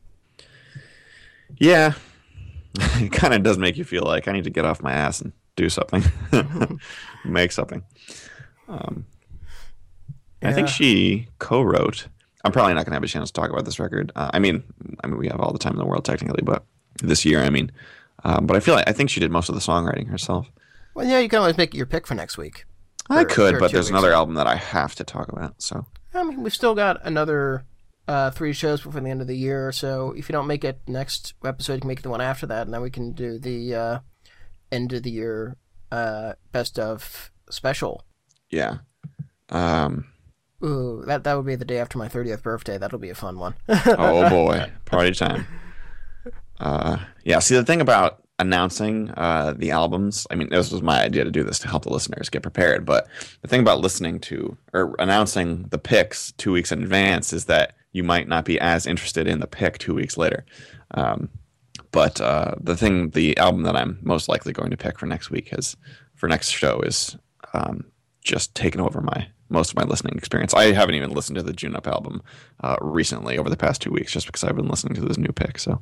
Yeah, 1.57 1.93
it 2.75 3.11
kind 3.11 3.33
of 3.33 3.43
does 3.43 3.57
make 3.57 3.77
you 3.77 3.83
feel 3.83 4.03
like 4.03 4.27
I 4.27 4.31
need 4.31 4.43
to 4.45 4.49
get 4.49 4.65
off 4.65 4.81
my 4.83 4.91
ass 4.93 5.21
and 5.21 5.33
do 5.55 5.69
something, 5.69 6.03
make 7.25 7.51
something. 7.51 7.83
Um, 8.67 9.05
I 10.41 10.51
think 10.53 10.67
she 10.67 11.27
co-wrote. 11.39 12.07
I'm 12.43 12.51
probably 12.51 12.73
not 12.73 12.85
going 12.85 12.91
to 12.91 12.95
have 12.95 13.03
a 13.03 13.07
chance 13.07 13.31
to 13.31 13.39
talk 13.39 13.49
about 13.49 13.65
this 13.65 13.79
record. 13.79 14.11
Uh, 14.15 14.31
I 14.33 14.39
mean, 14.39 14.63
I 15.03 15.07
mean, 15.07 15.17
we 15.17 15.27
have 15.27 15.39
all 15.39 15.53
the 15.53 15.59
time 15.59 15.73
in 15.73 15.79
the 15.79 15.85
world 15.85 16.03
technically, 16.03 16.41
but 16.43 16.65
this 17.01 17.23
year, 17.25 17.41
I 17.41 17.49
mean, 17.49 17.71
um, 18.23 18.45
but 18.45 18.57
I 18.57 18.59
feel 18.59 18.75
like 18.75 18.87
I 18.87 18.91
think 18.91 19.09
she 19.09 19.19
did 19.19 19.31
most 19.31 19.49
of 19.49 19.55
the 19.55 19.61
songwriting 19.61 20.09
herself. 20.09 20.51
Well, 20.93 21.07
yeah, 21.07 21.19
you 21.19 21.29
can 21.29 21.39
always 21.39 21.57
make 21.57 21.73
your 21.73 21.85
pick 21.85 22.05
for 22.05 22.15
next 22.15 22.37
week. 22.37 22.65
I 23.09 23.23
could, 23.23 23.59
but 23.59 23.71
there's 23.71 23.89
another 23.89 24.13
album 24.13 24.35
that 24.35 24.47
I 24.47 24.55
have 24.55 24.95
to 24.95 25.03
talk 25.03 25.31
about. 25.31 25.61
So 25.61 25.85
I 26.13 26.23
mean, 26.23 26.43
we've 26.43 26.53
still 26.53 26.75
got 26.75 27.05
another 27.05 27.65
uh, 28.07 28.31
three 28.31 28.53
shows 28.53 28.81
before 28.81 29.01
the 29.01 29.09
end 29.09 29.21
of 29.21 29.27
the 29.27 29.37
year. 29.37 29.71
So 29.71 30.13
if 30.17 30.29
you 30.29 30.33
don't 30.33 30.47
make 30.47 30.63
it 30.63 30.79
next 30.87 31.33
episode, 31.43 31.75
you 31.75 31.79
can 31.81 31.87
make 31.87 31.99
it 31.99 32.03
the 32.03 32.09
one 32.09 32.21
after 32.21 32.45
that, 32.47 32.65
and 32.65 32.73
then 32.73 32.81
we 32.81 32.89
can 32.89 33.11
do 33.11 33.39
the 33.39 33.75
uh, 33.75 33.99
end 34.71 34.93
of 34.93 35.03
the 35.03 35.11
year 35.11 35.57
uh, 35.91 36.33
best 36.51 36.79
of 36.79 37.31
special. 37.49 38.03
yeah, 38.49 38.77
um, 39.49 40.05
Ooh, 40.63 41.03
that 41.07 41.23
that 41.23 41.35
would 41.35 41.45
be 41.45 41.55
the 41.55 41.65
day 41.65 41.79
after 41.79 41.97
my 41.97 42.07
thirtieth 42.07 42.43
birthday. 42.43 42.77
That'll 42.77 42.99
be 42.99 43.09
a 43.09 43.15
fun 43.15 43.37
one. 43.37 43.55
oh 43.69 44.29
boy, 44.29 44.71
party 44.85 45.11
time. 45.11 45.45
Uh, 46.59 46.97
yeah. 47.25 47.39
See, 47.39 47.55
the 47.55 47.65
thing 47.65 47.81
about 47.81 48.23
announcing 48.39 49.11
uh, 49.11 49.53
the 49.57 49.71
albums, 49.71 50.25
I 50.31 50.35
mean, 50.35 50.49
this 50.49 50.71
was 50.71 50.81
my 50.81 51.01
idea 51.01 51.23
to 51.23 51.31
do 51.31 51.43
this 51.43 51.59
to 51.59 51.67
help 51.67 51.83
the 51.83 51.91
listeners 51.91 52.29
get 52.29 52.41
prepared. 52.41 52.85
But 52.85 53.07
the 53.41 53.47
thing 53.47 53.61
about 53.61 53.81
listening 53.81 54.19
to 54.21 54.57
or 54.73 54.95
announcing 54.99 55.63
the 55.69 55.77
picks 55.77 56.31
two 56.33 56.51
weeks 56.51 56.71
in 56.71 56.81
advance 56.81 57.33
is 57.33 57.45
that 57.45 57.75
you 57.91 58.03
might 58.03 58.27
not 58.27 58.45
be 58.45 58.59
as 58.59 58.87
interested 58.87 59.27
in 59.27 59.39
the 59.39 59.47
pick 59.47 59.77
two 59.77 59.93
weeks 59.93 60.17
later. 60.17 60.45
Um, 60.91 61.29
but 61.91 62.19
uh, 62.21 62.55
the 62.59 62.75
thing, 62.75 63.11
the 63.11 63.37
album 63.37 63.63
that 63.63 63.75
I'm 63.75 63.99
most 64.01 64.27
likely 64.29 64.53
going 64.53 64.71
to 64.71 64.77
pick 64.77 64.97
for 64.97 65.05
next 65.05 65.29
week 65.29 65.49
is 65.51 65.75
for 66.15 66.27
next 66.27 66.49
show 66.49 66.79
is 66.79 67.15
um, 67.53 67.85
just 68.23 68.55
taken 68.55 68.81
over 68.81 69.01
my 69.01 69.27
most 69.53 69.69
of 69.69 69.77
my 69.77 69.83
listening 69.83 70.17
experience. 70.17 70.53
I 70.53 70.73
haven't 70.73 70.95
even 70.95 71.11
listened 71.11 71.37
to 71.37 71.43
the 71.43 71.53
June 71.53 71.75
Up 71.75 71.87
album 71.87 72.21
uh, 72.61 72.75
recently 72.81 73.37
over 73.37 73.49
the 73.49 73.57
past 73.57 73.81
two 73.81 73.91
weeks, 73.91 74.11
just 74.11 74.25
because 74.25 74.43
I've 74.43 74.55
been 74.55 74.67
listening 74.67 74.95
to 74.95 75.01
this 75.01 75.17
new 75.17 75.31
pick. 75.31 75.59
So 75.59 75.81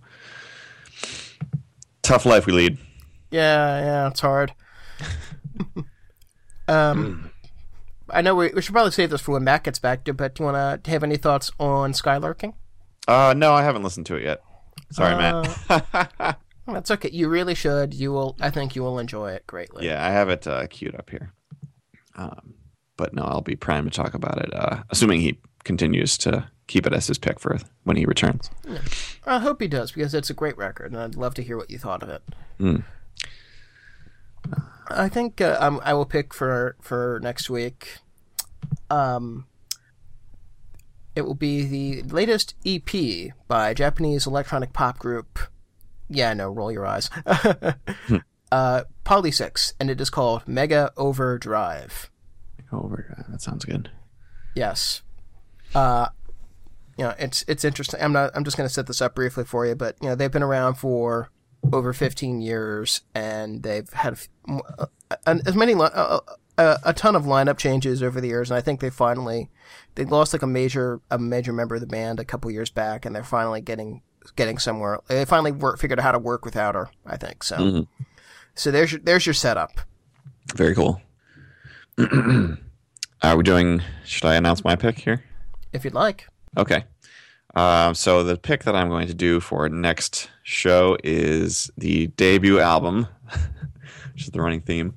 tough 2.02 2.26
life 2.26 2.46
we 2.46 2.54
lead. 2.54 2.78
yeah, 3.32 3.80
yeah, 3.80 4.08
it's 4.08 4.20
hard. 4.20 4.54
um, 6.68 7.32
I 8.10 8.22
know 8.22 8.36
we, 8.36 8.50
we 8.50 8.62
should 8.62 8.74
probably 8.74 8.92
save 8.92 9.10
this 9.10 9.22
for 9.22 9.32
when 9.32 9.44
Matt 9.44 9.64
gets 9.64 9.80
back. 9.80 10.08
But 10.16 10.36
do 10.36 10.44
you 10.44 10.52
want 10.52 10.84
to 10.84 10.92
have 10.92 11.04
any 11.04 11.18
thoughts 11.18 11.52
on 11.60 11.94
Skylarking? 11.94 12.54
Uh, 13.08 13.34
no, 13.36 13.54
I 13.54 13.64
haven't 13.64 13.84
listened 13.84 14.06
to 14.08 14.16
it 14.16 14.24
yet. 14.24 14.42
Sorry, 14.92 15.16
Matt. 15.16 16.38
That's 16.68 16.92
okay. 16.92 17.10
You 17.12 17.30
really 17.30 17.56
should. 17.56 17.94
You 17.94 18.12
will. 18.12 18.36
I 18.40 18.50
think 18.50 18.76
you 18.76 18.84
will 18.84 19.00
enjoy 19.00 19.32
it 19.32 19.48
greatly. 19.48 19.86
yeah, 19.86 20.06
I 20.06 20.12
have 20.12 20.30
it 20.30 20.46
uh, 20.46 20.68
queued 20.68 20.96
up 20.96 21.10
here. 21.10 21.34
Um, 22.16 22.54
but 23.02 23.16
no, 23.16 23.24
I'll 23.24 23.42
be 23.42 23.56
primed 23.56 23.92
to 23.92 23.98
talk 23.98 24.14
about 24.14 24.38
it, 24.38 24.54
uh, 24.54 24.84
assuming 24.92 25.22
he 25.22 25.40
continues 25.64 26.20
to 26.20 26.48
keep 26.68 26.86
it 26.86 26.94
as 26.94 27.08
his 27.08 27.18
pick 27.18 27.40
for 27.40 27.58
when 27.84 27.98
he 27.98 28.06
returns. 28.06 28.52
I 29.26 29.40
hope 29.40 29.60
he 29.60 29.68
does 29.68 29.92
because 29.92 30.14
it's 30.14 30.30
a 30.30 30.36
great 30.36 30.56
record, 30.56 30.92
and 30.92 31.02
I'd 31.02 31.16
love 31.16 31.34
to 31.36 31.42
hear 31.42 31.58
what 31.58 31.72
you 31.72 31.80
thought 31.80 32.04
of 32.04 32.10
it. 32.10 32.22
Mm. 32.60 32.84
I 34.88 35.10
think 35.10 35.42
uh, 35.42 35.80
I 35.84 35.96
will 35.96 36.06
pick 36.06 36.32
for 36.32 36.76
for 36.80 37.20
next 37.24 37.50
week. 37.50 37.98
Um, 38.92 39.48
it 41.16 41.24
will 41.24 41.34
be 41.34 41.66
the 41.66 42.04
latest 42.04 42.54
EP 42.64 43.32
by 43.48 43.74
Japanese 43.74 44.28
electronic 44.28 44.74
pop 44.74 45.00
group. 45.00 45.40
Yeah, 46.08 46.36
no, 46.36 46.52
roll 46.52 46.72
your 46.72 46.86
eyes. 46.86 47.10
uh, 48.52 48.84
Polysics, 49.04 49.74
and 49.80 49.90
it 49.90 50.00
is 50.00 50.12
called 50.12 50.48
Mega 50.48 50.92
Overdrive. 50.98 52.11
Over. 52.72 53.16
uh, 53.18 53.32
That 53.32 53.42
sounds 53.42 53.66
good. 53.66 53.90
Yes. 54.56 55.02
Uh, 55.74 56.08
you 56.98 57.06
know, 57.06 57.14
it's 57.18 57.44
it's 57.48 57.64
interesting. 57.64 58.02
I'm 58.02 58.14
not. 58.14 58.32
I'm 58.36 58.44
just 58.44 58.58
going 58.58 58.68
to 58.68 58.74
set 58.74 58.88
this 58.88 59.02
up 59.02 59.16
briefly 59.16 59.44
for 59.46 59.66
you, 59.66 59.76
but 59.76 59.96
you 60.02 60.10
know, 60.10 60.16
they've 60.16 60.32
been 60.32 60.44
around 60.44 60.76
for 60.76 61.30
over 61.72 61.94
15 61.94 62.42
years, 62.42 63.02
and 63.16 63.64
they've 63.64 63.90
had 63.94 64.14
a 64.48 64.52
uh, 64.80 64.86
uh, 65.26 65.36
as 65.46 65.56
many 65.56 65.74
li- 65.74 65.90
uh, 65.94 66.20
a 66.58 66.94
ton 66.94 67.16
of 67.16 67.24
lineup 67.24 67.58
changes 67.58 68.04
over 68.04 68.20
the 68.20 68.28
years, 68.28 68.52
and 68.52 68.58
I 68.58 68.62
think 68.62 68.82
they 68.82 68.90
finally 68.90 69.50
they 69.96 70.04
lost 70.06 70.34
like 70.34 70.42
a 70.42 70.48
major 70.48 71.00
a 71.10 71.18
major 71.18 71.54
member 71.54 71.76
of 71.76 71.82
the 71.82 71.88
band 71.88 72.20
a 72.20 72.26
couple 72.26 72.52
years 72.52 72.70
back, 72.70 73.06
and 73.06 73.16
they're 73.16 73.24
finally 73.24 73.62
getting 73.62 74.02
getting 74.36 74.58
somewhere. 74.60 75.00
They 75.08 75.24
finally 75.26 75.52
work, 75.54 75.80
figured 75.80 75.98
out 76.00 76.04
how 76.04 76.12
to 76.12 76.20
work 76.20 76.44
without 76.46 76.76
her. 76.76 76.90
I 77.06 77.18
think 77.18 77.44
so. 77.44 77.88
So 78.54 78.70
there's 78.70 78.92
your 78.92 79.02
there's 79.02 79.26
your 79.26 79.34
setup. 79.34 79.72
Very 80.56 80.76
cool. 80.76 81.02
Are 83.24 83.38
we 83.38 83.44
doing? 83.44 83.82
Should 84.06 84.26
I 84.26 84.36
announce 84.36 84.64
my 84.64 84.76
pick 84.76 84.98
here? 85.00 85.24
If 85.74 85.84
you'd 85.84 85.94
like. 85.94 86.28
Okay. 86.58 86.86
Um, 87.56 87.96
so 87.96 88.24
the 88.24 88.38
pick 88.38 88.64
that 88.64 88.76
I'm 88.76 88.90
going 88.90 89.08
to 89.08 89.14
do 89.14 89.40
for 89.40 89.68
next 89.70 90.30
show 90.44 90.98
is 91.04 91.70
the 91.78 92.08
debut 92.08 92.60
album, 92.60 93.08
which 94.14 94.24
is 94.24 94.30
the 94.30 94.42
running 94.42 94.62
theme. 94.62 94.94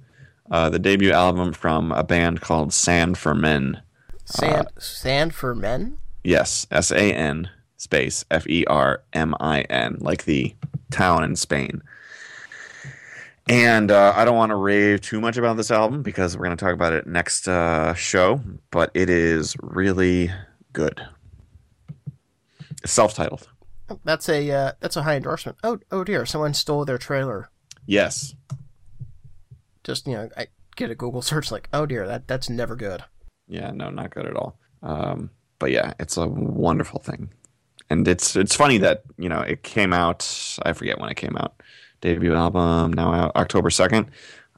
Uh, 0.51 0.71
the 0.71 0.79
debut 0.79 1.11
album 1.11 1.53
from 1.53 1.91
a 1.93 2.05
band 2.05 2.41
called 2.41 2.73
San 2.73 3.15
Fermin. 3.15 3.81
Sand 4.25 4.69
sand 4.79 5.35
for 5.35 5.55
men. 5.55 5.99
Yes, 6.23 6.67
S 6.71 6.91
A 6.91 7.13
N 7.13 7.51
space 7.77 8.25
F 8.31 8.47
E 8.47 8.65
R 8.67 9.03
M 9.13 9.35
I 9.41 9.63
N, 9.63 9.97
like 10.01 10.25
the 10.25 10.55
town 10.91 11.25
in 11.25 11.37
Spain. 11.37 11.83
And 13.49 13.91
uh, 13.91 14.15
I 14.17 14.25
don't 14.25 14.37
want 14.37 14.51
to 14.51 14.57
rave 14.57 15.03
too 15.03 15.21
much 15.21 15.37
about 15.37 15.57
this 15.57 15.71
album 15.71 16.03
because 16.03 16.37
we're 16.37 16.47
going 16.47 16.57
to 16.57 16.65
talk 16.65 16.73
about 16.73 16.95
it 16.95 17.07
next 17.07 17.47
uh, 17.47 17.93
show, 17.93 18.41
but 18.71 18.91
it 18.95 19.11
is 19.11 19.55
really 19.61 20.31
good. 20.73 21.07
It's 22.83 22.93
self-titled. 22.93 23.49
That's 24.05 24.29
a 24.31 24.51
uh, 24.51 24.73
that's 24.81 24.97
a 24.97 25.03
high 25.03 25.17
endorsement. 25.17 25.59
Oh 25.63 25.79
oh 25.91 26.05
dear, 26.05 26.25
someone 26.25 26.55
stole 26.55 26.87
their 26.87 26.97
trailer. 26.97 27.51
Yes. 27.87 28.35
Just 29.85 30.07
you 30.07 30.15
know, 30.15 30.31
I 30.37 30.47
get 30.77 30.91
a 30.91 30.95
Google 30.95 31.23
search 31.23 31.53
like, 31.53 31.69
oh 31.73 31.85
dear, 31.85 32.07
that 32.07 32.27
that's 32.27 32.49
never 32.49 32.77
good. 32.77 33.05
Yeah, 33.47 33.71
no, 33.73 33.91
not 33.91 34.11
good 34.11 34.27
at 34.27 34.37
all. 34.37 34.59
Um, 34.83 35.31
but 35.59 35.71
yeah, 35.71 35.93
it's 36.01 36.17
a 36.17 36.27
wonderful 36.27 37.01
thing, 37.01 37.31
and 37.91 38.09
it's 38.09 38.37
it's 38.37 38.57
funny 38.57 38.79
that 38.79 39.03
you 39.19 39.29
know 39.29 39.41
it 39.41 39.63
came 39.63 39.93
out. 39.93 40.59
I 40.63 40.73
forget 40.73 40.99
when 40.99 41.11
it 41.11 41.17
came 41.17 41.37
out. 41.37 41.63
Debut 42.05 42.35
album 42.35 42.93
now 42.93 43.13
out 43.13 43.35
October 43.35 43.71
second. 43.71 44.11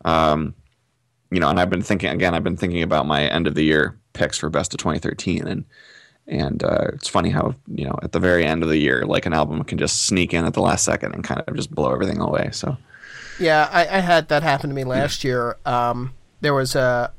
Um, 0.04 0.54
you 1.30 1.38
know, 1.38 1.48
and 1.48 1.60
I've 1.60 1.70
been 1.70 1.82
thinking 1.82 2.10
again. 2.10 2.34
I've 2.34 2.44
been 2.44 2.56
thinking 2.56 2.82
about 2.82 3.06
my 3.06 3.22
end 3.22 3.46
of 3.46 3.54
the 3.54 3.62
year 3.62 3.96
picks 4.14 4.36
for 4.36 4.50
best 4.50 4.74
of 4.74 4.78
2013, 4.78 5.46
and 5.46 5.64
and 6.26 6.64
uh, 6.64 6.88
it's 6.92 7.08
funny 7.08 7.30
how 7.30 7.54
you 7.68 7.84
know 7.84 7.96
at 8.02 8.10
the 8.10 8.18
very 8.18 8.44
end 8.44 8.64
of 8.64 8.68
the 8.68 8.78
year, 8.78 9.06
like 9.06 9.26
an 9.26 9.32
album 9.32 9.62
can 9.62 9.78
just 9.78 10.06
sneak 10.06 10.34
in 10.34 10.44
at 10.44 10.54
the 10.54 10.60
last 10.60 10.84
second 10.84 11.14
and 11.14 11.22
kind 11.22 11.40
of 11.46 11.54
just 11.54 11.72
blow 11.72 11.92
everything 11.92 12.20
away. 12.20 12.50
So 12.52 12.76
Yeah, 13.38 13.68
I, 13.70 13.82
I 13.82 14.00
had 14.00 14.28
that 14.28 14.42
happen 14.42 14.68
to 14.70 14.74
me 14.74 14.84
last 14.84 15.22
year. 15.22 15.56
Um, 15.64 16.14
there 16.40 16.54
was 16.54 16.74
a 16.74 17.12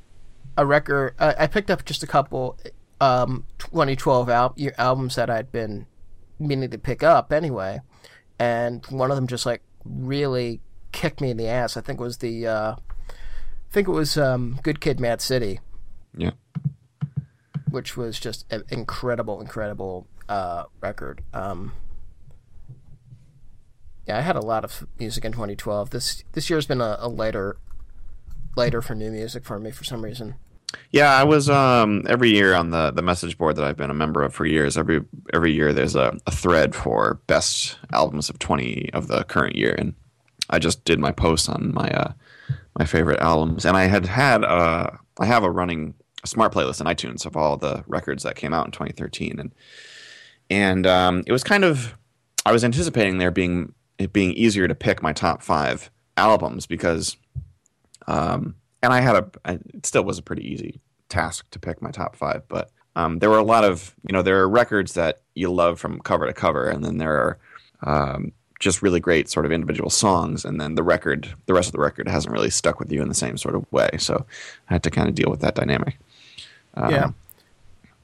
a 0.57 0.65
record. 0.65 1.15
I, 1.19 1.35
I 1.39 1.47
picked 1.47 1.71
up 1.71 1.85
just 1.85 2.03
a 2.03 2.07
couple 2.07 2.57
um, 2.99 3.45
2012 3.59 4.29
al- 4.29 4.53
year 4.57 4.73
albums 4.77 5.15
that 5.15 5.29
I'd 5.29 5.53
been 5.53 5.85
meaning 6.37 6.69
to 6.69 6.77
pick 6.77 7.01
up 7.01 7.31
anyway, 7.31 7.79
and 8.39 8.85
one 8.87 9.09
of 9.09 9.15
them 9.15 9.27
just 9.27 9.45
like 9.45 9.61
really 9.89 10.61
kicked 10.91 11.21
me 11.21 11.31
in 11.31 11.37
the 11.37 11.47
ass. 11.47 11.77
I 11.77 11.81
think 11.81 11.99
it 11.99 12.03
was 12.03 12.17
the 12.17 12.47
uh, 12.47 12.75
I 13.09 13.71
think 13.71 13.87
it 13.87 13.91
was 13.91 14.17
um, 14.17 14.59
Good 14.63 14.79
Kid, 14.79 14.99
Mad 14.99 15.21
City, 15.21 15.59
yeah, 16.15 16.31
which 17.69 17.97
was 17.97 18.19
just 18.19 18.45
an 18.51 18.63
incredible, 18.69 19.41
incredible 19.41 20.07
uh, 20.29 20.63
record. 20.81 21.23
Um, 21.33 21.73
yeah, 24.07 24.17
I 24.17 24.21
had 24.21 24.35
a 24.35 24.41
lot 24.41 24.63
of 24.63 24.87
music 24.97 25.25
in 25.25 25.33
2012. 25.33 25.89
This 25.89 26.23
this 26.31 26.49
year's 26.49 26.65
been 26.65 26.81
a, 26.81 26.97
a 26.99 27.09
lighter, 27.09 27.57
lighter 28.55 28.81
for 28.81 28.95
new 28.95 29.11
music 29.11 29.43
for 29.45 29.59
me 29.59 29.71
for 29.71 29.83
some 29.83 30.03
reason. 30.03 30.35
Yeah. 30.91 31.13
I 31.13 31.23
was 31.23 31.49
um, 31.49 32.03
every 32.07 32.29
year 32.29 32.53
on 32.53 32.71
the 32.71 32.91
the 32.91 33.01
message 33.01 33.37
board 33.37 33.55
that 33.55 33.65
I've 33.65 33.77
been 33.77 33.89
a 33.89 33.95
member 33.95 34.23
of 34.23 34.33
for 34.33 34.45
years. 34.45 34.77
Every 34.77 35.03
every 35.33 35.53
year 35.53 35.73
there's 35.73 35.95
a, 35.95 36.17
a 36.25 36.31
thread 36.31 36.75
for 36.75 37.19
best 37.27 37.77
albums 37.93 38.29
of 38.29 38.39
20 38.39 38.91
of 38.93 39.07
the 39.07 39.23
current 39.23 39.55
year, 39.55 39.75
and 39.77 39.93
I 40.49 40.59
just 40.59 40.85
did 40.85 40.99
my 40.99 41.11
post 41.11 41.49
on 41.49 41.73
my 41.73 41.89
uh, 41.89 42.13
my 42.77 42.85
favorite 42.85 43.19
albums, 43.19 43.65
and 43.65 43.75
I 43.77 43.85
had 43.85 44.05
had 44.05 44.43
uh, 44.43 44.89
I 45.19 45.25
have 45.25 45.43
a 45.43 45.51
running 45.51 45.93
a 46.23 46.27
smart 46.27 46.53
playlist 46.53 46.81
in 46.81 46.87
iTunes 46.87 47.25
of 47.25 47.37
all 47.37 47.57
the 47.57 47.83
records 47.87 48.23
that 48.23 48.35
came 48.35 48.53
out 48.53 48.65
in 48.65 48.71
2013, 48.71 49.39
and 49.39 49.53
and 50.49 50.87
um, 50.87 51.23
it 51.25 51.31
was 51.31 51.43
kind 51.43 51.63
of 51.63 51.97
I 52.45 52.51
was 52.51 52.63
anticipating 52.63 53.17
there 53.17 53.31
being 53.31 53.73
it 53.97 54.13
being 54.13 54.31
easier 54.33 54.67
to 54.67 54.75
pick 54.75 55.01
my 55.01 55.13
top 55.13 55.41
five 55.41 55.89
albums 56.15 56.65
because, 56.65 57.17
um, 58.07 58.55
and 58.81 58.93
I 58.93 59.01
had 59.01 59.15
a 59.15 59.29
I, 59.45 59.53
it 59.73 59.85
still 59.85 60.03
was 60.03 60.17
a 60.17 60.23
pretty 60.23 60.47
easy 60.47 60.79
task 61.09 61.49
to 61.51 61.59
pick 61.59 61.81
my 61.81 61.91
top 61.91 62.15
five, 62.15 62.43
but 62.47 62.69
um, 62.95 63.19
there 63.19 63.29
were 63.29 63.37
a 63.37 63.43
lot 63.43 63.63
of 63.63 63.95
you 64.07 64.13
know 64.13 64.21
there 64.21 64.39
are 64.39 64.49
records 64.49 64.93
that 64.93 65.21
you 65.35 65.51
love 65.51 65.79
from 65.79 65.99
cover 66.01 66.25
to 66.25 66.33
cover, 66.33 66.67
and 66.67 66.83
then 66.83 66.97
there 66.97 67.13
are 67.13 67.37
um, 67.83 68.31
just 68.59 68.81
really 68.81 68.99
great 68.99 69.29
sort 69.29 69.45
of 69.45 69.51
individual 69.51 69.89
songs, 69.89 70.45
and 70.45 70.59
then 70.59 70.75
the 70.75 70.83
record 70.83 71.33
the 71.45 71.53
rest 71.53 71.69
of 71.69 71.73
the 71.73 71.79
record 71.79 72.07
hasn't 72.07 72.33
really 72.33 72.49
stuck 72.49 72.79
with 72.79 72.91
you 72.91 73.01
in 73.01 73.07
the 73.07 73.15
same 73.15 73.37
sort 73.37 73.55
of 73.55 73.71
way, 73.71 73.89
so 73.97 74.25
I 74.69 74.73
had 74.73 74.83
to 74.83 74.91
kind 74.91 75.07
of 75.07 75.15
deal 75.15 75.29
with 75.29 75.41
that 75.41 75.55
dynamic. 75.55 75.97
Um, 76.73 76.91
yeah. 76.91 77.11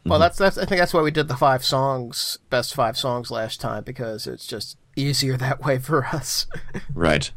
Well, 0.05 0.19
that's 0.19 0.37
that's. 0.37 0.57
I 0.57 0.65
think 0.65 0.79
that's 0.79 0.93
why 0.93 1.01
we 1.01 1.11
did 1.11 1.27
the 1.27 1.37
five 1.37 1.63
songs, 1.63 2.37
best 2.49 2.75
five 2.75 2.97
songs 2.97 3.31
last 3.31 3.61
time 3.61 3.83
because 3.83 4.27
it's 4.27 4.45
just 4.45 4.77
easier 4.95 5.37
that 5.37 5.63
way 5.63 5.79
for 5.79 6.05
us. 6.07 6.45
Right. 6.93 7.31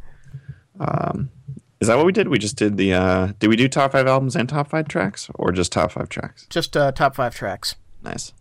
Um, 0.79 1.31
is 1.81 1.89
that 1.89 1.97
what 1.97 2.07
we 2.07 2.13
did? 2.13 2.29
We 2.29 2.39
just 2.39 2.57
did 2.57 2.77
the. 2.77 2.95
Uh, 2.95 3.33
did 3.39 3.49
we 3.49 3.57
do 3.57 3.69
top 3.69 3.93
five 3.93 4.07
albums 4.07 4.35
and 4.35 4.49
top 4.49 4.69
five 4.69 4.89
tracks, 4.89 5.29
or 5.35 5.53
just 5.53 5.73
top 5.73 5.93
five 5.93 6.09
tracks? 6.09 6.47
just 6.49 6.77
uh, 6.77 6.93
top 6.93 7.15
five 7.15 7.35
tracks. 7.35 7.77
Nice. 8.03 8.33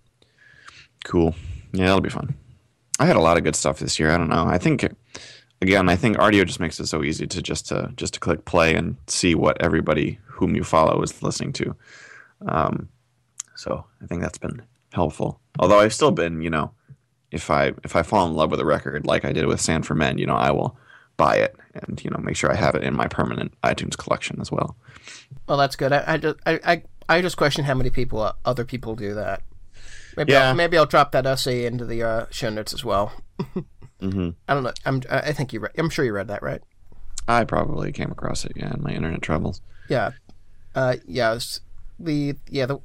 Cool. 1.04 1.36
Yeah, 1.74 1.86
that'll 1.86 2.02
be 2.02 2.10
fun. 2.10 2.36
I 3.00 3.06
had 3.06 3.18
a 3.18 3.22
lot 3.22 3.38
of 3.38 3.44
good 3.44 3.56
stuff 3.56 3.80
this 3.80 4.00
year. 4.00 4.12
I 4.12 4.18
don't 4.18 4.30
know. 4.30 4.46
I 4.46 4.58
think, 4.58 4.86
again, 5.62 5.90
I 5.90 5.98
think 5.98 6.18
Rdio 6.18 6.46
just 6.46 6.62
makes 6.62 6.80
it 6.80 6.88
so 6.88 7.04
easy 7.04 7.28
to 7.28 7.42
just 7.42 7.68
to 7.68 7.92
just 7.98 8.14
to 8.14 8.20
click 8.20 8.46
play 8.46 8.76
and 8.76 8.96
see 9.08 9.36
what 9.36 9.62
everybody 9.62 10.20
whom 10.26 10.56
you 10.56 10.64
follow 10.64 11.02
is 11.02 11.22
listening 11.22 11.52
to. 11.54 11.76
Um, 12.48 12.90
so 13.56 13.86
I 14.02 14.08
think 14.08 14.22
that's 14.22 14.38
been 14.38 14.62
helpful. 14.94 15.42
Although 15.60 15.80
I've 15.80 15.94
still 15.94 16.12
been, 16.12 16.42
you 16.42 16.50
know, 16.50 16.72
if 17.32 17.52
I 17.52 17.74
if 17.84 17.96
I 17.98 18.04
fall 18.04 18.28
in 18.28 18.34
love 18.34 18.52
with 18.52 18.62
a 18.62 18.66
record 18.66 19.06
like 19.06 19.26
I 19.26 19.34
did 19.34 19.46
with 19.46 19.60
San 19.60 19.84
Fermin, 19.84 20.18
you 20.18 20.26
know, 20.26 20.36
I 20.36 20.52
will 20.52 20.78
buy 21.18 21.36
it 21.38 21.56
and 21.74 22.04
you 22.04 22.10
know 22.10 22.18
make 22.18 22.36
sure 22.36 22.52
I 22.52 22.56
have 22.56 22.76
it 22.76 22.84
in 22.84 22.96
my 22.96 23.08
permanent 23.08 23.54
iTunes 23.64 23.98
collection 23.98 24.40
as 24.42 24.52
well. 24.52 24.76
Well, 25.48 25.58
that's 25.58 25.76
good. 25.76 25.92
I, 25.94 26.04
I 26.08 26.18
just 26.18 26.38
I, 26.46 26.60
I 26.66 26.84
I 27.08 27.22
just 27.22 27.38
question 27.38 27.66
how 27.66 27.74
many 27.76 27.90
people 27.90 28.22
uh, 28.22 28.34
other 28.46 28.66
people 28.66 28.96
do 28.96 29.14
that. 29.14 29.42
Maybe 30.18 30.32
Yeah. 30.34 30.50
I'll, 30.50 30.56
maybe 30.56 30.78
I'll 30.78 30.86
drop 30.86 31.12
that 31.12 31.26
essay 31.26 31.66
into 31.66 31.86
the 31.86 32.04
uh, 32.04 32.26
show 32.30 32.50
notes 32.50 32.74
as 32.74 32.84
well. 32.84 33.14
hmm 34.00 34.30
I 34.48 34.54
don't 34.54 34.64
know. 34.64 34.74
I'm 34.86 35.02
I 35.10 35.32
think 35.34 35.54
you 35.54 35.60
read. 35.60 35.72
I'm 35.78 35.90
sure 35.90 36.06
you 36.06 36.14
read 36.14 36.28
that, 36.28 36.42
right? 36.44 36.62
I 37.28 37.44
probably 37.44 37.92
came 37.92 38.12
across 38.12 38.46
it, 38.46 38.52
yeah, 38.56 38.74
in 38.74 38.84
my 38.84 38.92
internet 38.92 39.22
travels. 39.22 39.62
Yeah. 39.90 40.12
Uh, 40.74 40.98
yeah. 41.08 41.38
The 42.00 42.36
yeah 42.50 42.66
the 42.66 42.80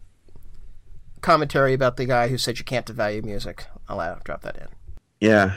commentary 1.20 1.74
about 1.74 1.96
the 1.96 2.06
guy 2.06 2.28
who 2.28 2.38
said 2.38 2.58
you 2.58 2.64
can't 2.64 2.86
devalue 2.86 3.24
music. 3.24 3.66
I'll 3.88 4.00
uh, 4.00 4.16
drop 4.24 4.42
that 4.42 4.56
in. 4.56 4.68
Yeah. 5.20 5.56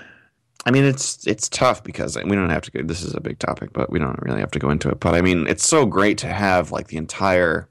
I 0.66 0.72
mean, 0.72 0.86
it's 0.86 1.26
it's 1.28 1.50
tough 1.50 1.84
because 1.84 2.16
we 2.16 2.36
don't 2.36 2.50
have 2.50 2.62
to 2.64 2.72
go. 2.72 2.82
This 2.84 3.02
is 3.02 3.14
a 3.14 3.20
big 3.20 3.40
topic, 3.40 3.74
but 3.74 3.90
we 3.90 4.00
don't 4.00 4.22
really 4.22 4.40
have 4.40 4.52
to 4.52 4.60
go 4.60 4.70
into 4.70 4.90
it. 4.90 5.00
But 5.00 5.14
I 5.14 5.22
mean, 5.22 5.46
it's 5.48 5.68
so 5.68 5.86
great 5.86 6.18
to 6.20 6.28
have 6.28 6.72
like 6.72 6.88
the 6.88 6.98
entire, 6.98 7.68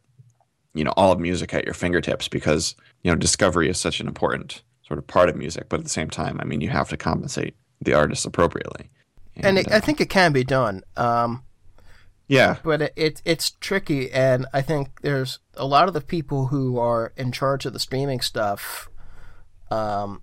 you 0.74 0.84
know, 0.84 0.92
all 0.96 1.12
of 1.12 1.18
music 1.18 1.54
at 1.54 1.64
your 1.64 1.74
fingertips 1.74 2.28
because 2.28 2.74
you 3.02 3.10
know 3.10 3.16
discovery 3.16 3.68
is 3.68 3.78
such 3.78 4.00
an 4.00 4.08
important 4.08 4.62
sort 4.86 4.98
of 4.98 5.06
part 5.06 5.30
of 5.30 5.36
music. 5.36 5.68
But 5.70 5.80
at 5.80 5.84
the 5.84 5.90
same 5.90 6.10
time, 6.10 6.38
I 6.40 6.44
mean, 6.44 6.60
you 6.60 6.68
have 6.68 6.90
to 6.90 6.98
compensate 6.98 7.54
the 7.80 7.94
artists 7.94 8.26
appropriately. 8.26 8.90
And 9.36 9.58
it, 9.58 9.72
uh, 9.72 9.76
I 9.76 9.80
think 9.80 10.00
it 10.00 10.10
can 10.10 10.32
be 10.32 10.44
done. 10.44 10.82
Um, 10.96 11.44
yeah, 12.28 12.58
but 12.62 12.82
it, 12.82 12.92
it 12.94 13.22
it's 13.24 13.52
tricky, 13.52 14.12
and 14.12 14.46
I 14.52 14.60
think 14.60 15.00
there's 15.00 15.38
a 15.54 15.66
lot 15.66 15.88
of 15.88 15.94
the 15.94 16.00
people 16.02 16.48
who 16.48 16.78
are 16.78 17.12
in 17.16 17.32
charge 17.32 17.64
of 17.64 17.72
the 17.72 17.78
streaming 17.78 18.20
stuff. 18.20 18.90
Um, 19.70 20.20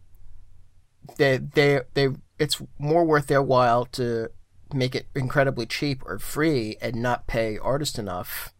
they 1.17 1.37
they 1.37 1.81
they 1.95 2.09
it's 2.39 2.61
more 2.77 3.03
worth 3.05 3.27
their 3.27 3.41
while 3.43 3.85
to 3.85 4.29
make 4.73 4.95
it 4.95 5.07
incredibly 5.15 5.65
cheap 5.65 6.01
or 6.05 6.19
free 6.19 6.77
and 6.81 6.95
not 6.95 7.27
pay 7.27 7.57
artists 7.57 7.97
enough. 7.99 8.53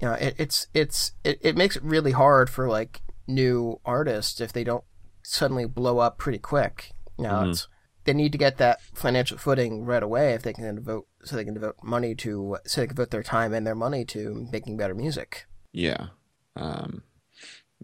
You 0.00 0.08
know, 0.08 0.14
it, 0.14 0.34
it's 0.38 0.66
it's 0.74 1.12
it, 1.24 1.38
it 1.42 1.56
makes 1.56 1.76
it 1.76 1.82
really 1.82 2.12
hard 2.12 2.48
for 2.50 2.68
like 2.68 3.02
new 3.26 3.80
artists 3.84 4.40
if 4.40 4.52
they 4.52 4.64
don't 4.64 4.84
suddenly 5.22 5.66
blow 5.66 5.98
up 5.98 6.18
pretty 6.18 6.38
quick. 6.38 6.92
You 7.18 7.24
know, 7.24 7.34
Mhm. 7.34 7.50
it's 7.50 7.68
they 8.04 8.14
need 8.14 8.32
to 8.32 8.38
get 8.38 8.56
that 8.56 8.80
financial 8.94 9.36
footing 9.36 9.84
right 9.84 10.02
away 10.02 10.32
if 10.32 10.42
they 10.42 10.54
can 10.54 10.74
devote 10.76 11.06
so 11.22 11.36
they 11.36 11.44
can 11.44 11.54
devote 11.54 11.76
money 11.82 12.14
to 12.16 12.56
so 12.64 12.80
they 12.80 12.86
can 12.86 12.96
devote 12.96 13.10
their 13.10 13.22
time 13.22 13.52
and 13.52 13.66
their 13.66 13.74
money 13.74 14.04
to 14.06 14.48
making 14.50 14.76
better 14.78 14.94
music. 14.94 15.46
Yeah. 15.72 16.08
Um, 16.56 17.02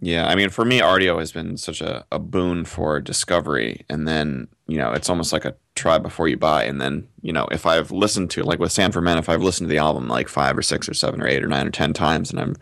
yeah. 0.00 0.26
I 0.26 0.34
mean, 0.34 0.50
for 0.50 0.64
me, 0.64 0.80
Rdio 0.80 1.18
has 1.18 1.32
been 1.32 1.56
such 1.56 1.80
a, 1.80 2.04
a 2.12 2.18
boon 2.18 2.64
for 2.64 3.00
discovery. 3.00 3.84
And 3.88 4.06
then, 4.06 4.48
you 4.66 4.76
know, 4.76 4.92
it's 4.92 5.08
almost 5.08 5.32
like 5.32 5.46
a 5.46 5.54
try 5.74 5.98
before 5.98 6.28
you 6.28 6.36
buy. 6.36 6.64
And 6.64 6.80
then, 6.80 7.08
you 7.22 7.32
know, 7.32 7.48
if 7.50 7.64
I've 7.64 7.90
listened 7.90 8.30
to, 8.32 8.42
like 8.42 8.58
with 8.58 8.72
San 8.72 8.92
Fermin, 8.92 9.16
if 9.16 9.28
I've 9.28 9.42
listened 9.42 9.68
to 9.68 9.72
the 9.72 9.78
album 9.78 10.06
like 10.06 10.28
five 10.28 10.56
or 10.56 10.62
six 10.62 10.88
or 10.88 10.94
seven 10.94 11.22
or 11.22 11.26
eight 11.26 11.42
or 11.42 11.48
nine 11.48 11.66
or 11.66 11.70
10 11.70 11.94
times 11.94 12.30
and 12.30 12.38
I'm 12.38 12.56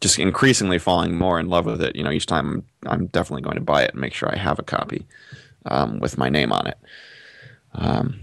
just 0.00 0.18
increasingly 0.18 0.78
falling 0.78 1.14
more 1.14 1.38
in 1.38 1.48
love 1.48 1.66
with 1.66 1.82
it, 1.82 1.94
you 1.94 2.02
know, 2.02 2.10
each 2.10 2.26
time 2.26 2.64
I'm, 2.86 3.06
definitely 3.08 3.42
going 3.42 3.56
to 3.56 3.62
buy 3.62 3.82
it 3.82 3.92
and 3.92 4.00
make 4.00 4.14
sure 4.14 4.32
I 4.32 4.38
have 4.38 4.58
a 4.58 4.62
copy 4.62 5.06
um, 5.66 5.98
with 5.98 6.16
my 6.16 6.30
name 6.30 6.52
on 6.52 6.66
it. 6.68 6.78
Um, 7.74 8.20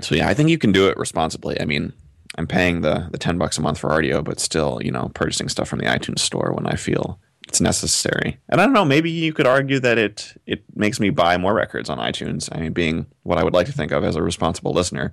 so 0.00 0.14
yeah, 0.14 0.28
I 0.28 0.34
think 0.34 0.48
you 0.48 0.58
can 0.58 0.72
do 0.72 0.88
it 0.88 0.96
responsibly. 0.96 1.60
I 1.60 1.64
mean, 1.64 1.92
I'm 2.38 2.46
paying 2.46 2.82
the 2.82 3.08
the 3.10 3.18
ten 3.18 3.38
bucks 3.38 3.56
a 3.56 3.62
month 3.62 3.78
for 3.78 3.88
Rdio, 3.88 4.22
but 4.22 4.40
still, 4.40 4.78
you 4.82 4.90
know, 4.90 5.10
purchasing 5.14 5.48
stuff 5.48 5.68
from 5.68 5.78
the 5.78 5.86
iTunes 5.86 6.18
store 6.18 6.52
when 6.52 6.66
I 6.66 6.76
feel 6.76 7.18
it's 7.46 7.60
necessary. 7.60 8.38
And 8.48 8.60
I 8.60 8.64
don't 8.64 8.72
know, 8.72 8.84
maybe 8.84 9.10
you 9.10 9.32
could 9.32 9.46
argue 9.46 9.80
that 9.80 9.98
it 9.98 10.34
it 10.46 10.64
makes 10.74 11.00
me 11.00 11.10
buy 11.10 11.36
more 11.36 11.54
records 11.54 11.88
on 11.88 11.98
iTunes. 11.98 12.48
I 12.52 12.60
mean, 12.60 12.72
being 12.72 13.06
what 13.22 13.38
I 13.38 13.44
would 13.44 13.54
like 13.54 13.66
to 13.66 13.72
think 13.72 13.92
of 13.92 14.04
as 14.04 14.16
a 14.16 14.22
responsible 14.22 14.72
listener, 14.72 15.12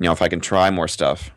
you 0.00 0.04
know, 0.06 0.12
if 0.12 0.22
I 0.22 0.28
can 0.28 0.40
try 0.40 0.70
more 0.70 0.88
stuff, 0.88 1.30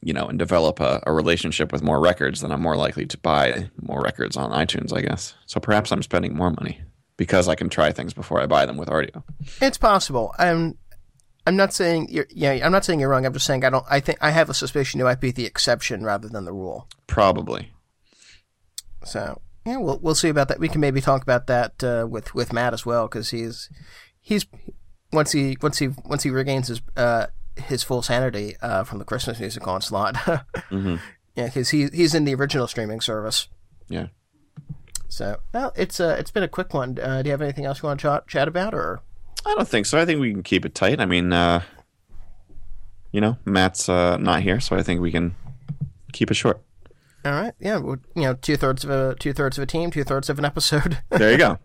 you 0.00 0.12
know, 0.12 0.26
and 0.26 0.38
develop 0.38 0.80
a, 0.80 1.02
a 1.06 1.12
relationship 1.12 1.72
with 1.72 1.82
more 1.82 2.00
records, 2.00 2.40
then 2.40 2.52
I'm 2.52 2.62
more 2.62 2.76
likely 2.76 3.06
to 3.06 3.18
buy 3.18 3.70
more 3.80 4.00
records 4.00 4.36
on 4.36 4.50
iTunes, 4.50 4.96
I 4.96 5.00
guess. 5.00 5.34
So 5.46 5.60
perhaps 5.60 5.90
I'm 5.90 6.02
spending 6.02 6.36
more 6.36 6.50
money 6.50 6.80
because 7.16 7.48
I 7.48 7.54
can 7.54 7.68
try 7.68 7.92
things 7.92 8.12
before 8.14 8.40
I 8.40 8.46
buy 8.46 8.66
them 8.66 8.76
with 8.76 8.88
Rdio. 8.88 9.22
It's 9.60 9.78
possible. 9.78 10.34
I'm 10.38 10.78
I'm 11.46 11.56
not 11.56 11.74
saying 11.74 12.08
you're 12.10 12.26
yeah, 12.30 12.52
I'm 12.64 12.72
not 12.72 12.84
saying 12.84 13.00
you're 13.00 13.08
wrong. 13.08 13.26
I'm 13.26 13.32
just 13.32 13.46
saying 13.46 13.64
I 13.64 13.70
don't 13.70 13.84
I 13.90 14.00
think 14.00 14.18
I 14.20 14.30
have 14.30 14.48
a 14.48 14.54
suspicion 14.54 14.98
you 14.98 15.04
might 15.04 15.20
be 15.20 15.32
the 15.32 15.44
exception 15.44 16.04
rather 16.04 16.28
than 16.28 16.44
the 16.44 16.52
rule. 16.52 16.88
Probably. 17.06 17.73
So 19.04 19.40
yeah, 19.64 19.76
we'll 19.76 19.98
we'll 19.98 20.14
see 20.14 20.28
about 20.28 20.48
that. 20.48 20.58
We 20.58 20.68
can 20.68 20.80
maybe 20.80 21.00
talk 21.00 21.22
about 21.22 21.46
that 21.46 21.82
uh, 21.82 22.06
with 22.08 22.34
with 22.34 22.52
Matt 22.52 22.72
as 22.72 22.84
well 22.84 23.06
because 23.06 23.30
he's 23.30 23.70
he's 24.20 24.46
once 25.12 25.32
he 25.32 25.56
once 25.62 25.78
he 25.78 25.88
once 26.04 26.22
he 26.22 26.30
regains 26.30 26.68
his 26.68 26.82
uh, 26.96 27.26
his 27.56 27.82
full 27.82 28.02
sanity 28.02 28.56
uh, 28.60 28.84
from 28.84 28.98
the 28.98 29.04
Christmas 29.04 29.38
music 29.40 29.66
onslaught. 29.66 30.16
hmm 30.68 30.96
yeah, 31.36 31.46
because 31.46 31.70
he 31.70 31.88
he's 31.88 32.14
in 32.14 32.24
the 32.24 32.34
original 32.34 32.66
streaming 32.66 33.00
service. 33.00 33.48
Yeah. 33.88 34.08
So 35.08 35.38
well, 35.52 35.72
it's 35.76 36.00
uh 36.00 36.16
it's 36.18 36.30
been 36.30 36.42
a 36.42 36.48
quick 36.48 36.74
one. 36.74 36.98
Uh, 36.98 37.22
do 37.22 37.28
you 37.28 37.32
have 37.32 37.42
anything 37.42 37.64
else 37.64 37.82
you 37.82 37.88
want 37.88 38.00
to 38.00 38.04
chat, 38.04 38.28
chat 38.28 38.48
about 38.48 38.74
or? 38.74 39.02
I 39.46 39.54
don't 39.54 39.68
think 39.68 39.86
so. 39.86 39.98
I 39.98 40.06
think 40.06 40.20
we 40.20 40.32
can 40.32 40.42
keep 40.42 40.64
it 40.64 40.74
tight. 40.74 41.00
I 41.00 41.06
mean, 41.06 41.32
uh, 41.32 41.62
you 43.12 43.20
know, 43.20 43.36
Matt's 43.44 43.88
uh, 43.88 44.16
not 44.16 44.42
here, 44.42 44.58
so 44.58 44.74
I 44.74 44.82
think 44.82 45.00
we 45.00 45.12
can 45.12 45.34
keep 46.12 46.30
it 46.30 46.34
short. 46.34 46.62
All 47.24 47.32
right. 47.32 47.54
Yeah. 47.58 47.78
well, 47.78 47.96
You 48.14 48.22
know, 48.22 48.34
two 48.34 48.56
thirds 48.56 48.84
of 48.84 48.90
a 48.90 49.14
two 49.18 49.32
thirds 49.32 49.56
of 49.58 49.62
a 49.62 49.66
team, 49.66 49.90
two 49.90 50.04
thirds 50.04 50.28
of 50.28 50.38
an 50.38 50.44
episode. 50.44 50.98
There 51.10 51.32
you 51.32 51.38
go. 51.38 51.58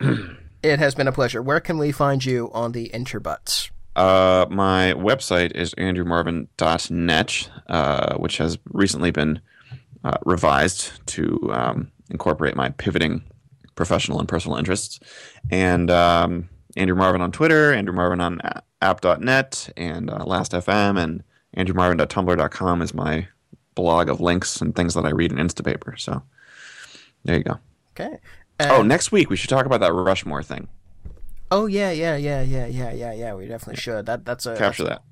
it 0.62 0.78
has 0.78 0.94
been 0.94 1.08
a 1.08 1.12
pleasure. 1.12 1.42
Where 1.42 1.60
can 1.60 1.78
we 1.78 1.92
find 1.92 2.24
you 2.24 2.50
on 2.52 2.72
the 2.72 2.90
interbuts? 2.94 3.70
Uh, 3.94 4.46
my 4.50 4.92
website 4.96 5.52
is 5.52 5.74
andrewmarvin.net, 5.74 7.50
uh, 7.68 8.16
which 8.18 8.36
has 8.38 8.58
recently 8.72 9.10
been 9.10 9.40
uh, 10.04 10.18
revised 10.26 11.06
to 11.06 11.50
um, 11.52 11.90
incorporate 12.10 12.54
my 12.56 12.68
pivoting 12.70 13.24
professional 13.74 14.18
and 14.18 14.28
personal 14.28 14.56
interests. 14.58 15.00
And 15.50 15.90
um, 15.90 16.48
Andrew 16.76 16.96
Marvin 16.96 17.20
on 17.22 17.32
Twitter, 17.32 17.72
Andrew 17.72 17.94
Marvin 17.94 18.20
on 18.20 18.40
app.net, 18.82 19.70
and 19.76 20.10
uh, 20.10 20.24
Last.fm, 20.24 20.98
and 21.02 21.22
andrewmarvin.tumblr.com 21.56 22.82
is 22.82 22.92
my 22.94 23.28
blog 23.76 24.08
of 24.08 24.20
links 24.20 24.60
and 24.60 24.74
things 24.74 24.94
that 24.94 25.06
I 25.06 25.10
read 25.10 25.30
in 25.30 25.38
Instapaper. 25.38 25.98
So 25.98 26.22
there 27.24 27.36
you 27.36 27.44
go. 27.44 27.58
Okay. 27.92 28.18
oh, 28.58 28.82
next 28.82 29.12
week 29.12 29.30
we 29.30 29.36
should 29.36 29.50
talk 29.50 29.66
about 29.66 29.80
that 29.80 29.92
Rushmore 29.92 30.42
thing. 30.42 30.66
Oh 31.50 31.66
yeah, 31.66 31.92
yeah, 31.92 32.16
yeah, 32.16 32.42
yeah, 32.42 32.66
yeah, 32.66 32.92
yeah, 32.92 33.12
yeah. 33.12 33.34
We 33.34 33.46
definitely 33.46 33.80
should. 33.80 34.06
That 34.06 34.24
that's 34.24 34.46
a 34.46 34.56
Capture 34.56 34.84
that. 34.84 35.02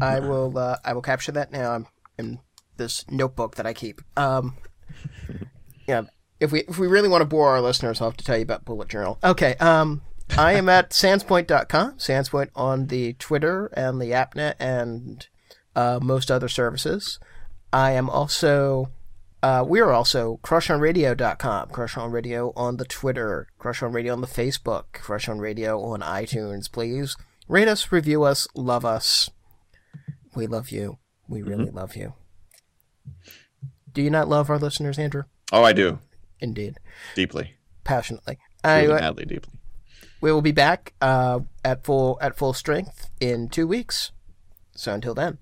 I 0.00 0.20
will 0.20 0.56
uh, 0.56 0.76
I 0.84 0.92
will 0.92 1.02
capture 1.02 1.32
that 1.32 1.50
now 1.50 1.72
I'm 1.72 1.86
in 2.18 2.38
this 2.76 3.04
notebook 3.10 3.56
that 3.56 3.66
I 3.66 3.74
keep. 3.74 4.00
Um, 4.16 4.56
yeah, 5.86 6.02
if 6.40 6.52
we 6.52 6.60
if 6.60 6.78
we 6.78 6.86
really 6.86 7.08
want 7.08 7.22
to 7.22 7.26
bore 7.26 7.50
our 7.50 7.60
listeners, 7.60 8.00
I'll 8.00 8.10
have 8.10 8.16
to 8.18 8.24
tell 8.24 8.36
you 8.36 8.42
about 8.42 8.64
Bullet 8.64 8.88
Journal. 8.88 9.18
Okay, 9.22 9.54
um, 9.56 10.02
I 10.36 10.54
am 10.54 10.68
at 10.68 10.90
sandspoint.com, 10.90 11.94
Sandspoint 11.94 12.50
on 12.54 12.86
the 12.86 13.14
Twitter 13.14 13.66
and 13.74 14.00
the 14.00 14.12
AppNet 14.12 14.54
and 14.58 15.26
uh, 15.76 15.98
most 16.02 16.30
other 16.30 16.48
services. 16.48 17.18
I 17.72 17.92
am 17.92 18.10
also 18.10 18.90
uh, 19.42 19.64
we 19.66 19.80
are 19.80 19.92
also 19.92 20.38
crushonradio.com, 20.44 21.68
Crush 21.70 21.96
on 21.96 22.12
Radio 22.12 22.52
on 22.54 22.76
the 22.76 22.84
Twitter, 22.84 23.48
Crush 23.58 23.82
on 23.82 23.92
Radio 23.92 24.12
on 24.12 24.20
the 24.20 24.26
Facebook, 24.28 24.84
Crush 24.92 25.28
on 25.28 25.40
Radio 25.40 25.80
on 25.82 26.00
iTunes. 26.00 26.70
Please 26.70 27.16
rate 27.48 27.66
us, 27.66 27.90
review 27.90 28.22
us, 28.22 28.46
love 28.54 28.84
us. 28.84 29.30
We 30.34 30.46
love 30.46 30.70
you. 30.70 30.98
We 31.28 31.42
really 31.42 31.70
love 31.70 31.96
you. 31.96 32.14
Do 33.92 34.00
you 34.00 34.10
not 34.10 34.28
love 34.28 34.48
our 34.48 34.58
listeners, 34.58 34.98
Andrew? 34.98 35.24
Oh, 35.52 35.64
I 35.64 35.72
do. 35.72 35.98
Indeed. 36.40 36.78
Deeply. 37.14 37.54
Passionately. 37.84 38.38
Really 38.64 38.76
Anyway, 38.78 39.00
madly, 39.00 39.24
deeply. 39.24 39.52
we 40.20 40.30
will 40.32 40.40
be 40.40 40.52
back 40.52 40.94
uh, 41.00 41.40
at 41.64 41.84
full 41.84 42.16
at 42.20 42.36
full 42.36 42.52
strength 42.52 43.10
in 43.20 43.48
two 43.48 43.66
weeks. 43.66 44.12
So 44.74 44.94
until 44.94 45.14
then. 45.14 45.38